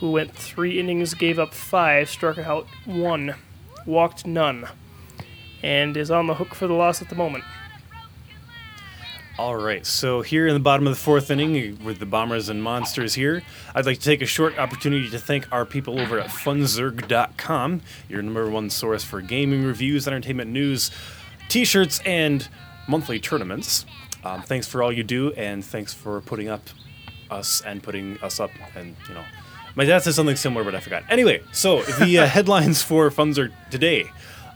who 0.00 0.10
went 0.10 0.34
three 0.34 0.78
innings, 0.78 1.14
gave 1.14 1.38
up 1.38 1.54
five, 1.54 2.10
struck 2.10 2.36
out 2.36 2.66
one, 2.84 3.36
walked 3.86 4.26
none, 4.26 4.66
and 5.62 5.96
is 5.96 6.10
on 6.10 6.26
the 6.26 6.34
hook 6.34 6.54
for 6.54 6.66
the 6.66 6.74
loss 6.74 7.02
at 7.02 7.08
the 7.08 7.14
moment. 7.14 7.44
All 9.40 9.56
right, 9.56 9.86
so 9.86 10.20
here 10.20 10.46
in 10.46 10.52
the 10.52 10.60
bottom 10.60 10.86
of 10.86 10.92
the 10.92 11.00
fourth 11.00 11.30
inning, 11.30 11.82
with 11.82 11.98
the 11.98 12.04
Bombers 12.04 12.50
and 12.50 12.62
Monsters 12.62 13.14
here, 13.14 13.42
I'd 13.74 13.86
like 13.86 13.96
to 13.98 14.04
take 14.04 14.20
a 14.20 14.26
short 14.26 14.58
opportunity 14.58 15.08
to 15.08 15.18
thank 15.18 15.50
our 15.50 15.64
people 15.64 15.98
over 15.98 16.20
at 16.20 16.26
funzerg.com, 16.26 17.80
your 18.06 18.20
number 18.20 18.50
one 18.50 18.68
source 18.68 19.02
for 19.02 19.22
gaming 19.22 19.64
reviews, 19.64 20.06
entertainment 20.06 20.50
news, 20.50 20.90
t 21.48 21.64
shirts, 21.64 22.02
and 22.04 22.48
monthly 22.86 23.18
tournaments. 23.18 23.86
Um, 24.24 24.42
thanks 24.42 24.66
for 24.66 24.82
all 24.82 24.92
you 24.92 25.02
do, 25.02 25.32
and 25.32 25.64
thanks 25.64 25.94
for 25.94 26.20
putting 26.20 26.50
up 26.50 26.68
us 27.30 27.62
and 27.62 27.82
putting 27.82 28.18
us 28.18 28.40
up, 28.40 28.50
and 28.74 28.94
you 29.08 29.14
know. 29.14 29.24
My 29.80 29.86
dad 29.86 30.02
said 30.02 30.12
something 30.12 30.36
similar, 30.36 30.62
but 30.62 30.74
I 30.74 30.80
forgot. 30.80 31.04
Anyway, 31.08 31.40
so 31.52 31.80
the 31.80 32.18
uh, 32.18 32.26
headlines 32.36 32.82
for 32.82 33.08
Funzerg 33.08 33.50
today 33.70 34.04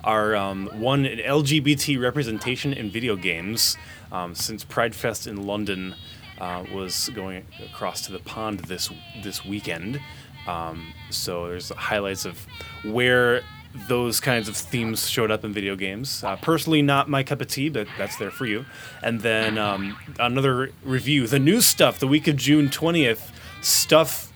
are 0.05 0.37
um, 0.37 0.69
one 0.75 1.05
LGBT 1.07 1.99
representation 1.99 2.75
in 2.75 2.91
video 2.91 3.17
games. 3.17 3.79
Um, 4.13 4.35
since 4.35 4.65
Pride 4.65 4.95
Fest 4.95 5.27
in 5.27 5.47
London 5.47 5.95
uh, 6.39 6.65
was 6.75 7.09
going 7.15 7.47
across 7.65 8.03
to 8.03 8.13
the 8.13 8.19
pond 8.19 8.61
this 8.65 8.91
this 9.23 9.47
weekend, 9.47 9.99
um, 10.47 10.93
so 11.09 11.47
there's 11.47 11.71
highlights 11.71 12.27
of 12.27 12.47
where 12.85 13.41
those 13.89 14.21
kinds 14.21 14.47
of 14.47 14.55
themes 14.55 15.09
showed 15.09 15.31
up 15.31 15.43
in 15.43 15.55
video 15.55 15.75
games. 15.75 16.23
Uh, 16.23 16.37
personally, 16.37 16.83
not 16.83 17.09
my 17.09 17.23
cup 17.23 17.41
of 17.41 17.49
tea, 17.49 17.71
but 17.71 17.89
that's 17.97 18.17
there 18.17 18.31
for 18.31 18.45
you. 18.45 18.67
And 19.03 19.23
then 19.23 19.57
um, 19.57 19.97
another 20.21 20.71
review: 20.85 21.27
the 21.27 21.39
new 21.39 21.63
stuff, 21.63 21.99
the 21.99 22.09
week 22.09 22.29
of 22.29 22.37
June 22.37 22.69
twentieth, 22.69 23.33
stuff 23.63 24.31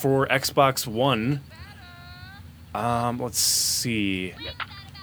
for 0.00 0.26
Xbox 0.26 0.86
One. 0.86 1.40
Um, 2.74 3.18
let's 3.18 3.38
see. 3.38 4.34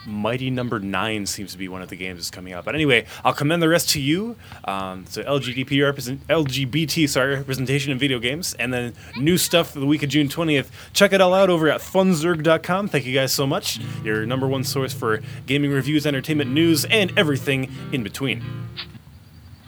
Mighty 0.05 0.49
Number 0.49 0.79
Nine 0.79 1.25
seems 1.25 1.51
to 1.53 1.58
be 1.58 1.67
one 1.67 1.81
of 1.81 1.89
the 1.89 1.95
games 1.95 2.19
that's 2.19 2.29
coming 2.29 2.53
out. 2.53 2.63
But 2.65 2.75
anyway, 2.75 3.05
I'll 3.23 3.34
commend 3.34 3.62
the 3.62 3.69
rest 3.69 3.89
to 3.91 4.01
you. 4.01 4.36
Um, 4.65 5.05
so 5.08 5.23
LGBT 5.23 5.84
represent 5.84 6.25
LGBT 6.27 7.10
sorry 7.10 7.36
representation 7.36 7.91
in 7.91 7.97
video 7.97 8.19
games, 8.19 8.53
and 8.55 8.73
then 8.73 8.93
new 9.17 9.38
stuff 9.38 9.71
for 9.71 9.79
the 9.79 9.86
week 9.86 10.03
of 10.03 10.10
June 10.10 10.29
twentieth. 10.29 10.71
Check 10.93 11.13
it 11.13 11.21
all 11.21 11.34
out 11.34 11.49
over 11.49 11.69
at 11.69 11.81
funzerg.com. 11.81 12.88
Thank 12.88 13.05
you 13.05 13.13
guys 13.13 13.34
so 13.34 13.47
much. 13.47 13.79
Your 14.03 14.25
number 14.25 14.47
one 14.47 14.63
source 14.63 14.93
for 14.93 15.21
gaming 15.47 15.71
reviews, 15.71 16.05
entertainment 16.05 16.51
news, 16.51 16.86
and 16.86 17.17
everything 17.17 17.71
in 17.91 18.03
between. 18.03 18.43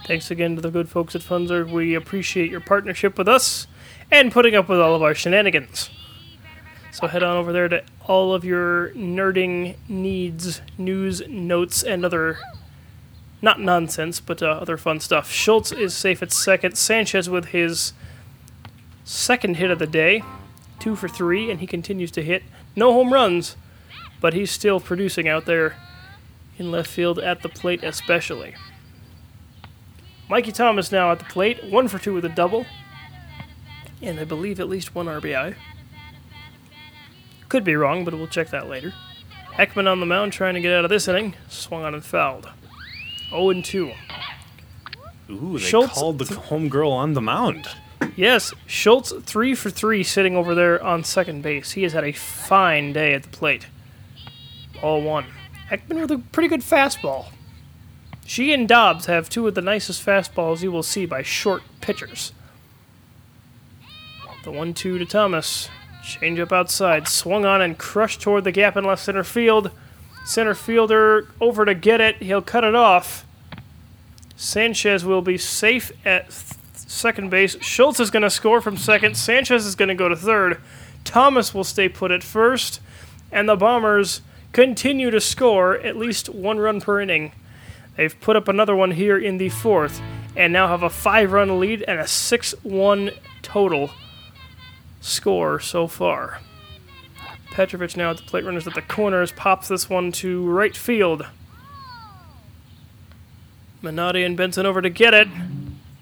Thanks 0.06 0.32
again 0.32 0.56
to 0.56 0.62
the 0.62 0.72
good 0.72 0.88
folks 0.88 1.16
at 1.16 1.22
Funzerg. 1.22 1.70
We 1.70 1.94
appreciate 1.94 2.50
your 2.50 2.62
partnership 2.62 3.18
with 3.18 3.28
us 3.28 3.68
and 4.12 4.32
putting 4.32 4.56
up 4.56 4.70
with 4.70 4.80
all 4.80 4.96
of 4.96 5.04
our 5.04 5.16
shenanigans. 5.16 5.90
So 6.92 7.08
head 7.08 7.24
on 7.24 7.38
over 7.38 7.54
there 7.54 7.68
to 7.68 7.84
all 8.08 8.34
of 8.34 8.44
your 8.44 8.90
nerding 8.92 9.76
needs, 9.88 10.62
news, 10.78 11.22
notes, 11.28 11.84
and 11.84 12.04
other 12.04 12.40
not 13.42 13.60
nonsense, 13.60 14.20
but 14.20 14.42
uh, 14.42 14.48
other 14.48 14.78
fun 14.78 15.00
stuff. 15.00 15.30
Schultz 15.30 15.72
is 15.72 15.94
safe 15.94 16.24
at 16.24 16.32
second. 16.32 16.76
Sanchez 16.76 17.30
with 17.30 17.46
his 17.48 17.94
second 19.04 19.58
hit 19.58 19.70
of 19.70 19.80
the 19.80 19.88
day, 19.88 20.24
two 20.80 20.96
for 20.96 21.08
three, 21.08 21.52
and 21.52 21.60
he 21.60 21.68
continues 21.68 22.12
to 22.12 22.24
hit. 22.24 22.44
No 22.76 22.94
home 22.94 23.14
runs, 23.14 23.56
but 24.20 24.34
he's 24.34 24.52
still 24.52 24.80
producing 24.80 25.28
out 25.28 25.46
there 25.46 25.76
in 26.58 26.72
left 26.72 26.90
field 26.90 27.20
at 27.20 27.44
the 27.44 27.50
plate, 27.50 27.84
especially. 27.84 28.56
Mikey 30.30 30.52
Thomas 30.52 30.92
now 30.92 31.12
at 31.12 31.20
the 31.20 31.26
plate, 31.26 31.64
one 31.64 31.88
for 31.88 32.00
two 32.00 32.14
with 32.14 32.26
a 32.26 32.30
double, 32.30 32.66
and 34.02 34.20
I 34.20 34.24
believe 34.24 34.60
at 34.60 34.70
least 34.70 34.94
one 34.96 35.08
RBI. 35.08 35.56
Could 37.50 37.64
be 37.64 37.76
wrong, 37.76 38.04
but 38.06 38.14
we'll 38.14 38.28
check 38.28 38.50
that 38.50 38.68
later. 38.70 38.94
Ekman 39.54 39.90
on 39.92 40.00
the 40.00 40.06
mound 40.06 40.34
trying 40.34 40.54
to 40.54 40.62
get 40.62 40.74
out 40.74 40.84
of 40.86 40.90
this 40.90 41.08
inning, 41.08 41.34
swung 41.48 41.84
on 41.84 41.94
and 41.94 42.04
fouled. 42.06 42.50
0 43.30 43.50
and 43.50 43.66
2. 43.66 43.92
Ooh, 45.30 45.58
they 45.58 45.64
Schultz- 45.64 45.94
called 45.94 46.20
the 46.20 46.26
homegirl 46.26 46.92
on 46.92 47.14
the 47.14 47.22
mound. 47.22 47.68
Yes, 48.16 48.54
Schultz 48.66 49.12
three 49.24 49.56
for 49.56 49.70
three 49.70 50.04
sitting 50.04 50.36
over 50.36 50.54
there 50.56 50.82
on 50.84 51.04
second 51.04 51.42
base. 51.42 51.72
He 51.72 51.84
has 51.84 51.94
had 51.94 52.04
a 52.04 52.12
fine 52.12 52.94
day 52.94 53.14
at 53.14 53.24
the 53.24 53.30
plate. 53.30 53.68
All 54.82 55.02
one. 55.02 55.26
Ekman 55.70 56.02
with 56.02 56.12
a 56.12 56.20
pretty 56.32 56.48
good 56.48 56.62
fastball. 56.62 57.28
She 58.26 58.54
and 58.54 58.68
Dobbs 58.68 59.06
have 59.08 59.30
two 59.30 59.48
of 59.48 59.56
the 59.56 59.62
nicest 59.62 60.06
fastballs 60.06 60.62
you 60.62 60.72
will 60.72 60.84
see 60.84 61.06
by 61.06 61.22
short 61.24 61.64
pitchers. 61.82 62.32
The 64.48 64.54
one 64.54 64.74
two 64.74 64.98
to 64.98 65.06
Thomas. 65.06 65.68
Change 66.02 66.40
up 66.40 66.54
outside. 66.54 67.10
Swung 67.10 67.44
on 67.44 67.62
and 67.62 67.78
crushed 67.78 68.22
toward 68.22 68.46
the 68.46 68.52
gap 68.54 68.78
in 68.78 68.86
left 68.86 69.04
center 69.04 69.26
field. 69.26 69.72
Center 70.24 70.56
fielder 70.56 71.28
over 71.42 71.66
to 71.66 71.76
get 71.76 72.00
it. 72.00 72.16
He'll 72.24 72.42
cut 72.42 72.64
it 72.64 72.74
off. 72.74 73.26
Sanchez 74.38 75.04
will 75.04 75.22
be 75.22 75.38
safe 75.38 75.92
at 76.06 76.32
second 76.32 77.30
base. 77.30 77.62
Schultz 77.62 78.00
is 78.00 78.10
going 78.10 78.24
to 78.24 78.30
score 78.30 78.62
from 78.62 78.78
second. 78.78 79.18
Sanchez 79.18 79.66
is 79.66 79.76
going 79.76 79.90
to 79.90 79.96
go 79.96 80.08
to 80.08 80.16
third. 80.16 80.62
Thomas 81.04 81.54
will 81.54 81.66
stay 81.66 81.90
put 81.90 82.12
at 82.12 82.24
first. 82.24 82.80
And 83.34 83.50
the 83.50 83.58
Bombers 83.58 84.22
continue 84.54 85.12
to 85.12 85.20
score 85.20 85.76
at 85.76 85.98
least 85.98 86.30
one 86.30 86.58
run 86.58 86.80
per 86.80 87.02
inning. 87.02 87.34
They've 87.98 88.18
put 88.22 88.38
up 88.38 88.48
another 88.48 88.78
one 88.78 88.92
here 88.92 89.18
in 89.18 89.40
the 89.40 89.50
fourth 89.50 90.00
and 90.38 90.54
now 90.54 90.70
have 90.70 90.84
a 90.84 90.90
five 90.90 91.34
run 91.34 91.60
lead 91.60 91.84
and 91.86 92.00
a 92.00 92.08
6 92.08 92.52
1 92.64 93.12
total 93.42 93.92
score 95.08 95.60
so 95.60 95.88
far. 95.88 96.42
Petrovic 97.52 97.98
now 97.98 98.12
at 98.12 98.18
the 98.18 98.24
plate 98.24 98.46
runners 98.46 98.68
at 98.68 98.76
the 98.76 98.82
corners 98.82 99.32
pops 99.32 99.68
this 99.68 99.90
one 99.90 100.12
to 100.12 100.48
right 100.48 100.76
field. 100.76 101.26
Minotti 103.82 104.24
and 104.24 104.36
Benson 104.36 104.66
over 104.66 104.82
to 104.82 104.90
get 104.90 105.14
it. 105.14 105.28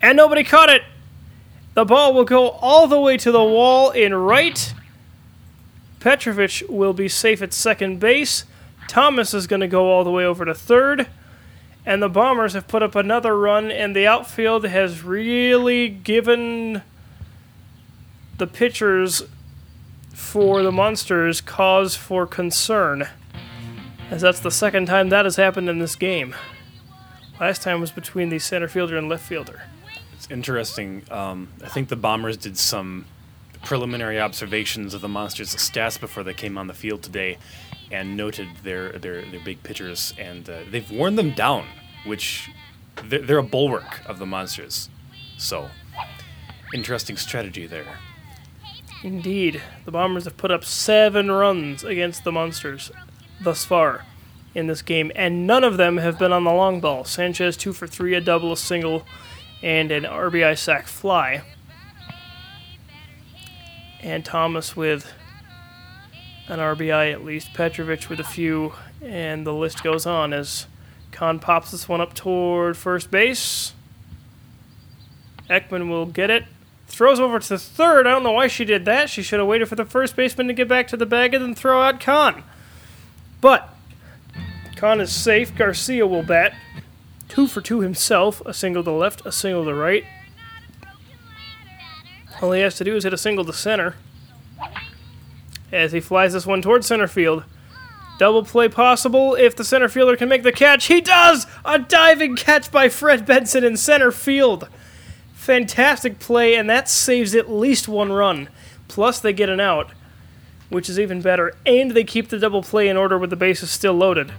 And 0.02 0.18
nobody 0.18 0.44
caught 0.44 0.70
it. 0.70 0.82
The 1.74 1.86
ball 1.86 2.14
will 2.14 2.26
go 2.26 2.50
all 2.50 2.88
the 2.88 3.00
way 3.00 3.18
to 3.18 3.32
the 3.32 3.44
wall 3.44 3.92
in 3.92 4.14
right. 4.14 4.74
Petrovic 6.00 6.64
will 6.70 6.94
be 6.94 7.08
safe 7.08 7.42
at 7.42 7.54
second 7.54 8.00
base. 8.00 8.46
Thomas 8.88 9.34
is 9.34 9.48
going 9.48 9.62
to 9.62 9.68
go 9.68 9.92
all 9.92 10.04
the 10.04 10.12
way 10.12 10.26
over 10.26 10.46
to 10.46 10.54
third. 10.54 11.08
And 11.86 12.02
the 12.02 12.10
Bombers 12.10 12.54
have 12.54 12.68
put 12.68 12.82
up 12.82 12.96
another 12.96 13.38
run, 13.38 13.72
and 13.72 13.96
the 13.96 14.08
outfield 14.08 14.66
has 14.66 15.04
really 15.04 15.88
given 15.90 16.82
the 18.38 18.48
pitchers 18.48 19.24
for 20.14 20.62
the 20.62 20.72
Monsters 20.72 21.42
cause 21.42 21.96
for 21.96 22.26
concern, 22.26 23.08
as 24.10 24.22
that's 24.22 24.40
the 24.40 24.52
second 24.52 24.86
time 24.88 25.10
that 25.10 25.26
has 25.26 25.36
happened 25.36 25.70
in 25.70 25.80
this 25.80 25.96
game. 25.96 26.36
Last 27.40 27.62
time 27.62 27.82
was 27.82 27.92
between 27.92 28.30
the 28.30 28.40
center 28.40 28.68
fielder 28.68 28.98
and 28.98 29.10
left 29.10 29.26
fielder. 29.26 29.64
It's 30.14 30.30
interesting. 30.32 31.04
Um, 31.12 31.50
I 31.64 31.68
think 31.68 31.90
the 31.90 31.98
Bombers 31.98 32.38
did 32.38 32.58
some 32.58 33.06
preliminary 33.64 34.20
observations 34.20 34.94
of 34.94 35.02
the 35.02 35.10
Monsters' 35.10 35.56
stats 35.56 36.00
before 36.00 36.24
they 36.24 36.34
came 36.34 36.58
on 36.58 36.68
the 36.68 36.74
field 36.74 37.04
today, 37.04 37.38
and 37.92 38.16
noted 38.16 38.48
their 38.64 38.94
their, 38.94 39.22
their 39.24 39.40
big 39.42 39.64
pitchers, 39.64 40.14
and 40.18 40.50
uh, 40.50 40.60
they've 40.70 40.90
worn 40.90 41.16
them 41.16 41.32
down, 41.32 41.66
which 42.06 42.50
they're, 43.04 43.22
they're 43.22 43.38
a 43.38 43.44
bulwark 43.44 44.02
of 44.06 44.20
the 44.20 44.26
Monsters. 44.26 44.90
So, 45.38 45.70
interesting 46.74 47.18
strategy 47.18 47.68
there. 47.68 47.98
Indeed, 49.06 49.62
the 49.86 49.92
Bombers 49.92 50.24
have 50.24 50.36
put 50.36 50.50
up 50.50 50.66
seven 50.66 51.30
runs 51.30 51.84
against 51.84 52.24
the 52.24 52.32
Monsters 52.32 52.92
thus 53.40 53.64
far 53.64 54.04
in 54.56 54.66
this 54.66 54.82
game, 54.82 55.12
and 55.16 55.46
none 55.46 55.64
of 55.64 55.78
them 55.78 55.98
have 55.98 56.18
been 56.18 56.32
on 56.32 56.44
the 56.44 56.52
long 56.52 56.80
ball. 56.80 57.04
Sanchez 57.04 57.56
two 57.56 57.72
for 57.72 57.86
three, 57.86 58.16
a 58.16 58.20
double, 58.20 58.52
a 58.54 58.58
single, 58.58 59.06
and 59.62 59.92
an 59.92 60.06
RBI 60.06 60.58
sac 60.58 60.88
fly. 60.88 61.44
And 64.02 64.26
Thomas 64.26 64.76
with 64.76 65.14
an 66.48 66.58
RBI 66.58 67.14
at 67.14 67.24
least, 67.24 67.54
Petrovic 67.54 68.10
with 68.10 68.20
a 68.20 68.24
few, 68.24 68.74
and 69.04 69.46
the 69.46 69.54
list 69.54 69.84
goes 69.84 70.08
on 70.08 70.34
as 70.34 70.66
Khan 71.12 71.38
pops 71.38 71.70
this 71.70 71.88
one 71.88 72.02
up 72.02 72.16
toward 72.16 72.76
first 72.76 73.12
base. 73.12 73.74
Ekman 75.48 75.90
will 75.90 76.08
get 76.08 76.32
it. 76.32 76.46
Throws 76.96 77.20
over 77.20 77.40
to 77.40 77.58
third. 77.58 78.08
I 78.08 78.12
don't 78.12 78.24
know 78.24 78.32
why 78.32 78.48
she 78.48 78.64
did 78.64 78.86
that. 78.86 79.10
She 79.10 79.22
should 79.22 79.40
have 79.40 79.50
waited 79.50 79.68
for 79.68 79.76
the 79.76 79.84
first 79.84 80.16
baseman 80.16 80.48
to 80.48 80.54
get 80.54 80.70
back 80.70 80.88
to 80.88 80.96
the 80.96 81.06
bag 81.06 81.34
and 81.34 81.44
then 81.44 81.54
throw 81.54 81.82
out 81.82 82.00
Khan. 82.00 82.42
But 83.42 83.68
Khan 84.78 85.02
is 85.02 85.12
safe. 85.12 85.54
Garcia 85.58 86.08
will 86.08 86.24
bat. 86.24 86.54
Two 87.28 87.48
for 87.48 87.60
two 87.60 87.82
himself. 87.82 88.42
A 88.46 88.54
single 88.54 88.82
to 88.82 88.92
left, 88.92 89.26
a 89.26 89.34
single 89.34 89.66
to 89.66 89.74
right. 89.74 90.06
All 92.42 92.54
he 92.54 92.62
has 92.62 92.76
to 92.76 92.86
do 92.86 92.96
is 92.96 93.04
hit 93.04 93.14
a 93.14 93.18
single 93.18 93.44
to 93.44 93.52
center. 93.52 93.98
As 95.74 95.92
he 95.92 96.00
flies 96.00 96.32
this 96.32 96.46
one 96.46 96.62
towards 96.62 96.88
center 96.88 97.10
field. 97.10 97.44
Double 98.20 98.46
play 98.46 98.70
possible 98.70 99.36
if 99.36 99.54
the 99.54 99.66
center 99.66 99.90
fielder 99.90 100.16
can 100.16 100.30
make 100.30 100.44
the 100.44 100.54
catch. 100.54 100.86
He 100.86 101.02
does! 101.02 101.46
A 101.66 101.78
diving 101.78 102.38
catch 102.38 102.72
by 102.72 102.88
Fred 102.88 103.26
Benson 103.26 103.66
in 103.66 103.76
center 103.76 104.14
field. 104.14 104.70
Fantastic 105.46 106.18
play, 106.18 106.56
and 106.56 106.68
that 106.72 106.90
saves 106.90 107.36
at 107.36 107.52
least 107.52 107.88
one 107.88 108.12
run. 108.12 108.50
Plus, 108.88 109.20
they 109.20 109.32
get 109.32 109.48
an 109.48 109.60
out, 109.60 109.92
which 110.70 110.90
is 110.90 111.00
even 111.00 111.22
better. 111.22 111.54
And 111.68 111.92
they 111.92 112.04
keep 112.04 112.30
the 112.30 112.40
double 112.40 112.64
play 112.64 112.88
in 112.88 112.98
order 112.98 113.16
with 113.20 113.30
the 113.30 113.36
bases 113.36 113.70
still 113.70 113.94
loaded. 113.94 114.32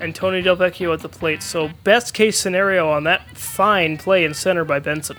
And 0.00 0.16
Tony 0.16 0.42
Del 0.42 0.56
Vecchio 0.56 0.92
at 0.92 0.98
the 0.98 1.08
plate. 1.08 1.44
So, 1.44 1.70
best 1.84 2.12
case 2.12 2.36
scenario 2.36 2.90
on 2.90 3.04
that 3.04 3.38
fine 3.38 3.98
play 3.98 4.24
in 4.24 4.34
center 4.34 4.64
by 4.64 4.80
Benson. 4.80 5.18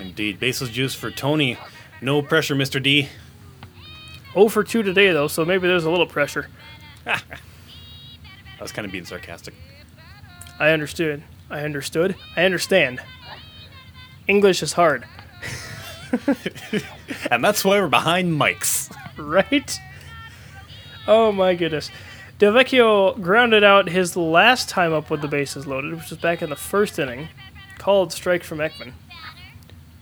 Indeed. 0.00 0.40
Bases 0.40 0.70
juice 0.70 0.96
for 0.96 1.12
Tony. 1.12 1.56
No 2.02 2.20
pressure, 2.20 2.56
Mr. 2.56 2.82
D. 2.82 3.08
0 4.32 4.48
for 4.48 4.64
2 4.64 4.82
today, 4.82 5.12
though, 5.12 5.28
so 5.28 5.44
maybe 5.44 5.68
there's 5.68 5.84
a 5.84 5.90
little 5.90 6.04
pressure. 6.04 6.48
I 7.06 7.20
was 8.60 8.72
kind 8.72 8.86
of 8.86 8.90
being 8.90 9.04
sarcastic. 9.04 9.54
I 10.58 10.70
understood. 10.70 11.22
I 11.48 11.60
understood. 11.60 12.16
I 12.34 12.44
understand. 12.44 13.00
English 14.30 14.62
is 14.62 14.74
hard, 14.74 15.04
And 17.32 17.42
that's 17.44 17.64
why 17.64 17.80
we're 17.80 17.88
behind 17.88 18.40
mics. 18.40 18.88
right? 19.16 19.76
Oh 21.08 21.32
my 21.32 21.56
goodness. 21.56 21.90
DeVecchio 22.38 23.20
grounded 23.20 23.64
out 23.64 23.88
his 23.88 24.16
last 24.16 24.68
time 24.68 24.92
up 24.92 25.10
with 25.10 25.20
the 25.20 25.26
bases 25.26 25.66
loaded, 25.66 25.94
which 25.96 26.10
was 26.10 26.18
back 26.20 26.42
in 26.42 26.48
the 26.50 26.54
first 26.54 26.96
inning. 27.00 27.28
Called 27.78 28.12
strike 28.12 28.44
from 28.44 28.58
Ekman. 28.58 28.92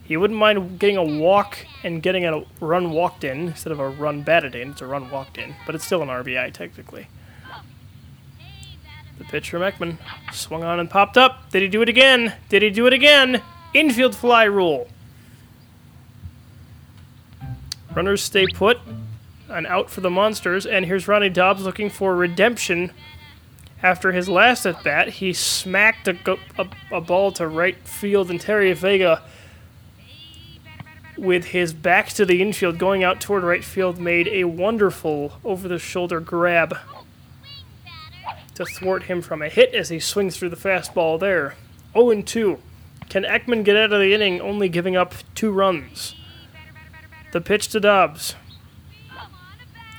He 0.04 0.18
wouldn't 0.18 0.38
mind 0.38 0.78
getting 0.78 0.98
a 0.98 1.04
walk 1.04 1.64
and 1.82 2.02
getting 2.02 2.26
a 2.26 2.42
run 2.60 2.90
walked 2.90 3.24
in 3.24 3.48
instead 3.48 3.72
of 3.72 3.80
a 3.80 3.88
run 3.88 4.22
batted 4.22 4.54
in. 4.54 4.72
It's 4.72 4.82
a 4.82 4.86
run 4.86 5.10
walked 5.10 5.38
in, 5.38 5.54
but 5.64 5.74
it's 5.74 5.86
still 5.86 6.02
an 6.02 6.08
RBI 6.08 6.52
technically. 6.52 7.08
The 9.16 9.24
pitch 9.24 9.48
from 9.48 9.62
Ekman 9.62 9.96
swung 10.32 10.64
on 10.64 10.78
and 10.78 10.90
popped 10.90 11.16
up. 11.16 11.50
Did 11.50 11.62
he 11.62 11.68
do 11.68 11.80
it 11.80 11.88
again? 11.88 12.34
Did 12.50 12.60
he 12.60 12.68
do 12.68 12.86
it 12.86 12.92
again? 12.92 13.42
Infield 13.78 14.16
fly 14.16 14.42
rule. 14.42 14.88
Runners 17.94 18.24
stay 18.24 18.44
put. 18.48 18.78
An 19.48 19.66
out 19.66 19.88
for 19.88 20.00
the 20.00 20.10
Monsters, 20.10 20.66
and 20.66 20.84
here's 20.84 21.06
Ronnie 21.06 21.28
Dobbs 21.28 21.62
looking 21.62 21.88
for 21.88 22.16
redemption. 22.16 22.90
After 23.80 24.10
his 24.10 24.28
last 24.28 24.66
at 24.66 24.82
bat, 24.82 25.08
he 25.08 25.32
smacked 25.32 26.08
a, 26.08 26.16
a, 26.58 26.66
a 26.90 27.00
ball 27.00 27.30
to 27.32 27.46
right 27.46 27.78
field, 27.86 28.30
and 28.30 28.40
Terry 28.40 28.72
Vega, 28.72 29.22
with 31.16 31.46
his 31.46 31.72
back 31.72 32.08
to 32.10 32.26
the 32.26 32.42
infield, 32.42 32.78
going 32.78 33.04
out 33.04 33.20
toward 33.20 33.44
right 33.44 33.64
field, 33.64 34.00
made 34.00 34.26
a 34.26 34.42
wonderful 34.44 35.38
over 35.44 35.68
the 35.68 35.78
shoulder 35.78 36.18
grab 36.18 36.76
to 38.56 38.64
thwart 38.66 39.04
him 39.04 39.22
from 39.22 39.40
a 39.40 39.48
hit 39.48 39.72
as 39.72 39.88
he 39.88 40.00
swings 40.00 40.36
through 40.36 40.50
the 40.50 40.56
fastball 40.56 41.18
there. 41.18 41.54
0 41.94 42.22
2. 42.22 42.58
Can 43.08 43.24
Ekman 43.24 43.64
get 43.64 43.76
out 43.76 43.92
of 43.92 44.00
the 44.00 44.12
inning 44.12 44.40
only 44.40 44.68
giving 44.68 44.96
up 44.96 45.14
two 45.34 45.50
runs? 45.50 46.14
The 47.32 47.40
pitch 47.40 47.68
to 47.68 47.80
Dobbs 47.80 48.34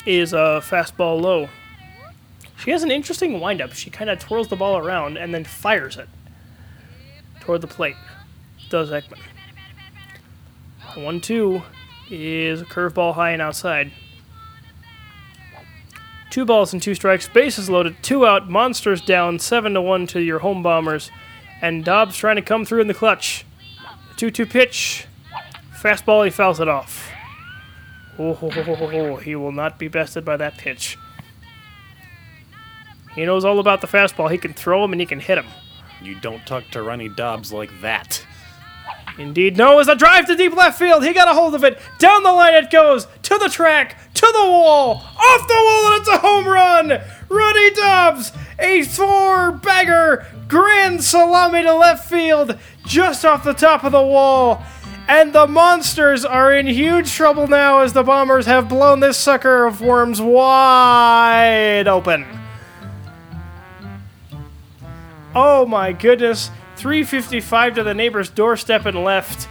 is 0.05 0.34
a 0.34 0.62
fastball 0.64 1.20
low. 1.20 1.49
She 2.57 2.72
has 2.72 2.84
an 2.84 2.91
interesting 2.91 3.39
windup. 3.39 3.74
She 3.74 3.89
kind 3.89 4.10
of 4.10 4.20
twirls 4.20 4.49
the 4.49 4.55
ball 4.55 4.78
around 4.78 5.18
and 5.18 5.34
then 5.34 5.43
fires 5.43 5.97
it 5.97 6.10
toward 7.39 7.62
the 7.62 7.68
plate. 7.68 7.95
Does 8.70 8.91
Ekman. 8.91 9.20
1 10.95 11.22
2 11.22 11.62
is 12.12 12.62
a 12.62 12.66
curveball 12.66 13.16
high 13.16 13.32
and 13.32 13.41
outside. 13.41 13.91
Two 16.30 16.45
balls 16.45 16.74
and 16.74 16.82
two 16.82 16.93
strikes, 16.93 17.28
bases 17.28 17.70
loaded, 17.70 17.95
two 18.03 18.26
out, 18.26 18.49
monsters 18.49 19.01
down, 19.01 19.39
7 19.39 19.74
to 19.74 19.82
1 19.82 20.07
to 20.07 20.22
your 20.22 20.39
home 20.39 20.62
bombers, 20.62 21.10
and 21.62 21.84
Dobbs 21.84 22.18
trying 22.18 22.38
to 22.38 22.41
come 22.41 22.66
through 22.66 22.82
in 22.82 22.88
the 22.88 22.93
clutch. 22.93 23.45
2 24.18 24.32
2 24.32 24.45
pitch. 24.45 25.07
Fastball, 25.74 26.26
he 26.26 26.32
fouls 26.32 26.60
it 26.60 26.68
off. 26.68 27.10
Oh, 28.18 28.34
ho, 28.34 28.49
ho, 28.49 28.76
ho, 28.76 29.16
he 29.16 29.36
will 29.36 29.53
not 29.53 29.80
be 29.80 29.88
bested 29.88 30.26
by 30.26 30.36
that 30.38 30.57
pitch. 30.57 30.97
He 33.16 33.26
knows 33.26 33.45
all 33.45 33.60
about 33.60 33.82
the 33.82 33.88
fastball. 33.88 34.30
He 34.30 34.38
can 34.38 34.53
throw 34.53 34.84
him 34.84 34.91
and 34.91 34.99
he 34.99 35.07
can 35.07 35.20
hit 35.20 35.38
him. 35.38 35.47
You 36.01 36.20
don't 36.20 36.45
talk 36.45 36.70
to 36.72 36.82
Ronnie 36.82 37.10
Dobbs 37.10 37.51
like 37.51 37.70
that. 37.82 38.26
Indeed, 39.18 39.57
no, 39.57 39.80
as 39.80 39.88
a 39.88 39.95
drive 39.95 40.28
to 40.28 40.36
deep 40.36 40.55
left 40.55 40.80
field. 40.80 41.03
He 41.03 41.14
got 41.14 41.28
a 41.28 41.34
hold 41.34 41.55
of 41.55 41.64
it. 41.64 41.80
Down 41.97 42.24
the 42.24 42.32
line 42.32 42.53
it 42.53 42.72
goes. 42.72 43.07
To 43.24 43.38
the 43.38 43.49
track. 43.49 43.97
To 44.14 44.26
the 44.26 44.49
wall. 44.49 44.91
Off 44.95 45.47
the 45.47 45.53
wall, 45.53 45.91
and 45.91 45.99
it's 45.99 46.10
a 46.10 46.18
home 46.20 46.47
run. 46.47 47.01
Ronnie 47.30 47.71
Dobbs, 47.71 48.32
a 48.57 48.84
four 48.84 49.51
bagger 49.51 50.25
grand 50.47 51.03
salami 51.03 51.61
to 51.61 51.73
left 51.73 52.09
field, 52.09 52.57
just 52.86 53.23
off 53.23 53.43
the 53.43 53.53
top 53.53 53.84
of 53.84 53.91
the 53.91 54.01
wall. 54.01 54.63
And 55.07 55.34
the 55.34 55.47
Monsters 55.47 56.23
are 56.23 56.53
in 56.53 56.67
huge 56.67 57.11
trouble 57.11 57.47
now 57.47 57.80
as 57.80 57.93
the 57.93 58.03
Bombers 58.03 58.45
have 58.45 58.69
blown 58.69 58.99
this 58.99 59.17
sucker 59.17 59.65
of 59.65 59.82
worms 59.82 60.21
wide 60.21 61.88
open. 61.88 62.27
Oh 65.34 65.65
my 65.65 65.93
goodness. 65.93 66.51
355 66.75 67.75
to 67.75 67.84
the 67.84 67.93
neighbor's 67.93 68.30
doorstep 68.30 68.86
and 68.86 69.03
left. 69.03 69.49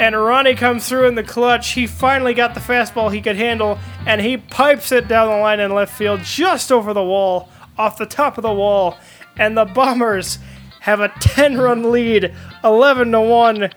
And 0.00 0.16
Ronnie 0.16 0.54
comes 0.54 0.88
through 0.88 1.08
in 1.08 1.14
the 1.14 1.22
clutch. 1.22 1.72
He 1.72 1.86
finally 1.86 2.32
got 2.32 2.54
the 2.54 2.60
fastball 2.60 3.12
he 3.12 3.20
could 3.20 3.36
handle, 3.36 3.78
and 4.06 4.22
he 4.22 4.38
pipes 4.38 4.92
it 4.92 5.06
down 5.06 5.28
the 5.28 5.36
line 5.36 5.60
in 5.60 5.74
left 5.74 5.94
field, 5.94 6.20
just 6.22 6.72
over 6.72 6.94
the 6.94 7.04
wall, 7.04 7.50
off 7.76 7.98
the 7.98 8.06
top 8.06 8.38
of 8.38 8.42
the 8.42 8.52
wall. 8.52 8.96
And 9.36 9.58
the 9.58 9.66
Bombers 9.66 10.38
have 10.80 11.00
a 11.00 11.12
10 11.20 11.58
run 11.58 11.92
lead, 11.92 12.34
11 12.64 13.12
to 13.12 13.20
1. 13.20 13.70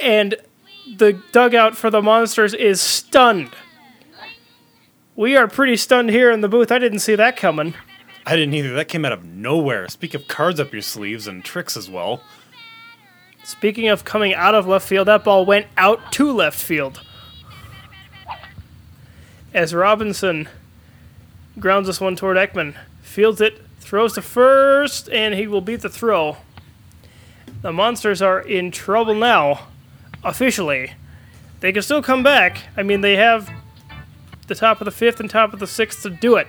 And 0.00 0.34
the 0.96 1.22
dugout 1.30 1.76
for 1.76 1.88
the 1.88 2.02
Monsters 2.02 2.52
is 2.52 2.80
stunned. 2.80 3.50
We 5.14 5.36
are 5.36 5.46
pretty 5.46 5.76
stunned 5.76 6.10
here 6.10 6.32
in 6.32 6.40
the 6.40 6.48
booth. 6.48 6.72
I 6.72 6.80
didn't 6.80 6.98
see 6.98 7.14
that 7.14 7.36
coming. 7.36 7.74
I 8.26 8.34
didn't 8.34 8.54
either. 8.54 8.74
That 8.74 8.88
came 8.88 9.04
out 9.04 9.12
of 9.12 9.24
nowhere. 9.24 9.86
Speak 9.88 10.14
of 10.14 10.26
cards 10.26 10.58
up 10.58 10.72
your 10.72 10.82
sleeves 10.82 11.28
and 11.28 11.44
tricks 11.44 11.76
as 11.76 11.88
well. 11.88 12.22
Speaking 13.46 13.86
of 13.86 14.04
coming 14.04 14.34
out 14.34 14.56
of 14.56 14.66
left 14.66 14.88
field, 14.88 15.06
that 15.06 15.22
ball 15.22 15.46
went 15.46 15.68
out 15.76 16.10
to 16.14 16.32
left 16.32 16.60
field. 16.60 17.00
As 19.54 19.72
Robinson 19.72 20.48
grounds 21.56 21.86
this 21.86 22.00
one 22.00 22.16
toward 22.16 22.36
Ekman, 22.36 22.74
fields 23.02 23.40
it, 23.40 23.62
throws 23.78 24.14
to 24.14 24.22
first, 24.22 25.08
and 25.10 25.32
he 25.32 25.46
will 25.46 25.60
beat 25.60 25.82
the 25.82 25.88
throw. 25.88 26.38
The 27.62 27.72
Monsters 27.72 28.20
are 28.20 28.40
in 28.40 28.72
trouble 28.72 29.14
now, 29.14 29.68
officially. 30.24 30.94
They 31.60 31.70
can 31.70 31.82
still 31.82 32.02
come 32.02 32.24
back. 32.24 32.62
I 32.76 32.82
mean, 32.82 33.00
they 33.00 33.14
have 33.14 33.48
the 34.48 34.56
top 34.56 34.80
of 34.80 34.86
the 34.86 34.90
fifth 34.90 35.20
and 35.20 35.30
top 35.30 35.52
of 35.52 35.60
the 35.60 35.68
sixth 35.68 36.02
to 36.02 36.10
do 36.10 36.34
it. 36.34 36.48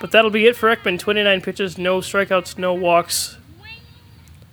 But 0.00 0.10
that'll 0.10 0.32
be 0.32 0.48
it 0.48 0.56
for 0.56 0.74
Ekman. 0.74 0.98
29 0.98 1.42
pitches, 1.42 1.78
no 1.78 2.00
strikeouts, 2.00 2.58
no 2.58 2.74
walks, 2.74 3.37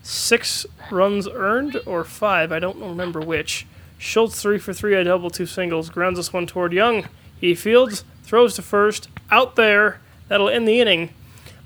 six 0.05 0.67
runs 0.91 1.27
earned 1.27 1.81
or 1.85 2.03
five. 2.03 2.51
I 2.51 2.59
don't 2.59 2.79
remember 2.79 3.19
which. 3.19 3.65
Schultz 3.97 4.39
three 4.39 4.59
for 4.59 4.71
three, 4.71 4.93
a 4.93 5.03
double, 5.03 5.29
two 5.29 5.47
singles. 5.47 5.89
Grounds 5.89 6.17
this 6.17 6.31
one 6.31 6.45
toward 6.45 6.73
Young. 6.73 7.07
He 7.39 7.55
fields, 7.55 8.05
throws 8.23 8.55
to 8.55 8.61
first, 8.61 9.09
out 9.31 9.55
there. 9.55 9.99
That'll 10.27 10.49
end 10.49 10.67
the 10.67 10.79
inning. 10.79 11.09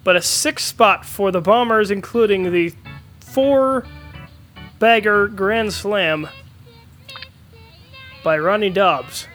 But 0.04 0.16
a 0.16 0.22
six 0.22 0.64
spot 0.64 1.06
for 1.06 1.32
the 1.32 1.42
Bombers, 1.42 1.92
including 1.92 2.52
the 2.52 2.74
four 3.20 3.86
bagger 4.80 5.28
grand 5.28 5.74
slam 5.74 6.30
by 8.24 8.38
Ronnie 8.38 8.70
Dobbs. 8.70 9.28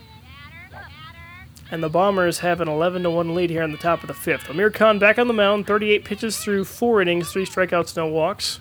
And 1.70 1.82
the 1.82 1.88
Bombers 1.90 2.38
have 2.38 2.60
an 2.60 2.68
11 2.68 3.02
to 3.02 3.10
1 3.10 3.34
lead 3.34 3.50
here 3.50 3.62
in 3.62 3.72
the 3.72 3.78
top 3.78 4.02
of 4.02 4.08
the 4.08 4.14
fifth. 4.14 4.48
Amir 4.48 4.70
Khan 4.70 4.98
back 4.98 5.18
on 5.18 5.28
the 5.28 5.34
mound, 5.34 5.66
38 5.66 6.04
pitches 6.04 6.38
through 6.38 6.64
four 6.64 7.02
innings, 7.02 7.30
three 7.32 7.44
strikeouts, 7.44 7.96
no 7.96 8.06
walks. 8.06 8.60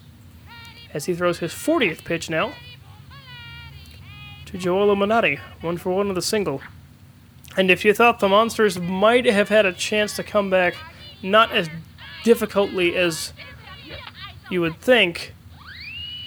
As 0.94 1.06
he 1.06 1.16
throws 1.16 1.40
his 1.40 1.52
40th 1.52 2.04
pitch 2.04 2.30
now 2.30 2.54
to 4.46 4.58
Joel 4.58 4.96
Minotti, 4.96 5.40
one 5.62 5.78
for 5.78 5.90
one 5.90 6.10
with 6.10 6.18
a 6.18 6.22
single. 6.22 6.62
And 7.58 7.72
if 7.72 7.84
you 7.84 7.94
thought 7.94 8.20
the 8.20 8.30
Monsters 8.30 8.80
might 8.80 9.26
have 9.26 9.50
had 9.50 9.66
a 9.66 9.74
chance 9.74 10.16
to 10.18 10.24
come 10.24 10.52
back, 10.52 10.76
not 11.24 11.52
as 11.52 11.68
difficultly 12.24 12.96
as 12.96 13.34
you 14.52 14.62
would 14.62 14.80
think, 14.80 15.34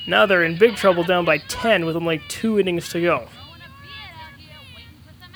now 0.08 0.26
they're 0.26 0.42
in 0.42 0.58
big 0.58 0.74
trouble 0.74 1.04
down 1.04 1.24
by 1.24 1.38
10 1.38 1.84
with 1.84 1.94
only 1.94 2.20
two 2.28 2.58
innings 2.58 2.88
to 2.90 3.00
go. 3.00 3.28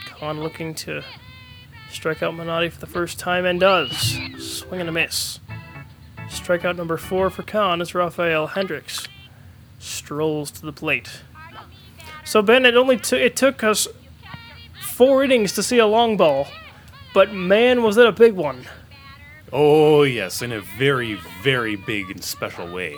Khan 0.06 0.40
looking 0.40 0.74
to 0.74 1.02
strike 1.90 2.22
out 2.22 2.34
Minotti 2.34 2.68
for 2.68 2.80
the 2.80 2.86
first 2.86 3.18
time 3.20 3.44
and 3.44 3.60
does. 3.60 4.18
Swing 4.38 4.80
and 4.80 4.88
a 4.88 4.92
miss. 4.92 5.38
Strikeout 6.28 6.76
number 6.76 6.96
four 6.96 7.30
for 7.30 7.42
Khan 7.42 7.80
is 7.80 7.94
Rafael 7.94 8.48
Hendricks 8.48 9.08
strolls 10.10 10.50
to 10.50 10.62
the 10.62 10.72
plate. 10.72 11.22
So 12.24 12.42
Ben, 12.42 12.66
it 12.66 12.76
only 12.76 12.96
took 12.96 13.20
it 13.20 13.36
took 13.36 13.62
us 13.62 13.86
four 14.82 15.22
innings 15.22 15.52
to 15.52 15.62
see 15.62 15.78
a 15.78 15.86
long 15.86 16.16
ball, 16.16 16.48
but 17.14 17.32
man, 17.32 17.84
was 17.84 17.96
it 17.96 18.08
a 18.08 18.10
big 18.10 18.32
one! 18.32 18.66
Oh 19.52 20.02
yes, 20.02 20.42
in 20.42 20.50
a 20.50 20.60
very, 20.60 21.14
very 21.44 21.76
big 21.76 22.10
and 22.10 22.24
special 22.24 22.68
way. 22.74 22.96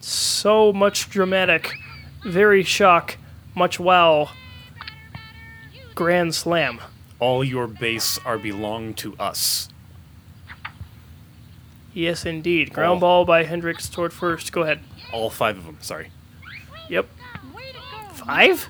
So 0.00 0.72
much 0.72 1.10
dramatic, 1.10 1.74
very 2.24 2.62
shock, 2.62 3.18
much 3.54 3.78
wow. 3.78 4.30
Grand 5.94 6.34
slam. 6.34 6.80
All 7.20 7.44
your 7.44 7.66
base 7.66 8.18
are 8.24 8.38
belong 8.38 8.94
to 8.94 9.14
us. 9.18 9.68
Yes, 11.92 12.24
indeed. 12.24 12.72
Ground 12.72 12.96
oh. 12.96 13.00
ball 13.00 13.24
by 13.26 13.44
Hendricks 13.44 13.90
toward 13.90 14.14
first. 14.14 14.52
Go 14.52 14.62
ahead. 14.62 14.80
All 15.12 15.30
five 15.30 15.56
of 15.58 15.64
them. 15.64 15.78
Sorry. 15.80 16.10
Yep. 16.88 17.06
Five? 18.14 18.64
How 18.64 18.68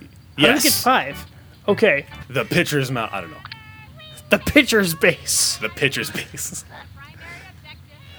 did 0.00 0.10
Yes. 0.36 0.64
we 0.64 0.70
get 0.70 0.72
five? 0.76 1.26
Okay. 1.68 2.06
The 2.28 2.44
pitcher's 2.44 2.90
mount. 2.90 3.12
I 3.12 3.20
don't 3.20 3.30
know. 3.30 3.36
The 4.30 4.38
pitcher's 4.38 4.94
base. 4.94 5.56
The 5.58 5.68
pitcher's 5.68 6.10
base. 6.32 6.64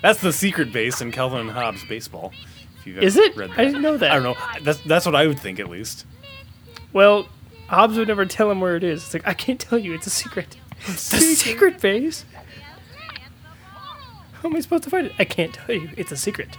That's 0.01 0.19
the 0.21 0.33
secret 0.33 0.71
base 0.71 1.01
in 1.01 1.11
Calvin 1.11 1.39
and 1.41 1.51
Hobbes 1.51 1.83
baseball. 1.85 2.33
If 2.79 2.87
you've 2.87 3.01
Is 3.03 3.17
it? 3.17 3.37
I 3.37 3.65
didn't 3.65 3.81
know 3.81 3.97
that. 3.97 4.11
I 4.11 4.15
don't 4.15 4.23
know. 4.23 4.35
That's 4.61 4.79
that's 4.81 5.05
what 5.05 5.15
I 5.15 5.25
would 5.27 5.39
think 5.39 5.59
at 5.59 5.69
least. 5.69 6.05
Well, 6.91 7.27
Hobbes 7.67 7.97
would 7.97 8.07
never 8.09 8.25
tell 8.25 8.51
him 8.51 8.59
where 8.61 8.75
it 8.75 8.83
is. 8.83 9.03
It's 9.05 9.13
like, 9.13 9.27
I 9.27 9.33
can't 9.33 9.59
tell 9.59 9.79
you. 9.79 9.93
It's 9.93 10.07
a 10.07 10.11
secret. 10.11 10.57
It's 10.85 11.09
the 11.09 11.19
secret 11.21 11.79
base. 11.79 12.25
How 14.33 14.49
am 14.49 14.55
I 14.57 14.59
supposed 14.59 14.83
to 14.83 14.89
find 14.89 15.07
it? 15.07 15.13
I 15.17 15.23
can't 15.23 15.53
tell 15.53 15.73
you. 15.73 15.89
It's 15.95 16.11
a 16.11 16.17
secret. 16.17 16.57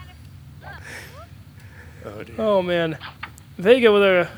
Oh. 2.04 2.24
Oh, 2.38 2.62
man. 2.62 2.98
Vega 3.56 3.92
with 3.92 4.02
a 4.02 4.28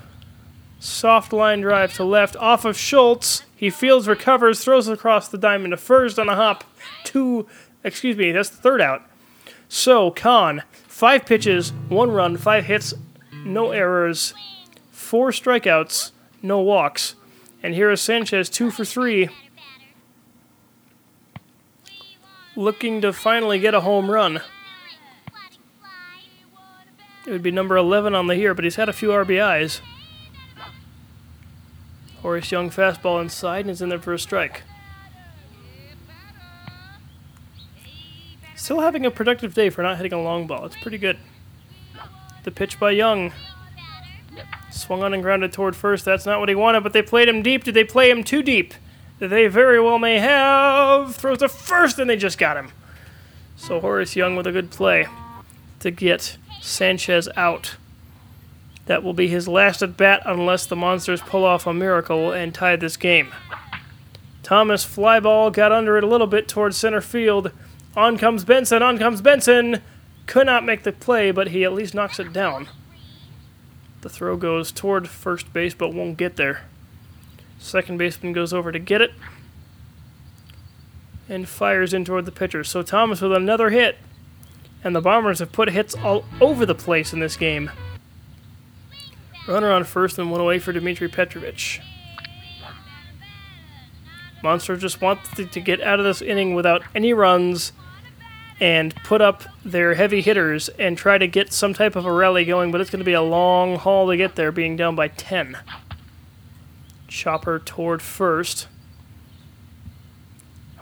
soft 0.78 1.32
line 1.32 1.60
drive 1.60 1.94
to 1.94 2.04
left 2.04 2.36
off 2.36 2.64
of 2.64 2.76
Schultz. 2.76 3.42
He 3.56 3.70
fields, 3.70 4.06
recovers, 4.06 4.62
throws 4.62 4.88
across 4.88 5.28
the 5.28 5.38
diamond 5.38 5.72
to 5.72 5.76
first 5.76 6.18
on 6.18 6.28
a 6.28 6.36
hop. 6.36 6.64
Two, 7.04 7.46
excuse 7.82 8.16
me, 8.16 8.32
that's 8.32 8.50
the 8.50 8.56
third 8.56 8.80
out. 8.80 9.02
So, 9.68 10.10
Khan, 10.10 10.62
five 10.86 11.26
pitches, 11.26 11.70
one 11.88 12.10
run, 12.10 12.36
five 12.36 12.66
hits, 12.66 12.94
no 13.44 13.72
errors, 13.72 14.34
four 14.90 15.30
strikeouts, 15.30 16.12
no 16.42 16.60
walks. 16.60 17.14
And 17.62 17.74
here 17.74 17.90
is 17.90 18.00
Sanchez, 18.00 18.48
two 18.48 18.70
for 18.70 18.84
three, 18.84 19.28
looking 22.54 23.00
to 23.00 23.12
finally 23.12 23.58
get 23.58 23.74
a 23.74 23.80
home 23.80 24.10
run. 24.10 24.40
It 27.26 27.32
would 27.32 27.42
be 27.42 27.50
number 27.50 27.76
11 27.76 28.14
on 28.14 28.28
the 28.28 28.36
year, 28.36 28.54
but 28.54 28.64
he's 28.64 28.76
had 28.76 28.88
a 28.88 28.92
few 28.92 29.08
RBIs. 29.08 29.80
Horace 32.22 32.52
Young 32.52 32.70
fastball 32.70 33.20
inside 33.20 33.60
and 33.62 33.70
is 33.70 33.82
in 33.82 33.88
there 33.88 33.98
for 33.98 34.14
a 34.14 34.18
strike. 34.18 34.62
Still 38.54 38.80
having 38.80 39.04
a 39.04 39.10
productive 39.10 39.54
day 39.54 39.70
for 39.70 39.82
not 39.82 39.96
hitting 39.96 40.12
a 40.12 40.22
long 40.22 40.46
ball. 40.46 40.64
It's 40.66 40.76
pretty 40.76 40.98
good. 40.98 41.18
The 42.44 42.50
pitch 42.50 42.78
by 42.78 42.92
Young. 42.92 43.32
Swung 44.70 45.02
on 45.02 45.12
and 45.12 45.22
grounded 45.22 45.52
toward 45.52 45.74
first. 45.74 46.04
That's 46.04 46.26
not 46.26 46.38
what 46.38 46.48
he 46.48 46.54
wanted, 46.54 46.82
but 46.82 46.92
they 46.92 47.02
played 47.02 47.28
him 47.28 47.42
deep. 47.42 47.64
Did 47.64 47.74
they 47.74 47.84
play 47.84 48.08
him 48.08 48.22
too 48.22 48.42
deep? 48.42 48.72
They 49.18 49.48
very 49.48 49.80
well 49.80 49.98
may 49.98 50.18
have. 50.18 51.16
Throws 51.16 51.38
to 51.38 51.48
first, 51.48 51.98
and 51.98 52.08
they 52.08 52.16
just 52.16 52.38
got 52.38 52.56
him. 52.56 52.70
So 53.56 53.80
Horace 53.80 54.14
Young 54.14 54.36
with 54.36 54.46
a 54.46 54.52
good 54.52 54.70
play 54.70 55.06
to 55.80 55.90
get 55.90 56.36
Sanchez 56.66 57.28
out. 57.36 57.76
That 58.86 59.02
will 59.02 59.12
be 59.12 59.28
his 59.28 59.48
last 59.48 59.82
at 59.82 59.96
bat 59.96 60.22
unless 60.24 60.66
the 60.66 60.76
Monsters 60.76 61.20
pull 61.20 61.44
off 61.44 61.66
a 61.66 61.74
miracle 61.74 62.32
and 62.32 62.54
tie 62.54 62.76
this 62.76 62.96
game. 62.96 63.32
Thomas 64.42 64.84
fly 64.84 65.18
ball 65.20 65.50
got 65.50 65.72
under 65.72 65.96
it 65.96 66.04
a 66.04 66.06
little 66.06 66.26
bit 66.26 66.48
towards 66.48 66.76
center 66.76 67.00
field. 67.00 67.50
On 67.96 68.16
comes 68.16 68.44
Benson, 68.44 68.82
on 68.82 68.98
comes 68.98 69.20
Benson. 69.20 69.82
Could 70.26 70.46
not 70.46 70.64
make 70.64 70.82
the 70.82 70.92
play, 70.92 71.30
but 71.30 71.48
he 71.48 71.64
at 71.64 71.72
least 71.72 71.94
knocks 71.94 72.20
it 72.20 72.32
down. 72.32 72.68
The 74.02 74.08
throw 74.08 74.36
goes 74.36 74.70
toward 74.70 75.08
first 75.08 75.52
base 75.52 75.74
but 75.74 75.94
won't 75.94 76.16
get 76.16 76.36
there. 76.36 76.62
Second 77.58 77.98
baseman 77.98 78.32
goes 78.32 78.52
over 78.52 78.70
to 78.70 78.78
get 78.78 79.00
it 79.00 79.12
and 81.28 81.48
fires 81.48 81.92
in 81.92 82.04
toward 82.04 82.24
the 82.24 82.32
pitcher. 82.32 82.62
So 82.62 82.82
Thomas 82.82 83.20
with 83.20 83.32
another 83.32 83.70
hit. 83.70 83.98
And 84.86 84.94
the 84.94 85.00
Bombers 85.00 85.40
have 85.40 85.50
put 85.50 85.68
hits 85.68 85.96
all 85.96 86.24
over 86.40 86.64
the 86.64 86.72
place 86.72 87.12
in 87.12 87.18
this 87.18 87.36
game. 87.36 87.72
Runner 89.48 89.72
on 89.72 89.82
first 89.82 90.16
and 90.16 90.30
one 90.30 90.40
away 90.40 90.60
for 90.60 90.72
Dmitry 90.72 91.08
Petrovich. 91.08 91.80
Monsters 94.44 94.80
just 94.80 95.00
want 95.00 95.24
to 95.34 95.44
to 95.44 95.60
get 95.60 95.80
out 95.80 95.98
of 95.98 96.04
this 96.04 96.22
inning 96.22 96.54
without 96.54 96.84
any 96.94 97.12
runs 97.12 97.72
and 98.60 98.94
put 99.02 99.20
up 99.20 99.42
their 99.64 99.94
heavy 99.94 100.20
hitters 100.20 100.68
and 100.68 100.96
try 100.96 101.18
to 101.18 101.26
get 101.26 101.52
some 101.52 101.74
type 101.74 101.96
of 101.96 102.06
a 102.06 102.12
rally 102.12 102.44
going, 102.44 102.70
but 102.70 102.80
it's 102.80 102.88
going 102.88 103.00
to 103.00 103.04
be 103.04 103.12
a 103.12 103.20
long 103.20 103.74
haul 103.74 104.06
to 104.06 104.16
get 104.16 104.36
there, 104.36 104.52
being 104.52 104.76
down 104.76 104.94
by 104.94 105.08
10. 105.08 105.58
Chopper 107.08 107.58
toward 107.58 108.02
first. 108.02 108.68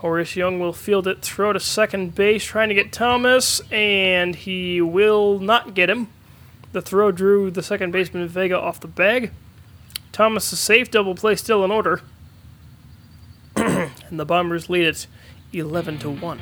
Horace 0.05 0.37
Young 0.37 0.61
will 0.61 0.75
field 0.75 1.07
it, 1.07 1.23
throw 1.23 1.55
to 1.55 1.59
second 1.59 2.15
base, 2.15 2.45
trying 2.45 2.69
to 2.69 2.75
get 2.75 2.93
Thomas, 2.93 3.63
and 3.73 4.35
he 4.35 4.83
will 4.83 5.39
not 5.39 5.73
get 5.73 5.89
him. 5.89 6.09
The 6.73 6.83
throw 6.83 7.11
drew 7.11 7.51
the 7.51 7.63
second 7.63 7.91
baseman 7.91 8.29
Vega 8.29 8.61
off 8.61 8.81
the 8.81 8.87
bag. 8.87 9.33
Thomas 10.13 10.53
is 10.53 10.61
safe, 10.61 10.91
double 10.91 11.15
play 11.15 11.37
still 11.37 11.65
in 11.65 11.71
order. 11.71 12.03
and 13.57 14.21
the 14.21 14.27
Bombers 14.27 14.69
lead 14.69 14.85
it 14.85 15.07
11 15.55 16.01
to 16.01 16.11
1. 16.11 16.39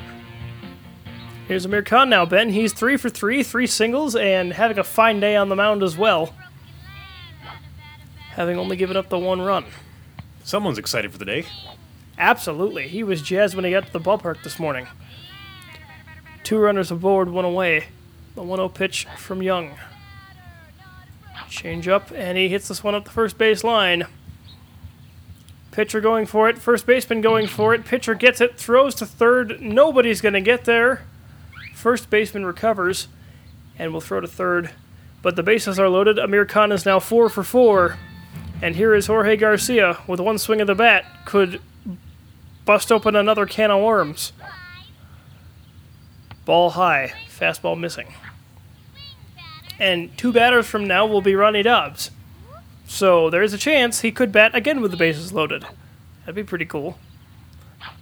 Here's 1.47 1.63
Amir 1.63 1.83
Khan 1.83 2.09
now, 2.09 2.25
Ben. 2.25 2.49
He's 2.49 2.73
3 2.73 2.97
for 2.97 3.07
3, 3.07 3.43
3 3.43 3.65
singles, 3.65 4.13
and 4.13 4.51
having 4.51 4.77
a 4.77 4.83
fine 4.83 5.21
day 5.21 5.37
on 5.37 5.47
the 5.47 5.55
mound 5.55 5.83
as 5.83 5.97
well. 5.97 6.35
Having 8.31 8.57
only 8.57 8.75
given 8.75 8.97
up 8.97 9.07
the 9.07 9.17
one 9.17 9.39
run. 9.41 9.63
Someone's 10.43 10.77
excited 10.77 11.13
for 11.13 11.17
the 11.17 11.23
day. 11.23 11.45
Absolutely. 12.17 12.87
He 12.87 13.03
was 13.03 13.21
jazzed 13.21 13.55
when 13.55 13.65
he 13.65 13.71
got 13.71 13.87
to 13.87 13.93
the 13.93 13.99
ballpark 13.99 14.43
this 14.43 14.59
morning. 14.59 14.87
Two 16.43 16.59
runners 16.59 16.91
aboard, 16.91 17.29
one 17.29 17.45
away. 17.45 17.85
The 18.35 18.43
1 18.43 18.57
0 18.57 18.69
pitch 18.69 19.05
from 19.17 19.41
Young. 19.41 19.75
Change 21.49 21.87
up, 21.87 22.11
and 22.15 22.37
he 22.37 22.49
hits 22.49 22.67
this 22.67 22.83
one 22.83 22.95
up 22.95 23.05
the 23.05 23.11
first 23.11 23.37
base 23.37 23.63
line. 23.63 24.07
Pitcher 25.71 26.01
going 26.01 26.25
for 26.25 26.49
it, 26.49 26.59
first 26.59 26.85
baseman 26.85 27.21
going 27.21 27.47
for 27.47 27.73
it. 27.73 27.85
Pitcher 27.85 28.13
gets 28.13 28.41
it, 28.41 28.57
throws 28.57 28.93
to 28.95 29.05
third. 29.05 29.59
Nobody's 29.59 30.21
going 30.21 30.33
to 30.33 30.41
get 30.41 30.65
there. 30.65 31.05
First 31.73 32.09
baseman 32.09 32.45
recovers 32.45 33.07
and 33.77 33.91
will 33.91 34.01
throw 34.01 34.19
to 34.19 34.27
third. 34.27 34.71
But 35.21 35.35
the 35.35 35.43
bases 35.43 35.79
are 35.79 35.89
loaded. 35.89 36.19
Amir 36.19 36.45
Khan 36.45 36.71
is 36.71 36.85
now 36.85 36.99
four 36.99 37.29
for 37.29 37.43
four. 37.43 37.97
And 38.61 38.75
here 38.75 38.93
is 38.93 39.07
Jorge 39.07 39.35
Garcia 39.35 39.97
with 40.07 40.19
one 40.19 40.37
swing 40.37 40.61
of 40.61 40.67
the 40.67 40.75
bat. 40.75 41.05
Could 41.25 41.59
bust 42.65 42.91
open 42.91 43.15
another 43.15 43.45
can 43.45 43.71
of 43.71 43.81
worms. 43.81 44.33
Ball 46.45 46.71
high, 46.71 47.13
fastball 47.29 47.79
missing. 47.79 48.13
and 49.79 50.15
two 50.17 50.31
batters 50.31 50.67
from 50.67 50.85
now 50.85 51.05
will 51.05 51.21
be 51.21 51.35
Ronnie 51.35 51.63
Dobbs. 51.63 52.11
So 52.85 53.29
there 53.29 53.41
is 53.43 53.53
a 53.53 53.57
chance 53.57 54.01
he 54.01 54.11
could 54.11 54.31
bat 54.31 54.53
again 54.53 54.81
with 54.81 54.91
the 54.91 54.97
bases 54.97 55.33
loaded. 55.33 55.65
That'd 56.21 56.35
be 56.35 56.43
pretty 56.43 56.65
cool. 56.65 56.97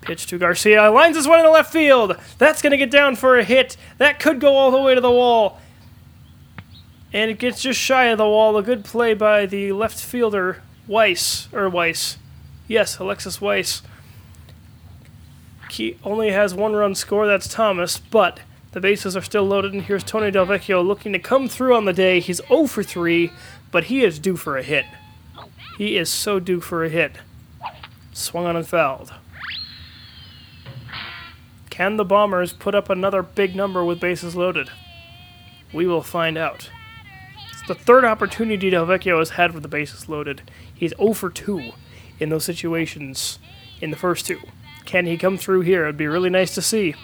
Pitch 0.01 0.28
to 0.28 0.38
Garcia. 0.38 0.91
Lines 0.91 1.16
this 1.16 1.28
one 1.28 1.39
in 1.39 1.45
the 1.45 1.51
left 1.51 1.72
field. 1.72 2.18
That's 2.38 2.62
going 2.62 2.72
to 2.72 2.78
get 2.78 2.91
down 2.91 3.16
for 3.16 3.38
a 3.38 3.43
hit. 3.43 3.78
That 3.97 4.20
could 4.20 4.39
go 4.39 4.55
all 4.55 4.70
the 4.72 4.82
way 4.82 4.93
to 4.95 5.01
the 5.01 5.12
wall. 5.12 5.59
And 7.14 7.32
it 7.32 7.39
gets 7.39 7.62
just 7.62 7.80
shy 7.80 8.05
of 8.05 8.18
the 8.18 8.26
wall. 8.26 8.57
A 8.57 8.64
good 8.64 8.84
play 8.84 9.14
by 9.14 9.45
the 9.45 9.72
left 9.72 9.99
fielder, 9.99 10.62
Weiss. 10.88 11.47
Or 11.53 11.70
Weiss. 11.70 12.18
Yes, 12.68 12.99
Alexis 12.99 13.39
Weiss. 13.41 13.82
He 15.72 15.98
only 16.04 16.32
has 16.32 16.54
one 16.54 16.74
run 16.74 16.96
score. 16.96 17.26
That's 17.26 17.48
Thomas. 17.48 17.98
But 17.98 18.42
the 18.72 18.82
bases 18.82 19.16
are 19.16 19.22
still 19.22 19.46
loaded. 19.46 19.74
And 19.74 19.84
here's 19.84 20.04
Tony 20.04 20.32
Delvecchio 20.32 20.86
looking 20.86 21.14
to 21.14 21.20
come 21.20 21.48
through 21.48 21.76
on 21.76 21.86
the 21.86 21.94
day. 21.94 22.20
He's 22.20 22.42
0 22.48 22.68
for 22.68 22.84
3, 22.84 23.32
but 23.72 23.86
he 23.86 24.04
is 24.04 24.20
due 24.20 24.36
for 24.36 24.58
a 24.58 24.64
hit. 24.64 24.86
He 25.78 25.98
is 25.98 26.10
so 26.10 26.40
due 26.40 26.60
for 26.60 26.84
a 26.84 26.90
hit. 26.90 27.18
Swung 28.14 28.46
on 28.46 28.56
and 28.56 28.68
fouled. 28.68 29.14
Can 31.70 31.96
the 31.96 32.06
Bombers 32.06 32.54
put 32.54 32.76
up 32.76 32.90
another 32.90 33.24
big 33.24 33.56
number 33.56 33.84
with 33.84 34.00
bases 34.00 34.36
loaded? 34.36 34.70
We 35.74 35.88
will 35.88 36.04
find 36.04 36.38
out. 36.38 36.70
It's 37.50 37.66
the 37.66 37.76
third 37.76 38.04
opportunity 38.04 38.70
Delvecchio 38.70 39.20
has 39.20 39.32
had 39.32 39.54
with 39.54 39.64
the 39.64 39.70
bases 39.70 40.10
loaded. 40.10 40.42
He's 40.74 40.94
0 40.98 41.14
for 41.14 41.30
2 41.30 41.72
in 42.20 42.30
those 42.30 42.44
situations 42.44 43.40
in 43.80 43.90
the 43.90 43.98
first 43.98 44.26
two. 44.26 44.40
Can 44.86 45.06
he 45.06 45.18
come 45.18 45.38
through 45.38 45.62
here? 45.62 45.84
It'd 45.84 45.98
be 45.98 46.08
really 46.08 46.30
nice 46.30 46.54
to 46.56 46.62
see. 46.62 46.96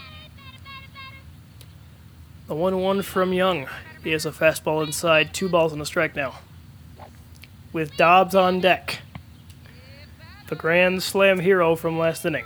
The 2.48 2.56
1 2.56 2.82
1 2.82 3.02
from 3.02 3.34
Young. 3.34 3.68
He 4.04 4.12
has 4.12 4.26
a 4.26 4.32
fastball 4.32 4.86
inside, 4.86 5.34
two 5.34 5.50
balls 5.50 5.74
and 5.74 5.82
a 5.82 5.86
strike 5.86 6.16
now. 6.16 6.36
With 7.74 7.98
Dobbs 7.98 8.36
on 8.36 8.62
deck. 8.62 9.00
The 10.48 10.56
Grand 10.56 11.04
Slam 11.04 11.40
hero 11.40 11.76
from 11.76 12.00
last 12.00 12.26
inning. 12.26 12.46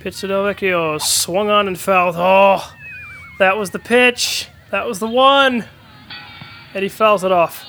Pitch 0.00 0.20
to 0.20 0.26
Delvecchio, 0.26 1.00
swung 1.00 1.50
on 1.50 1.68
and 1.68 1.78
fouled. 1.78 2.16
Oh, 2.16 2.74
that 3.38 3.58
was 3.58 3.70
the 3.70 3.78
pitch. 3.78 4.48
That 4.70 4.86
was 4.86 4.98
the 4.98 5.06
one. 5.06 5.66
And 6.74 6.82
he 6.82 6.88
fouls 6.88 7.22
it 7.22 7.30
off. 7.30 7.66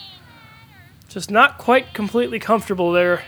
Just 1.09 1.30
not 1.30 1.57
quite 1.57 1.93
completely 1.93 2.39
comfortable 2.39 2.91
there. 2.91 3.24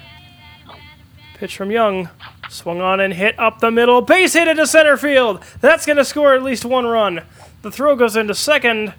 Pitch 1.35 1.55
from 1.57 1.69
Young. 1.69 2.09
Swung 2.49 2.79
on 2.81 2.99
and 2.99 3.13
hit 3.13 3.37
up 3.37 3.59
the 3.59 3.69
middle. 3.71 4.01
Base 4.01 4.33
hit 4.33 4.47
into 4.47 4.65
center 4.65 4.97
field. 4.97 5.43
That's 5.61 5.85
going 5.85 5.97
to 5.97 6.05
score 6.05 6.33
at 6.33 6.41
least 6.43 6.63
one 6.65 6.85
run. 6.85 7.21
The 7.61 7.71
throw 7.71 7.95
goes 7.95 8.15
into 8.15 8.33
second. 8.33 8.93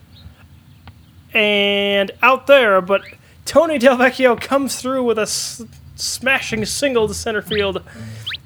And 1.33 2.11
out 2.23 2.47
there, 2.47 2.81
but 2.81 3.03
Tony 3.45 3.79
Delvecchio 3.79 4.41
comes 4.41 4.81
through 4.81 5.05
with 5.05 5.19
a 5.19 5.23
s- 5.23 5.63
smashing 5.95 6.65
single 6.65 7.09
to 7.09 7.15
center 7.15 7.43
field. 7.43 7.83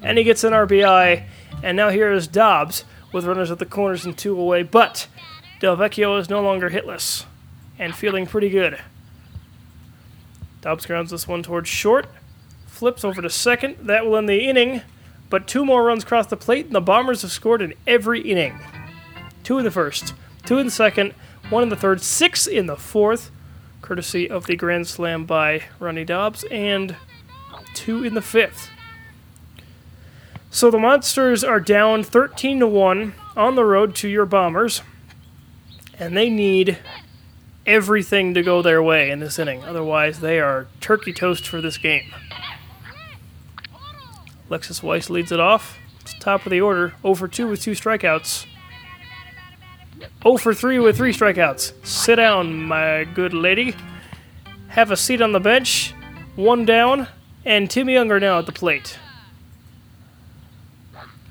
And 0.01 0.17
he 0.17 0.23
gets 0.23 0.43
an 0.43 0.53
RBI. 0.53 1.23
And 1.63 1.77
now 1.77 1.89
here 1.89 2.11
is 2.11 2.27
Dobbs 2.27 2.85
with 3.11 3.25
runners 3.25 3.51
at 3.51 3.59
the 3.59 3.65
corners 3.65 4.05
and 4.05 4.17
two 4.17 4.39
away. 4.39 4.63
But 4.63 5.07
Delvecchio 5.61 6.19
is 6.19 6.29
no 6.29 6.41
longer 6.41 6.69
hitless 6.69 7.25
and 7.77 7.95
feeling 7.95 8.25
pretty 8.25 8.49
good. 8.49 8.79
Dobbs 10.61 10.85
grounds 10.85 11.11
this 11.11 11.27
one 11.27 11.43
towards 11.43 11.67
short. 11.69 12.07
Flips 12.81 13.05
over 13.05 13.21
to 13.21 13.29
second. 13.29 13.77
That 13.83 14.07
will 14.07 14.17
end 14.17 14.27
the 14.27 14.49
inning. 14.49 14.81
But 15.29 15.45
two 15.45 15.63
more 15.63 15.83
runs 15.83 16.03
cross 16.03 16.25
the 16.25 16.35
plate, 16.35 16.65
and 16.65 16.73
the 16.73 16.81
Bombers 16.81 17.21
have 17.21 17.29
scored 17.29 17.61
in 17.61 17.75
every 17.85 18.21
inning. 18.21 18.59
Two 19.43 19.59
in 19.59 19.63
the 19.63 19.69
first, 19.69 20.15
two 20.47 20.57
in 20.57 20.65
the 20.65 20.71
second, 20.71 21.13
one 21.51 21.61
in 21.61 21.69
the 21.69 21.75
third, 21.75 22.01
six 22.01 22.47
in 22.47 22.65
the 22.65 22.75
fourth, 22.75 23.29
courtesy 23.83 24.27
of 24.27 24.47
the 24.47 24.55
Grand 24.55 24.87
Slam 24.87 25.25
by 25.25 25.61
Ronnie 25.79 26.05
Dobbs, 26.05 26.43
and 26.45 26.95
two 27.75 28.03
in 28.03 28.15
the 28.15 28.19
fifth. 28.19 28.71
So 30.49 30.71
the 30.71 30.79
Monsters 30.79 31.43
are 31.43 31.59
down 31.59 32.01
13 32.01 32.61
to 32.61 32.67
1 32.67 33.13
on 33.37 33.53
the 33.53 33.63
road 33.63 33.93
to 33.97 34.07
your 34.07 34.25
Bombers, 34.25 34.81
and 35.99 36.17
they 36.17 36.31
need 36.31 36.79
everything 37.67 38.33
to 38.33 38.41
go 38.41 38.63
their 38.63 38.81
way 38.81 39.11
in 39.11 39.19
this 39.19 39.37
inning. 39.37 39.63
Otherwise, 39.65 40.21
they 40.21 40.39
are 40.39 40.65
turkey 40.79 41.13
toast 41.13 41.47
for 41.47 41.61
this 41.61 41.77
game. 41.77 42.11
Alexis 44.51 44.83
Weiss 44.83 45.09
leads 45.09 45.31
it 45.31 45.39
off. 45.39 45.77
It's 46.01 46.13
top 46.15 46.45
of 46.45 46.51
the 46.51 46.59
order. 46.59 46.93
0 47.03 47.15
for 47.15 47.29
2 47.29 47.47
with 47.47 47.61
two 47.61 47.71
strikeouts. 47.71 48.45
0 50.23 50.37
for 50.37 50.53
3 50.53 50.77
with 50.79 50.97
three 50.97 51.13
strikeouts. 51.13 51.71
Sit 51.87 52.17
down, 52.17 52.63
my 52.65 53.05
good 53.05 53.33
lady. 53.33 53.73
Have 54.67 54.91
a 54.91 54.97
seat 54.97 55.21
on 55.21 55.31
the 55.31 55.39
bench. 55.39 55.93
One 56.35 56.65
down, 56.65 57.07
and 57.45 57.71
Tim 57.71 57.89
Younger 57.89 58.19
now 58.19 58.39
at 58.39 58.45
the 58.45 58.51
plate. 58.51 58.99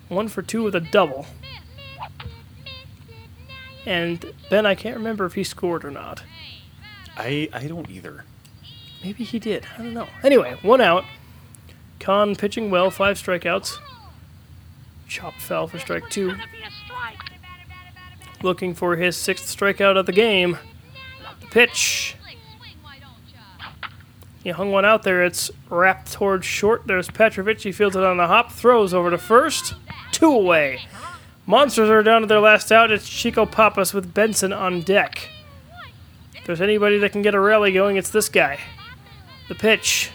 One 0.09 0.29
for 0.29 0.41
two 0.41 0.63
with 0.63 0.75
a 0.75 0.81
double. 0.81 1.27
And 3.85 4.33
Ben, 4.49 4.65
I 4.65 4.75
can't 4.75 4.97
remember 4.97 5.27
if 5.27 5.35
he 5.35 5.45
scored 5.45 5.85
or 5.85 5.91
not. 5.91 6.23
I 7.19 7.51
I 7.53 7.67
don't 7.67 7.91
either. 7.91 8.25
Maybe 9.05 9.25
he 9.25 9.39
did. 9.39 9.67
I 9.75 9.83
don't 9.83 9.93
know. 9.93 10.09
Anyway, 10.23 10.59
one 10.63 10.81
out. 10.81 11.05
Khan 12.01 12.35
pitching 12.35 12.71
well, 12.71 12.91
five 12.91 13.17
strikeouts. 13.19 13.77
Chop 15.07 15.35
foul 15.35 15.69
for 15.69 15.79
strike 15.79 16.09
two. 16.09 16.35
Looking 18.43 18.75
for 18.75 18.97
his 18.97 19.17
sixth 19.17 19.55
strikeout 19.55 19.99
of 19.99 20.07
the 20.07 20.13
game. 20.13 20.59
The 21.41 21.47
pitch. 21.47 22.17
He 24.43 24.51
hung 24.51 24.73
one 24.73 24.87
out 24.87 25.03
there. 25.03 25.23
It's 25.23 25.51
wrapped 25.69 26.13
towards 26.13 26.47
short. 26.47 26.87
There's 26.87 27.11
Petrovich. 27.11 27.63
He 27.63 27.73
fields 27.73 27.95
it 27.95 28.03
on 28.03 28.17
the 28.17 28.27
hop. 28.27 28.51
Throws 28.51 28.95
over 28.95 29.11
to 29.11 29.19
first. 29.19 29.75
Two 30.13 30.33
away. 30.33 30.81
Monsters 31.47 31.91
are 31.91 32.03
down 32.03 32.23
to 32.23 32.27
their 32.27 32.41
last 32.41 32.73
out. 32.73 32.91
It's 32.91 33.09
Chico 33.09 33.45
Pappas 33.45 33.93
with 33.93 34.15
Benson 34.15 34.53
on 34.53 34.81
deck. 34.81 35.29
If 36.35 36.45
there's 36.47 36.61
anybody 36.63 36.99
that 36.99 37.13
can 37.13 37.21
get 37.21 37.35
a 37.35 37.41
rally 37.41 37.73
going, 37.73 37.97
it's 37.97 38.11
this 38.11 38.31
guy. 38.31 38.59
The 39.49 39.55
pitch. 39.55 40.11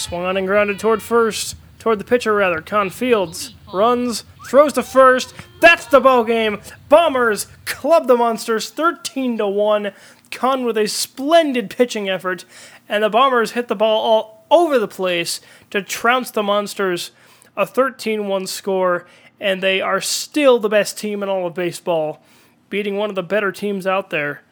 Swung 0.00 0.24
on 0.24 0.38
and 0.38 0.46
grounded 0.46 0.78
toward 0.78 1.02
first. 1.02 1.56
Toward 1.78 1.98
the 1.98 2.04
pitcher, 2.04 2.34
rather. 2.34 2.62
Khan 2.62 2.88
Fields 2.90 3.54
runs, 3.72 4.24
throws 4.46 4.72
to 4.74 4.82
first. 4.82 5.34
That's 5.60 5.86
the 5.86 6.00
ball 6.00 6.24
game. 6.24 6.60
Bombers 6.88 7.46
club 7.66 8.06
the 8.06 8.16
Monsters 8.16 8.70
13 8.70 9.38
to 9.38 9.46
1. 9.46 9.92
Khan 10.30 10.64
with 10.64 10.78
a 10.78 10.88
splendid 10.88 11.70
pitching 11.70 12.08
effort. 12.08 12.44
And 12.88 13.04
the 13.04 13.10
Bombers 13.10 13.52
hit 13.52 13.68
the 13.68 13.76
ball 13.76 14.00
all 14.00 14.44
over 14.50 14.78
the 14.78 14.88
place 14.88 15.40
to 15.70 15.82
trounce 15.82 16.30
the 16.30 16.42
Monsters. 16.42 17.10
A 17.56 17.66
13 17.66 18.26
1 18.26 18.46
score. 18.46 19.06
And 19.38 19.62
they 19.62 19.80
are 19.80 20.00
still 20.00 20.58
the 20.58 20.68
best 20.68 20.98
team 20.98 21.22
in 21.22 21.28
all 21.28 21.46
of 21.46 21.54
baseball, 21.54 22.22
beating 22.68 22.96
one 22.96 23.10
of 23.10 23.16
the 23.16 23.22
better 23.22 23.52
teams 23.52 23.86
out 23.86 24.10
there. 24.10 24.42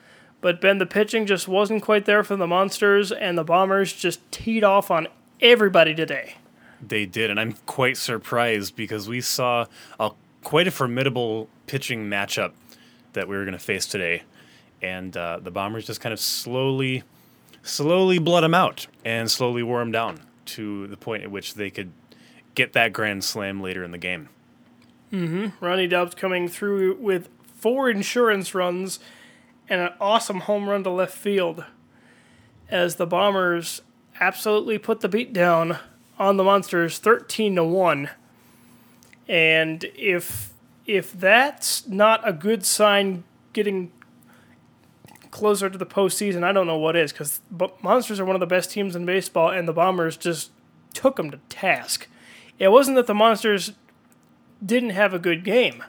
But 0.40 0.60
Ben, 0.60 0.78
the 0.78 0.86
pitching 0.86 1.26
just 1.26 1.48
wasn't 1.48 1.82
quite 1.82 2.04
there 2.04 2.22
for 2.22 2.36
the 2.36 2.46
Monsters, 2.46 3.10
and 3.10 3.36
the 3.36 3.44
Bombers 3.44 3.92
just 3.92 4.20
teed 4.30 4.62
off 4.62 4.90
on 4.90 5.08
everybody 5.40 5.94
today. 5.94 6.34
They 6.86 7.06
did, 7.06 7.30
and 7.30 7.40
I'm 7.40 7.54
quite 7.66 7.96
surprised 7.96 8.76
because 8.76 9.08
we 9.08 9.20
saw 9.20 9.66
a 9.98 10.10
quite 10.44 10.68
a 10.68 10.70
formidable 10.70 11.48
pitching 11.66 12.08
matchup 12.08 12.52
that 13.12 13.28
we 13.28 13.36
were 13.36 13.44
going 13.44 13.52
to 13.52 13.58
face 13.58 13.86
today, 13.86 14.22
and 14.80 15.16
uh, 15.16 15.40
the 15.42 15.50
Bombers 15.50 15.86
just 15.86 16.00
kind 16.00 16.12
of 16.12 16.20
slowly, 16.20 17.02
slowly 17.62 18.18
bled 18.18 18.44
them 18.44 18.54
out 18.54 18.86
and 19.04 19.30
slowly 19.30 19.62
wore 19.62 19.80
them 19.80 19.90
down 19.90 20.20
to 20.46 20.86
the 20.86 20.96
point 20.96 21.24
at 21.24 21.30
which 21.30 21.54
they 21.54 21.70
could 21.70 21.90
get 22.54 22.72
that 22.72 22.92
grand 22.92 23.24
slam 23.24 23.60
later 23.60 23.82
in 23.84 23.90
the 23.90 23.98
game. 23.98 24.28
Mm-hmm. 25.12 25.64
Ronnie 25.64 25.86
Dobbs 25.86 26.14
coming 26.14 26.48
through 26.48 26.96
with 26.96 27.28
four 27.56 27.90
insurance 27.90 28.54
runs 28.54 28.98
and 29.68 29.80
an 29.80 29.92
awesome 30.00 30.40
home 30.40 30.68
run 30.68 30.84
to 30.84 30.90
left 30.90 31.16
field 31.16 31.64
as 32.70 32.96
the 32.96 33.06
Bombers 33.06 33.82
absolutely 34.20 34.78
put 34.78 35.00
the 35.00 35.08
beat 35.08 35.32
down 35.32 35.78
on 36.18 36.36
the 36.36 36.44
Monsters 36.44 36.98
13 36.98 37.56
to 37.56 37.64
1. 37.64 38.10
And 39.28 39.84
if 39.94 40.52
if 40.86 41.12
that's 41.12 41.86
not 41.86 42.26
a 42.26 42.32
good 42.32 42.64
sign 42.64 43.24
getting 43.52 43.92
closer 45.30 45.68
to 45.68 45.76
the 45.76 45.86
postseason, 45.86 46.42
I 46.42 46.52
don't 46.52 46.66
know 46.66 46.78
what 46.78 46.96
is 46.96 47.12
because 47.12 47.40
Monsters 47.82 48.18
are 48.18 48.24
one 48.24 48.36
of 48.36 48.40
the 48.40 48.46
best 48.46 48.70
teams 48.70 48.96
in 48.96 49.04
baseball 49.04 49.50
and 49.50 49.68
the 49.68 49.72
Bombers 49.74 50.16
just 50.16 50.50
took 50.94 51.16
them 51.16 51.30
to 51.30 51.38
task. 51.50 52.08
It 52.58 52.68
wasn't 52.68 52.96
that 52.96 53.06
the 53.06 53.14
Monsters 53.14 53.72
didn't 54.64 54.90
have 54.90 55.12
a 55.12 55.18
good 55.18 55.44
game. 55.44 55.84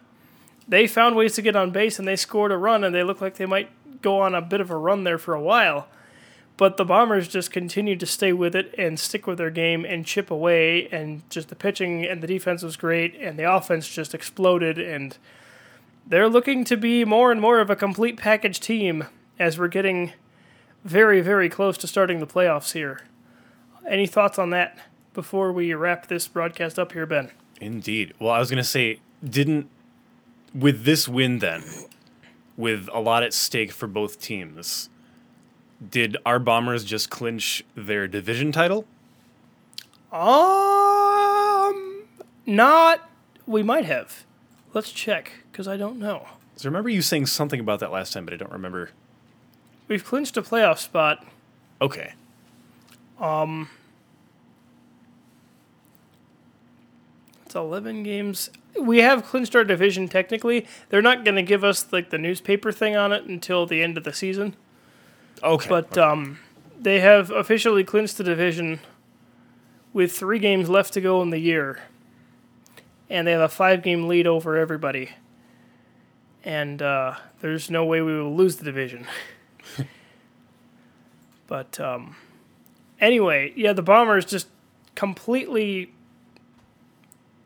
They 0.68 0.86
found 0.86 1.16
ways 1.16 1.34
to 1.36 1.42
get 1.42 1.56
on 1.56 1.72
base 1.72 1.98
and 1.98 2.08
they 2.08 2.18
scored 2.18 2.52
a 2.52 2.58
run 2.58 2.84
and 2.84 2.94
they 2.94 3.04
looked 3.04 3.22
like 3.22 3.36
they 3.36 3.46
might 3.46 3.70
go 4.02 4.20
on 4.20 4.36
a 4.36 4.42
bit 4.42 4.62
of 4.62 4.70
a 4.70 4.78
run 4.78 5.06
there 5.06 5.18
for 5.18 5.34
a 5.34 5.42
while. 5.42 5.88
But 6.60 6.76
the 6.76 6.84
Bombers 6.84 7.30
just 7.30 7.52
continued 7.52 8.02
to 8.02 8.06
stay 8.06 8.34
with 8.34 8.54
it 8.54 8.76
and 8.78 9.00
stick 9.00 9.26
with 9.26 9.38
their 9.38 9.50
game 9.50 9.86
and 9.86 10.06
chip 10.06 10.30
away 10.30 10.90
and 10.90 11.22
just 11.30 11.48
the 11.48 11.56
pitching 11.56 12.06
and 12.06 12.22
the 12.22 12.28
defense 12.28 12.64
was 12.64 12.76
great 12.76 13.16
and 13.16 13.40
the 13.40 13.50
offense 13.50 13.88
just 13.88 14.14
exploded 14.14 14.78
and 14.78 15.18
they're 16.06 16.28
looking 16.28 16.66
to 16.66 16.76
be 16.76 17.06
more 17.06 17.32
and 17.32 17.40
more 17.40 17.62
of 17.62 17.70
a 17.70 17.78
complete 17.78 18.18
package 18.18 18.60
team 18.60 19.06
as 19.40 19.58
we're 19.58 19.70
getting 19.70 20.12
very, 20.84 21.22
very 21.22 21.48
close 21.48 21.78
to 21.78 21.88
starting 21.88 22.20
the 22.20 22.28
playoffs 22.28 22.74
here. 22.74 23.04
Any 23.88 24.06
thoughts 24.06 24.38
on 24.38 24.50
that 24.50 24.78
before 25.14 25.54
we 25.54 25.74
wrap 25.74 26.08
this 26.08 26.28
broadcast 26.28 26.78
up 26.78 26.92
here, 26.92 27.06
Ben? 27.06 27.32
Indeed. 27.62 28.14
Well, 28.20 28.32
I 28.32 28.40
was 28.40 28.50
going 28.50 28.62
to 28.62 28.70
say, 28.70 29.00
didn't 29.24 29.70
with 30.54 30.84
this 30.84 31.08
win 31.08 31.40
then, 31.40 31.64
with 32.58 32.90
a 32.94 33.00
lot 33.00 33.24
at 33.24 33.34
stake 33.34 33.72
for 33.72 33.88
both 33.88 34.20
teams, 34.20 34.90
did 35.88 36.18
our 36.26 36.40
Bombers 36.40 36.84
just 36.84 37.10
clinch 37.10 37.64
their 37.76 38.08
division 38.08 38.52
title? 38.52 38.86
Um, 40.12 42.04
not. 42.46 43.10
We 43.46 43.64
might 43.64 43.86
have. 43.86 44.26
Let's 44.74 44.92
check 44.92 45.32
because 45.52 45.68
I 45.68 45.78
don't 45.78 45.98
know. 45.98 46.28
So 46.56 46.68
I 46.68 46.70
remember 46.70 46.90
you 46.90 47.02
saying 47.02 47.28
something 47.28 47.60
about 47.60 47.80
that 47.80 47.92
last 47.92 48.14
time, 48.14 48.26
but 48.26 48.34
I 48.34 48.38
don't 48.38 48.52
remember. 48.52 48.92
We've 49.88 50.04
clinched 50.04 50.38
a 50.38 50.42
playoff 50.42 50.78
spot. 50.78 51.26
Okay. 51.82 52.14
Um, 53.20 53.70
it's 57.46 57.56
11 57.56 58.04
games. 58.04 58.50
We 58.80 59.00
have 59.00 59.26
clinched 59.26 59.56
our 59.56 59.64
division 59.64 60.08
technically. 60.08 60.68
They're 60.90 61.02
not 61.02 61.24
going 61.24 61.36
to 61.36 61.42
give 61.42 61.64
us 61.64 61.92
like 61.92 62.10
the 62.10 62.18
newspaper 62.18 62.72
thing 62.72 62.96
on 62.96 63.12
it 63.12 63.24
until 63.24 63.66
the 63.66 63.82
end 63.82 63.98
of 63.98 64.04
the 64.04 64.14
season. 64.14 64.56
Okay. 65.44 65.70
But 65.70 65.98
um, 65.98 66.40
they 66.80 67.00
have 67.00 67.32
officially 67.32 67.84
clinched 67.84 68.18
the 68.18 68.24
division 68.24 68.80
with 69.94 70.12
three 70.12 70.40
games 70.40 70.70
left 70.70 70.94
to 70.94 71.02
go 71.02 71.22
in 71.22 71.30
the 71.30 71.40
year. 71.40 71.82
And 73.10 73.28
they 73.28 73.32
have 73.32 73.42
a 73.42 73.50
five 73.50 73.82
game 73.82 74.08
lead 74.08 74.28
over 74.28 74.58
everybody. 74.58 75.10
And 76.44 76.82
uh, 76.82 77.16
there's 77.42 77.70
no 77.70 77.86
way 77.86 78.02
we 78.02 78.16
will 78.16 78.36
lose 78.36 78.58
the 78.58 78.66
division. 78.66 79.08
but 81.48 81.80
um, 81.80 82.16
anyway, 83.02 83.52
yeah, 83.56 83.74
the 83.74 83.82
Bombers 83.82 84.26
just 84.26 84.48
completely. 84.96 85.92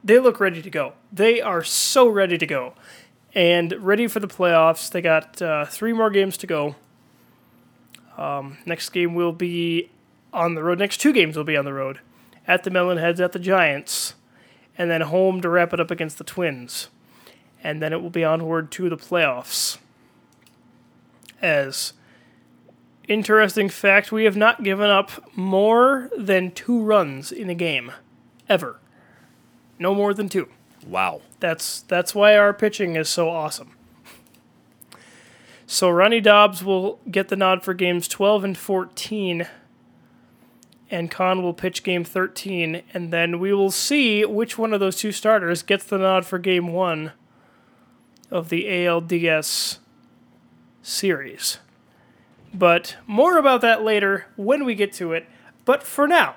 They 0.03 0.19
look 0.19 0.39
ready 0.39 0.61
to 0.61 0.69
go. 0.69 0.93
They 1.11 1.41
are 1.41 1.63
so 1.63 2.07
ready 2.07 2.37
to 2.37 2.45
go. 2.45 2.73
And 3.33 3.73
ready 3.79 4.07
for 4.07 4.19
the 4.19 4.27
playoffs. 4.27 4.91
They 4.91 5.01
got 5.01 5.41
uh, 5.41 5.65
three 5.65 5.93
more 5.93 6.09
games 6.09 6.37
to 6.37 6.47
go. 6.47 6.75
Um, 8.18 8.57
next 8.66 8.89
game 8.89 9.16
will 9.16 9.32
be 9.34 9.89
on 10.32 10.55
the 10.55 10.64
road. 10.64 10.80
Next 10.80 10.97
two 10.97 11.14
games 11.14 11.38
will 11.38 11.43
be 11.43 11.57
on 11.57 11.66
the 11.66 11.74
road. 11.74 11.99
At 12.47 12.64
the 12.64 12.70
Melonheads, 12.70 13.20
at 13.20 13.32
the 13.32 13.39
Giants, 13.39 14.16
and 14.78 14.89
then 14.91 15.01
home 15.01 15.41
to 15.41 15.49
wrap 15.49 15.74
it 15.74 15.80
up 15.80 15.91
against 15.91 16.18
the 16.18 16.24
Twins. 16.24 16.89
And 17.64 17.82
then 17.82 17.93
it 17.93 18.01
will 18.01 18.09
be 18.09 18.26
onward 18.26 18.72
to 18.72 18.89
the 18.89 18.97
playoffs. 18.97 19.78
As 21.41 21.93
interesting 23.07 23.70
fact, 23.70 24.11
we 24.11 24.26
have 24.26 24.36
not 24.36 24.64
given 24.64 24.89
up 24.89 25.11
more 25.38 26.09
than 26.18 26.51
two 26.51 26.82
runs 26.82 27.32
in 27.32 27.49
a 27.49 27.55
game. 27.55 27.91
Ever. 28.49 28.80
No 29.80 29.95
more 29.95 30.14
than 30.14 30.30
two. 30.30 30.49
wow. 30.86 31.22
That's 31.39 31.82
that's 31.82 32.16
why 32.16 32.38
our 32.38 32.53
pitching 32.53 32.95
is 32.95 33.09
so 33.09 33.30
awesome. 33.30 33.76
So 35.66 35.89
Ronnie 35.89 36.22
Dobbs 36.22 36.64
will 36.64 36.99
get 37.09 37.30
the 37.30 37.36
nod 37.36 37.64
for 37.64 37.74
games 37.74 38.07
12 38.07 38.43
and 38.43 38.57
14 38.57 39.47
and 40.91 41.09
Khan 41.09 41.41
will 41.41 41.53
pitch 41.53 41.84
game 41.84 42.03
13 42.03 42.84
and 42.93 43.11
then 43.11 43.39
we 43.39 43.53
will 43.53 43.72
see 43.72 44.26
which 44.26 44.57
one 44.57 44.74
of 44.74 44.80
those 44.80 44.97
two 44.97 45.11
starters 45.11 45.64
gets 45.64 45.86
the 45.86 45.97
nod 45.97 46.26
for 46.26 46.38
game 46.38 46.68
1 46.68 47.14
of 48.30 48.49
the 48.49 48.66
ALDS 48.66 49.80
series. 50.82 51.59
But 52.53 52.97
more 53.07 53.38
about 53.38 53.61
that 53.61 53.84
later 53.84 54.26
when 54.36 54.66
we 54.66 54.76
get 54.76 54.93
to 54.93 55.14
it. 55.14 55.28
But 55.66 55.82
for 55.82 56.07
now, 56.07 56.36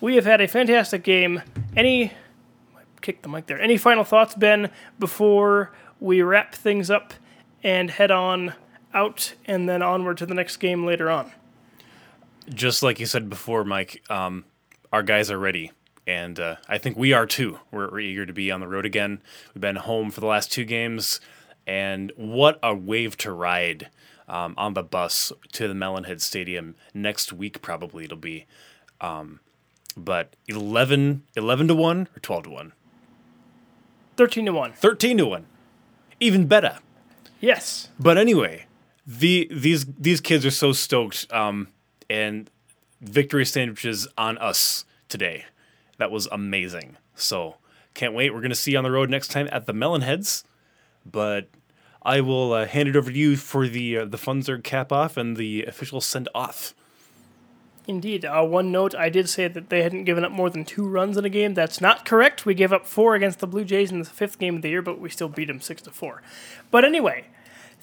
we 0.00 0.16
have 0.16 0.24
had 0.24 0.40
a 0.40 0.48
fantastic 0.48 1.04
game. 1.04 1.42
Any 1.76 2.12
kick 3.00 3.22
the 3.22 3.28
mic 3.28 3.46
there. 3.46 3.60
Any 3.60 3.76
final 3.76 4.02
thoughts, 4.02 4.34
Ben, 4.34 4.70
before 4.98 5.70
we 6.00 6.22
wrap 6.22 6.54
things 6.54 6.90
up 6.90 7.14
and 7.64 7.90
head 7.90 8.10
on 8.12 8.54
out 8.92 9.34
and 9.46 9.68
then 9.68 9.82
onward 9.82 10.18
to 10.18 10.26
the 10.26 10.34
next 10.34 10.58
game 10.58 10.86
later 10.86 11.10
on? 11.10 11.32
Just 12.48 12.82
like 12.82 13.00
you 13.00 13.06
said 13.06 13.28
before, 13.28 13.64
Mike, 13.64 14.04
um, 14.08 14.44
our 14.92 15.02
guys 15.02 15.30
are 15.30 15.38
ready. 15.38 15.72
And 16.06 16.38
uh, 16.38 16.56
I 16.68 16.76
think 16.76 16.96
we 16.98 17.14
are 17.14 17.26
too. 17.26 17.58
We're, 17.70 17.90
we're 17.90 18.00
eager 18.00 18.26
to 18.26 18.32
be 18.32 18.50
on 18.50 18.60
the 18.60 18.68
road 18.68 18.84
again. 18.84 19.22
We've 19.54 19.62
been 19.62 19.76
home 19.76 20.10
for 20.10 20.20
the 20.20 20.26
last 20.26 20.52
two 20.52 20.66
games. 20.66 21.18
And 21.66 22.12
what 22.16 22.58
a 22.62 22.74
wave 22.74 23.16
to 23.18 23.32
ride 23.32 23.88
um, 24.28 24.54
on 24.58 24.74
the 24.74 24.82
bus 24.82 25.32
to 25.52 25.66
the 25.66 25.74
Melonhead 25.74 26.20
Stadium 26.20 26.74
next 26.92 27.32
week, 27.32 27.62
probably 27.62 28.04
it'll 28.04 28.18
be. 28.18 28.46
Um, 29.00 29.40
but 29.96 30.36
11, 30.46 31.22
11 31.36 31.68
to 31.68 31.74
1 31.74 32.08
or 32.14 32.20
12 32.20 32.44
to 32.44 32.50
1? 32.50 32.72
13 34.16 34.46
to 34.46 34.52
1. 34.52 34.72
13 34.74 35.18
to 35.18 35.26
1. 35.26 35.46
Even 36.20 36.46
better. 36.46 36.78
Yes. 37.44 37.90
But 38.00 38.16
anyway, 38.16 38.64
the 39.06 39.48
these 39.52 39.84
these 39.84 40.22
kids 40.22 40.46
are 40.46 40.50
so 40.50 40.72
stoked, 40.72 41.26
um, 41.30 41.68
and 42.08 42.50
victory 43.02 43.44
sandwiches 43.44 44.08
on 44.16 44.38
us 44.38 44.86
today. 45.10 45.44
That 45.98 46.10
was 46.10 46.26
amazing. 46.32 46.96
So 47.14 47.56
can't 47.92 48.14
wait. 48.14 48.32
We're 48.32 48.40
gonna 48.40 48.54
see 48.54 48.72
you 48.72 48.78
on 48.78 48.84
the 48.84 48.90
road 48.90 49.10
next 49.10 49.28
time 49.28 49.46
at 49.52 49.66
the 49.66 49.74
Melonheads. 49.74 50.44
But 51.04 51.48
I 52.02 52.22
will 52.22 52.54
uh, 52.54 52.64
hand 52.64 52.88
it 52.88 52.96
over 52.96 53.10
to 53.10 53.18
you 53.18 53.36
for 53.36 53.68
the 53.68 53.98
uh, 53.98 54.04
the 54.06 54.16
Funzerg 54.16 54.64
cap 54.64 54.90
off 54.90 55.18
and 55.18 55.36
the 55.36 55.64
official 55.64 56.00
send 56.00 56.30
off. 56.34 56.74
Indeed. 57.86 58.24
Uh, 58.24 58.42
one 58.44 58.72
note 58.72 58.94
I 58.94 59.10
did 59.10 59.28
say 59.28 59.48
that 59.48 59.68
they 59.68 59.82
hadn't 59.82 60.04
given 60.04 60.24
up 60.24 60.32
more 60.32 60.48
than 60.48 60.64
two 60.64 60.88
runs 60.88 61.18
in 61.18 61.26
a 61.26 61.28
game. 61.28 61.52
That's 61.52 61.82
not 61.82 62.06
correct. 62.06 62.46
We 62.46 62.54
gave 62.54 62.72
up 62.72 62.86
four 62.86 63.14
against 63.14 63.40
the 63.40 63.46
Blue 63.46 63.64
Jays 63.64 63.92
in 63.92 63.98
the 63.98 64.06
fifth 64.06 64.38
game 64.38 64.56
of 64.56 64.62
the 64.62 64.70
year, 64.70 64.80
but 64.80 64.98
we 64.98 65.10
still 65.10 65.28
beat 65.28 65.48
them 65.48 65.60
6 65.60 65.82
to 65.82 65.90
4. 65.90 66.22
But 66.70 66.86
anyway, 66.86 67.26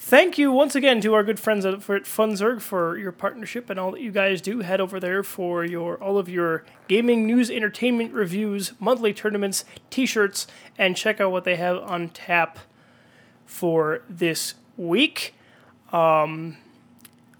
thank 0.01 0.37
you 0.37 0.51
once 0.51 0.75
again 0.75 0.99
to 0.99 1.13
our 1.13 1.23
good 1.23 1.39
friends 1.39 1.63
at 1.63 1.75
Funzerg 1.79 2.59
for 2.59 2.97
your 2.97 3.11
partnership 3.11 3.69
and 3.69 3.79
all 3.79 3.91
that 3.91 4.01
you 4.01 4.11
guys 4.11 4.41
do. 4.41 4.59
Head 4.59 4.81
over 4.81 4.99
there 4.99 5.21
for 5.21 5.63
your 5.63 6.01
all 6.03 6.17
of 6.17 6.27
your 6.27 6.65
gaming 6.87 7.27
news, 7.27 7.51
entertainment 7.51 8.11
reviews, 8.11 8.73
monthly 8.79 9.13
tournaments, 9.13 9.63
t-shirts, 9.89 10.47
and 10.77 10.97
check 10.97 11.21
out 11.21 11.31
what 11.31 11.43
they 11.43 11.55
have 11.55 11.77
on 11.77 12.09
tap 12.09 12.59
for 13.45 14.01
this 14.09 14.55
week. 14.75 15.35
Um, 15.93 16.57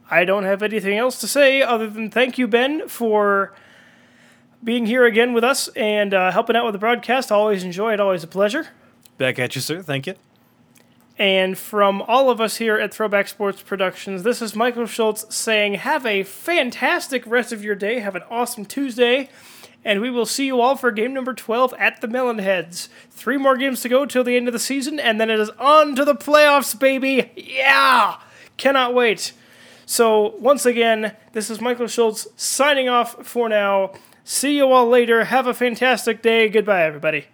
I 0.10 0.24
don't 0.24 0.44
have 0.44 0.62
anything 0.62 0.98
else 0.98 1.20
to 1.22 1.28
say 1.28 1.62
other 1.62 1.90
than 1.90 2.12
thank 2.12 2.38
you, 2.38 2.48
Ben, 2.48 2.88
for 2.88 3.54
being 4.64 4.86
here 4.86 5.06
again 5.06 5.34
with 5.34 5.44
us 5.44 5.68
and 5.70 6.14
uh, 6.14 6.32
helping 6.32 6.56
out 6.56 6.66
with 6.66 6.74
the 6.74 6.80
broadcast. 6.80 7.32
Always 7.32 7.64
enjoy 7.64 7.94
it. 7.94 8.00
Always 8.00 8.24
a 8.24 8.28
pleasure. 8.28 8.68
Back 9.18 9.40
at 9.40 9.56
you, 9.56 9.62
sir. 9.62 9.82
Thank 9.82 10.06
you. 10.06 10.16
And 11.22 11.56
from 11.56 12.02
all 12.08 12.32
of 12.32 12.42
us 12.42 12.58
here 12.58 12.80
at 12.80 12.92
Throwback 12.92 13.28
Sports 13.28 13.62
Productions, 13.62 14.24
this 14.24 14.42
is 14.42 14.56
Michael 14.56 14.88
Schultz 14.88 15.24
saying, 15.36 15.76
Have 15.76 16.04
a 16.04 16.24
fantastic 16.24 17.28
rest 17.28 17.54
of 17.54 17.64
your 17.64 17.76
day. 17.76 18.00
Have 18.00 18.16
an 18.16 18.24
awesome 18.28 18.66
Tuesday. 18.66 19.30
And 19.86 20.02
we 20.02 20.10
will 20.10 20.26
see 20.26 20.48
you 20.48 20.60
all 20.60 20.76
for 20.76 20.90
game 20.90 21.14
number 21.14 21.36
12 21.36 21.76
at 21.78 22.02
the 22.02 22.08
Melonheads. 22.08 22.88
Three 23.12 23.38
more 23.38 23.56
games 23.56 23.82
to 23.82 23.90
go 23.90 24.08
till 24.08 24.24
the 24.24 24.36
end 24.36 24.48
of 24.48 24.54
the 24.54 24.58
season, 24.58 25.00
and 25.00 25.22
then 25.22 25.30
it 25.30 25.40
is 25.40 25.52
on 25.60 25.96
to 25.96 26.04
the 26.04 26.16
playoffs, 26.16 26.78
baby. 26.80 27.32
Yeah! 27.36 28.18
Cannot 28.58 28.96
wait. 28.96 29.34
So, 29.86 30.36
once 30.40 30.66
again, 30.66 31.16
this 31.34 31.52
is 31.52 31.62
Michael 31.62 31.86
Schultz 31.86 32.28
signing 32.36 32.90
off 32.90 33.28
for 33.28 33.48
now. 33.48 33.94
See 34.24 34.58
you 34.58 34.72
all 34.72 34.88
later. 34.88 35.26
Have 35.26 35.46
a 35.46 35.54
fantastic 35.54 36.24
day. 36.24 36.50
Goodbye, 36.50 36.84
everybody. 36.84 37.28